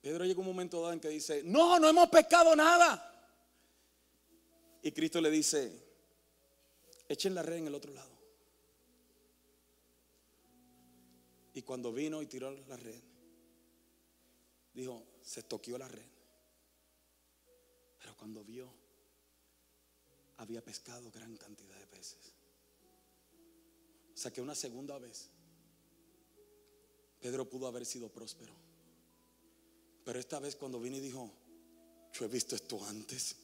Pedro 0.00 0.24
llega 0.24 0.40
un 0.40 0.46
momento 0.46 0.80
dado 0.80 0.92
en 0.92 1.00
que 1.00 1.08
dice, 1.08 1.42
no, 1.44 1.78
no 1.78 1.88
hemos 1.88 2.08
pescado 2.10 2.54
nada. 2.54 3.10
Y 4.82 4.92
Cristo 4.92 5.18
le 5.20 5.30
dice, 5.30 5.82
echen 7.08 7.34
la 7.34 7.42
red 7.42 7.56
en 7.56 7.68
el 7.68 7.74
otro 7.74 7.92
lado. 7.92 8.12
Y 11.54 11.62
cuando 11.62 11.92
vino 11.92 12.20
y 12.20 12.26
tiró 12.26 12.50
la 12.50 12.76
red, 12.76 13.00
dijo, 14.74 15.04
se 15.22 15.44
toqueó 15.44 15.78
la 15.78 15.88
red. 15.88 16.04
Pero 17.98 18.14
cuando 18.16 18.44
vio, 18.44 18.68
había 20.36 20.62
pescado 20.62 21.10
gran 21.10 21.34
cantidad 21.38 21.78
de 21.78 21.86
peces. 21.86 22.34
O 24.12 24.16
sea 24.18 24.30
que 24.32 24.42
una 24.42 24.54
segunda 24.54 24.98
vez, 24.98 25.30
Pedro 27.24 27.48
pudo 27.48 27.66
haber 27.66 27.86
sido 27.86 28.10
próspero. 28.10 28.52
Pero 30.04 30.20
esta 30.20 30.38
vez 30.40 30.56
cuando 30.56 30.78
vino 30.78 30.98
y 30.98 31.00
dijo, 31.00 31.30
yo 32.12 32.26
he 32.26 32.28
visto 32.28 32.54
esto 32.54 32.78
antes. 32.84 33.34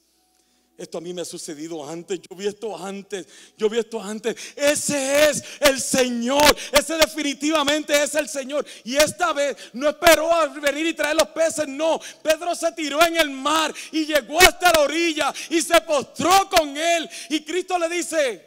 Esto 0.77 0.99
a 0.99 1.01
mí 1.01 1.15
me 1.15 1.23
ha 1.23 1.25
sucedido 1.25 1.89
antes. 1.89 2.21
Yo 2.21 2.37
vi 2.37 2.47
esto 2.47 2.77
antes. 2.77 3.27
Yo 3.57 3.71
vi 3.71 3.79
esto 3.79 3.99
antes. 3.99 4.37
Ese 4.55 5.31
es 5.31 5.43
el 5.61 5.81
Señor. 5.81 6.55
Ese 6.71 6.99
definitivamente 6.99 8.03
es 8.03 8.15
el 8.17 8.29
Señor. 8.29 8.67
Y 8.85 8.97
esta 8.97 9.33
vez 9.33 9.57
no 9.73 9.89
esperó 9.89 10.31
a 10.31 10.49
venir 10.49 10.89
y 10.89 10.93
traer 10.93 11.17
los 11.17 11.29
peces. 11.29 11.67
No. 11.67 11.99
Pedro 12.23 12.55
se 12.55 12.73
tiró 12.73 13.03
en 13.03 13.17
el 13.17 13.31
mar 13.31 13.75
y 13.93 14.05
llegó 14.05 14.43
hasta 14.43 14.73
la 14.75 14.81
orilla 14.81 15.33
y 15.49 15.63
se 15.63 15.81
postró 15.81 16.51
con 16.51 16.77
él. 16.77 17.09
Y 17.31 17.43
Cristo 17.47 17.79
le 17.79 17.89
dice, 17.89 18.47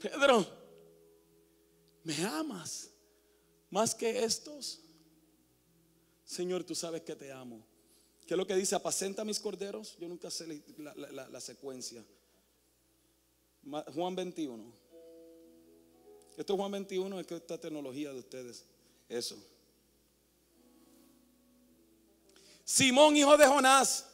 Pedro, 0.00 0.46
¿me 2.04 2.24
amas 2.24 2.91
más 3.72 3.94
que 3.94 4.22
estos? 4.22 4.80
Señor, 6.26 6.62
tú 6.62 6.74
sabes 6.74 7.00
que 7.02 7.16
te 7.16 7.32
amo. 7.32 7.64
¿Qué 8.26 8.34
es 8.34 8.38
lo 8.38 8.46
que 8.46 8.54
dice? 8.54 8.74
Apacenta 8.74 9.24
mis 9.24 9.40
corderos. 9.40 9.96
Yo 9.98 10.08
nunca 10.08 10.30
sé 10.30 10.62
la, 10.76 11.40
secuencia. 11.40 12.04
Juan 13.94 14.14
21. 14.14 14.72
Esto 16.36 16.52
es 16.52 16.56
Juan 16.58 16.70
21, 16.70 17.20
es 17.20 17.26
que 17.26 17.36
esta 17.36 17.58
tecnología 17.58 18.12
de 18.12 18.18
ustedes. 18.18 18.64
Eso. 19.08 19.42
Simón, 22.64 23.16
hijo 23.16 23.36
de 23.38 23.46
Jonás, 23.46 24.06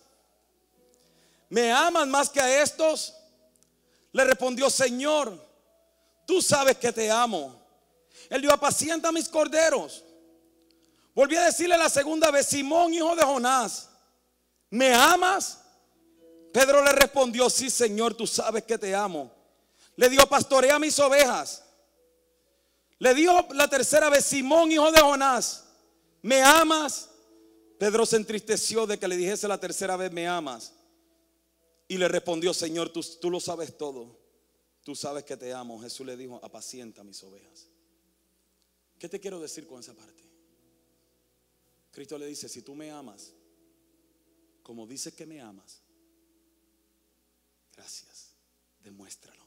¿me 1.49 1.73
aman 1.73 2.09
más 2.11 2.31
que 2.31 2.41
a 2.41 2.63
estos? 2.63 3.15
Le 4.13 4.25
respondió, 4.25 4.71
Señor, 4.71 5.37
tú 6.27 6.41
sabes 6.41 6.77
que 6.79 6.93
te 6.93 7.11
amo. 7.11 7.58
Él 8.31 8.43
dijo, 8.43 8.53
apacienta 8.53 9.13
mis 9.13 9.29
corderos. 9.29 10.05
Volví 11.15 11.37
a 11.37 11.45
decirle 11.45 11.77
la 11.77 11.89
segunda 11.89 12.31
vez, 12.31 12.47
Simón, 12.47 12.95
hijo 12.95 13.17
de 13.17 13.23
Jonás, 13.23 13.89
¿me 14.71 14.95
amas? 14.95 15.61
Pedro 16.53 16.85
le 16.85 16.93
respondió, 16.93 17.51
sí, 17.51 17.71
Señor, 17.71 18.15
tú 18.15 18.27
sabes 18.27 18.65
que 18.65 18.79
te 18.79 18.95
amo. 18.95 19.31
Le 19.97 20.09
dijo, 20.09 20.27
pastorea 20.27 20.79
mis 20.79 20.99
ovejas. 20.99 21.65
Le 22.99 23.15
dijo 23.15 23.49
la 23.53 23.69
tercera 23.69 24.09
vez, 24.09 24.25
Simón, 24.25 24.71
hijo 24.71 24.91
de 24.93 25.01
Jonás, 25.01 25.65
¿me 26.23 26.41
amas? 26.43 27.09
Pedro 27.79 28.05
se 28.07 28.17
entristeció 28.17 28.87
de 28.87 28.99
que 28.99 29.09
le 29.09 29.17
dijese 29.17 29.47
la 29.47 29.59
tercera 29.59 29.97
vez, 29.97 30.11
¿me 30.11 30.27
amas? 30.27 30.73
Y 31.87 31.97
le 31.97 32.09
respondió, 32.09 32.53
Señor, 32.53 32.91
tú, 32.91 33.03
tú 33.21 33.31
lo 33.31 33.41
sabes 33.41 33.77
todo. 33.77 34.19
Tú 34.83 34.95
sabes 34.95 35.25
que 35.25 35.37
te 35.37 35.53
amo. 35.53 35.81
Jesús 35.81 36.07
le 36.07 36.17
dijo, 36.17 36.41
apacienta 36.43 37.05
mis 37.05 37.23
ovejas. 37.23 37.69
¿Qué 38.99 39.09
te 39.09 39.21
quiero 39.21 39.39
decir 39.39 39.67
con 39.67 39.81
esa 39.81 39.95
parte? 39.95 40.23
Cristo 41.93 42.19
le 42.19 42.27
dice, 42.27 42.49
si 42.49 42.63
tú 42.63 42.75
me 42.75 42.91
amas, 42.91 43.33
como 44.63 44.87
dices 44.87 45.15
que 45.15 45.27
me 45.27 45.41
amas, 45.41 45.83
gracias, 47.75 48.35
demuéstralo. 48.81 49.47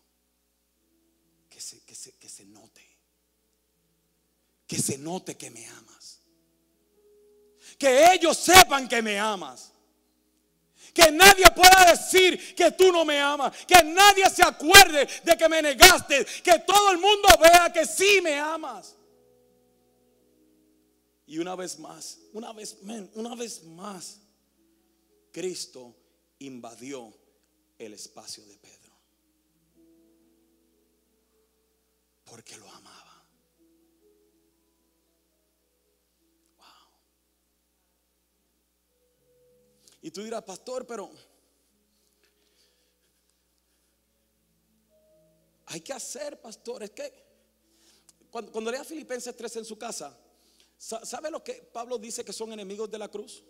Que 1.49 1.60
se, 1.60 1.82
que 1.82 1.95
se, 1.95 2.14
que 2.14 2.30
se 2.30 2.45
note. 2.45 2.82
Que 4.66 4.78
se 4.78 4.97
note 4.97 5.36
que 5.36 5.52
me 5.52 5.68
amas. 5.68 6.20
Que 7.78 8.14
ellos 8.14 8.38
sepan 8.38 8.88
que 8.88 9.02
me 9.02 9.20
amas. 9.20 9.72
Que 10.93 11.12
nadie 11.12 11.45
pueda 11.56 11.91
decir 11.91 12.56
que 12.56 12.72
tú 12.72 12.91
no 12.91 13.06
me 13.06 13.20
amas. 13.20 13.66
Que 13.66 13.84
nadie 13.84 14.30
se 14.30 14.43
acuerde 14.43 15.08
de 15.24 15.38
que 15.38 15.49
me 15.49 15.62
negaste. 15.62 16.26
Que 16.41 16.60
todo 16.60 16.91
el 16.91 16.97
mundo 16.97 17.28
vea 17.41 17.72
que 17.72 17.86
sí 17.86 18.22
me 18.22 18.39
amas. 18.39 18.95
Y 21.32 21.39
una 21.39 21.55
vez 21.55 21.79
más, 21.79 22.19
una 22.34 22.51
vez, 22.51 22.79
una 23.13 23.36
vez 23.36 23.63
más, 23.63 24.19
Cristo 25.32 25.95
invadió 26.39 27.17
el 27.77 27.93
espacio 27.93 28.45
de 28.45 28.57
Pedro. 28.57 28.91
Porque 32.25 32.57
lo 32.57 32.69
amaba. 32.69 33.25
Wow. 36.57 36.91
Y 40.01 40.11
tú 40.11 40.23
dirás, 40.23 40.43
pastor, 40.43 40.86
pero 40.86 41.09
hay 45.67 45.79
que 45.79 45.93
hacer, 45.93 46.41
pastor. 46.41 46.84
Es 46.84 46.89
que 46.91 47.13
cuando, 48.29 48.51
cuando 48.51 48.69
lea 48.69 48.84
Filipenses 48.84 49.34
3 49.34 49.55
en 49.55 49.63
su 49.63 49.77
casa, 49.77 50.20
¿sabe 50.82 51.29
lo 51.29 51.43
que 51.43 51.53
Pablo 51.53 51.97
dice 51.99 52.25
que 52.25 52.34
son 52.34 52.51
enemigos 52.51 52.89
de 52.89 52.97
la 52.97 53.07
cruz? 53.07 53.43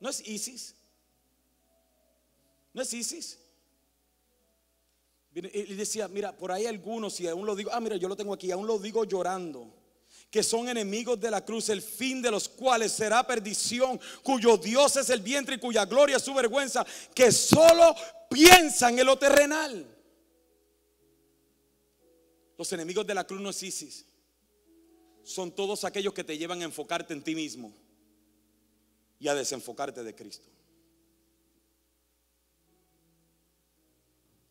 No 0.00 0.10
es 0.10 0.26
ISIS. 0.26 0.74
No 2.72 2.82
es 2.82 2.92
ISIS. 2.92 3.38
Y 5.34 5.74
decía, 5.74 6.08
mira, 6.08 6.36
por 6.36 6.50
ahí 6.50 6.66
algunos, 6.66 7.20
y 7.20 7.28
aún 7.28 7.46
lo 7.46 7.54
digo, 7.54 7.70
ah, 7.72 7.80
mira, 7.80 7.96
yo 7.96 8.08
lo 8.08 8.16
tengo 8.16 8.34
aquí, 8.34 8.50
aún 8.50 8.66
lo 8.66 8.78
digo 8.78 9.04
llorando, 9.04 9.72
que 10.30 10.42
son 10.42 10.68
enemigos 10.68 11.20
de 11.20 11.30
la 11.30 11.44
cruz, 11.44 11.68
el 11.68 11.80
fin 11.80 12.20
de 12.20 12.30
los 12.30 12.48
cuales 12.48 12.90
será 12.90 13.24
perdición, 13.24 14.00
cuyo 14.24 14.56
Dios 14.56 14.96
es 14.96 15.10
el 15.10 15.20
vientre 15.20 15.54
y 15.54 15.60
cuya 15.60 15.84
gloria 15.84 16.16
es 16.16 16.24
su 16.24 16.34
vergüenza, 16.34 16.84
que 17.14 17.30
solo 17.30 17.94
piensan 18.28 18.98
en 18.98 19.06
lo 19.06 19.16
terrenal. 19.16 19.86
Los 22.56 22.72
enemigos 22.72 23.06
de 23.06 23.14
la 23.14 23.24
cruz 23.24 23.40
no 23.40 23.50
es 23.50 23.62
ISIS, 23.62 24.06
son 25.28 25.52
todos 25.52 25.84
aquellos 25.84 26.14
que 26.14 26.24
te 26.24 26.38
llevan 26.38 26.62
a 26.62 26.64
enfocarte 26.64 27.12
en 27.12 27.22
ti 27.22 27.34
mismo 27.34 27.70
y 29.20 29.28
a 29.28 29.34
desenfocarte 29.34 30.02
de 30.02 30.14
Cristo. 30.14 30.48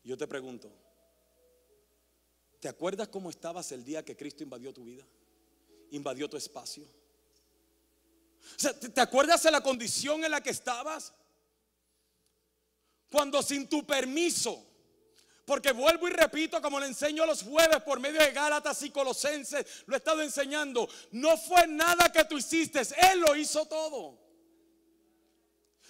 Yo 0.04 0.16
te 0.16 0.28
pregunto, 0.28 0.70
¿te 2.60 2.68
acuerdas 2.68 3.08
cómo 3.08 3.28
estabas 3.28 3.72
el 3.72 3.84
día 3.84 4.04
que 4.04 4.16
Cristo 4.16 4.44
invadió 4.44 4.72
tu 4.72 4.84
vida? 4.84 5.04
Invadió 5.90 6.30
tu 6.30 6.36
espacio. 6.36 6.86
¿te 8.94 9.00
acuerdas 9.00 9.42
de 9.42 9.50
la 9.50 9.60
condición 9.60 10.24
en 10.24 10.30
la 10.30 10.40
que 10.40 10.50
estabas? 10.50 11.12
Cuando 13.10 13.42
sin 13.42 13.68
tu 13.68 13.84
permiso, 13.84 14.64
porque 15.48 15.72
vuelvo 15.72 16.06
y 16.06 16.10
repito, 16.10 16.60
como 16.60 16.78
le 16.78 16.84
enseño 16.84 17.24
los 17.24 17.42
jueves 17.42 17.82
por 17.82 17.98
medio 17.98 18.20
de 18.20 18.32
Gálatas 18.32 18.82
y 18.82 18.90
Colosenses, 18.90 19.64
lo 19.86 19.94
he 19.94 19.96
estado 19.96 20.20
enseñando, 20.20 20.86
no 21.12 21.38
fue 21.38 21.66
nada 21.66 22.12
que 22.12 22.22
tú 22.24 22.36
hiciste, 22.36 22.82
Él 23.10 23.20
lo 23.20 23.34
hizo 23.34 23.64
todo. 23.64 24.18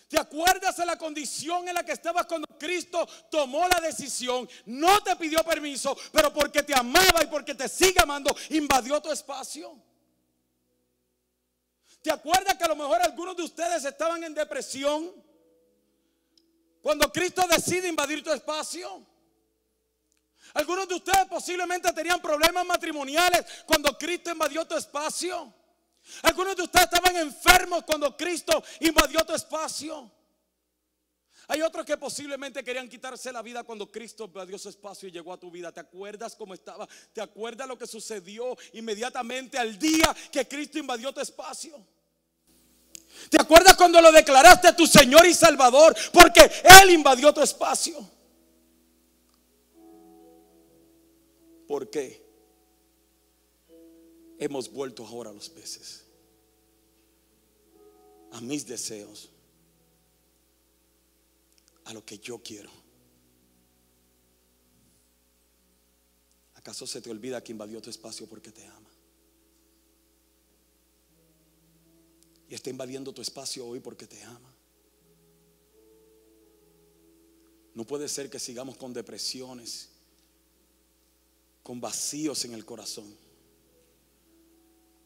¿Te 0.06 0.16
acuerdas 0.16 0.76
de 0.76 0.86
la 0.86 0.96
condición 0.96 1.66
en 1.66 1.74
la 1.74 1.84
que 1.84 1.90
estabas 1.90 2.26
cuando 2.26 2.46
Cristo 2.56 3.04
tomó 3.32 3.66
la 3.66 3.80
decisión? 3.80 4.48
No 4.66 5.02
te 5.02 5.16
pidió 5.16 5.42
permiso, 5.42 5.98
pero 6.12 6.32
porque 6.32 6.62
te 6.62 6.78
amaba 6.78 7.24
y 7.24 7.26
porque 7.26 7.56
te 7.56 7.68
sigue 7.68 8.00
amando, 8.00 8.32
invadió 8.50 9.02
tu 9.02 9.10
espacio. 9.10 9.76
¿Te 12.00 12.12
acuerdas 12.12 12.56
que 12.56 12.62
a 12.62 12.68
lo 12.68 12.76
mejor 12.76 13.02
algunos 13.02 13.36
de 13.36 13.42
ustedes 13.42 13.84
estaban 13.84 14.22
en 14.22 14.34
depresión 14.34 15.12
cuando 16.80 17.10
Cristo 17.10 17.44
decide 17.48 17.88
invadir 17.88 18.22
tu 18.22 18.32
espacio? 18.32 19.17
Algunos 20.54 20.88
de 20.88 20.94
ustedes 20.94 21.26
posiblemente 21.26 21.92
tenían 21.92 22.20
problemas 22.20 22.64
matrimoniales 22.66 23.44
cuando 23.66 23.96
Cristo 23.96 24.30
invadió 24.30 24.66
tu 24.66 24.76
espacio. 24.76 25.52
Algunos 26.22 26.56
de 26.56 26.62
ustedes 26.62 26.86
estaban 26.86 27.16
enfermos 27.16 27.84
cuando 27.84 28.16
Cristo 28.16 28.62
invadió 28.80 29.24
tu 29.24 29.34
espacio. 29.34 30.10
Hay 31.50 31.62
otros 31.62 31.86
que 31.86 31.96
posiblemente 31.96 32.62
querían 32.62 32.88
quitarse 32.88 33.32
la 33.32 33.40
vida 33.40 33.64
cuando 33.64 33.90
Cristo 33.90 34.24
invadió 34.24 34.58
su 34.58 34.68
espacio 34.68 35.08
y 35.08 35.12
llegó 35.12 35.32
a 35.32 35.38
tu 35.38 35.50
vida. 35.50 35.72
¿Te 35.72 35.80
acuerdas 35.80 36.36
cómo 36.36 36.52
estaba? 36.52 36.86
¿Te 37.12 37.22
acuerdas 37.22 37.66
lo 37.66 37.78
que 37.78 37.86
sucedió 37.86 38.56
inmediatamente 38.74 39.58
al 39.58 39.78
día 39.78 40.14
que 40.30 40.46
Cristo 40.46 40.78
invadió 40.78 41.10
tu 41.12 41.20
espacio? 41.20 41.82
¿Te 43.30 43.40
acuerdas 43.40 43.76
cuando 43.76 44.00
lo 44.00 44.12
declaraste 44.12 44.74
tu 44.74 44.86
Señor 44.86 45.26
y 45.26 45.32
Salvador? 45.32 45.96
Porque 46.12 46.50
Él 46.82 46.90
invadió 46.90 47.32
tu 47.32 47.42
espacio. 47.42 48.17
¿Por 51.68 51.88
qué? 51.88 52.26
hemos 54.38 54.70
vuelto 54.72 55.04
ahora 55.04 55.30
a 55.30 55.32
los 55.32 55.48
peces, 55.50 56.04
a 58.30 58.40
mis 58.40 58.66
deseos, 58.66 59.30
a 61.84 61.92
lo 61.92 62.04
que 62.04 62.18
yo 62.18 62.38
quiero. 62.40 62.70
¿Acaso 66.54 66.86
se 66.86 67.00
te 67.00 67.10
olvida 67.10 67.42
que 67.42 67.52
invadió 67.52 67.80
tu 67.82 67.90
espacio 67.90 68.26
porque 68.28 68.52
te 68.52 68.64
ama? 68.64 68.88
y 72.50 72.54
está 72.54 72.70
invadiendo 72.70 73.12
tu 73.12 73.20
espacio 73.20 73.66
hoy 73.66 73.78
porque 73.78 74.06
te 74.06 74.22
ama. 74.22 74.54
No 77.74 77.86
puede 77.86 78.08
ser 78.08 78.30
que 78.30 78.38
sigamos 78.38 78.78
con 78.78 78.94
depresiones, 78.94 79.90
con 81.68 81.82
vacíos 81.82 82.46
en 82.46 82.54
el 82.54 82.64
corazón. 82.64 83.14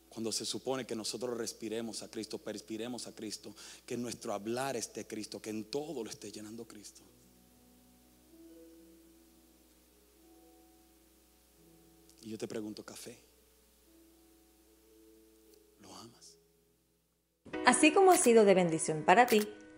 Cuando 0.08 0.30
se 0.30 0.46
supone 0.46 0.86
que 0.86 0.94
nosotros 0.94 1.36
respiremos 1.36 2.04
a 2.04 2.08
Cristo, 2.08 2.38
perspiremos 2.38 3.08
a 3.08 3.12
Cristo, 3.16 3.52
que 3.84 3.96
nuestro 3.96 4.32
hablar 4.32 4.76
esté 4.76 5.04
Cristo, 5.04 5.42
que 5.42 5.50
en 5.50 5.64
todo 5.64 6.04
lo 6.04 6.08
esté 6.08 6.30
llenando 6.30 6.64
Cristo. 6.64 7.02
Y 12.20 12.30
yo 12.30 12.38
te 12.38 12.46
pregunto, 12.46 12.84
café, 12.84 13.18
¿lo 15.80 15.92
amas? 15.96 16.36
Así 17.66 17.92
como 17.92 18.12
ha 18.12 18.16
sido 18.16 18.44
de 18.44 18.54
bendición 18.54 19.02
para 19.04 19.26
ti, 19.26 19.48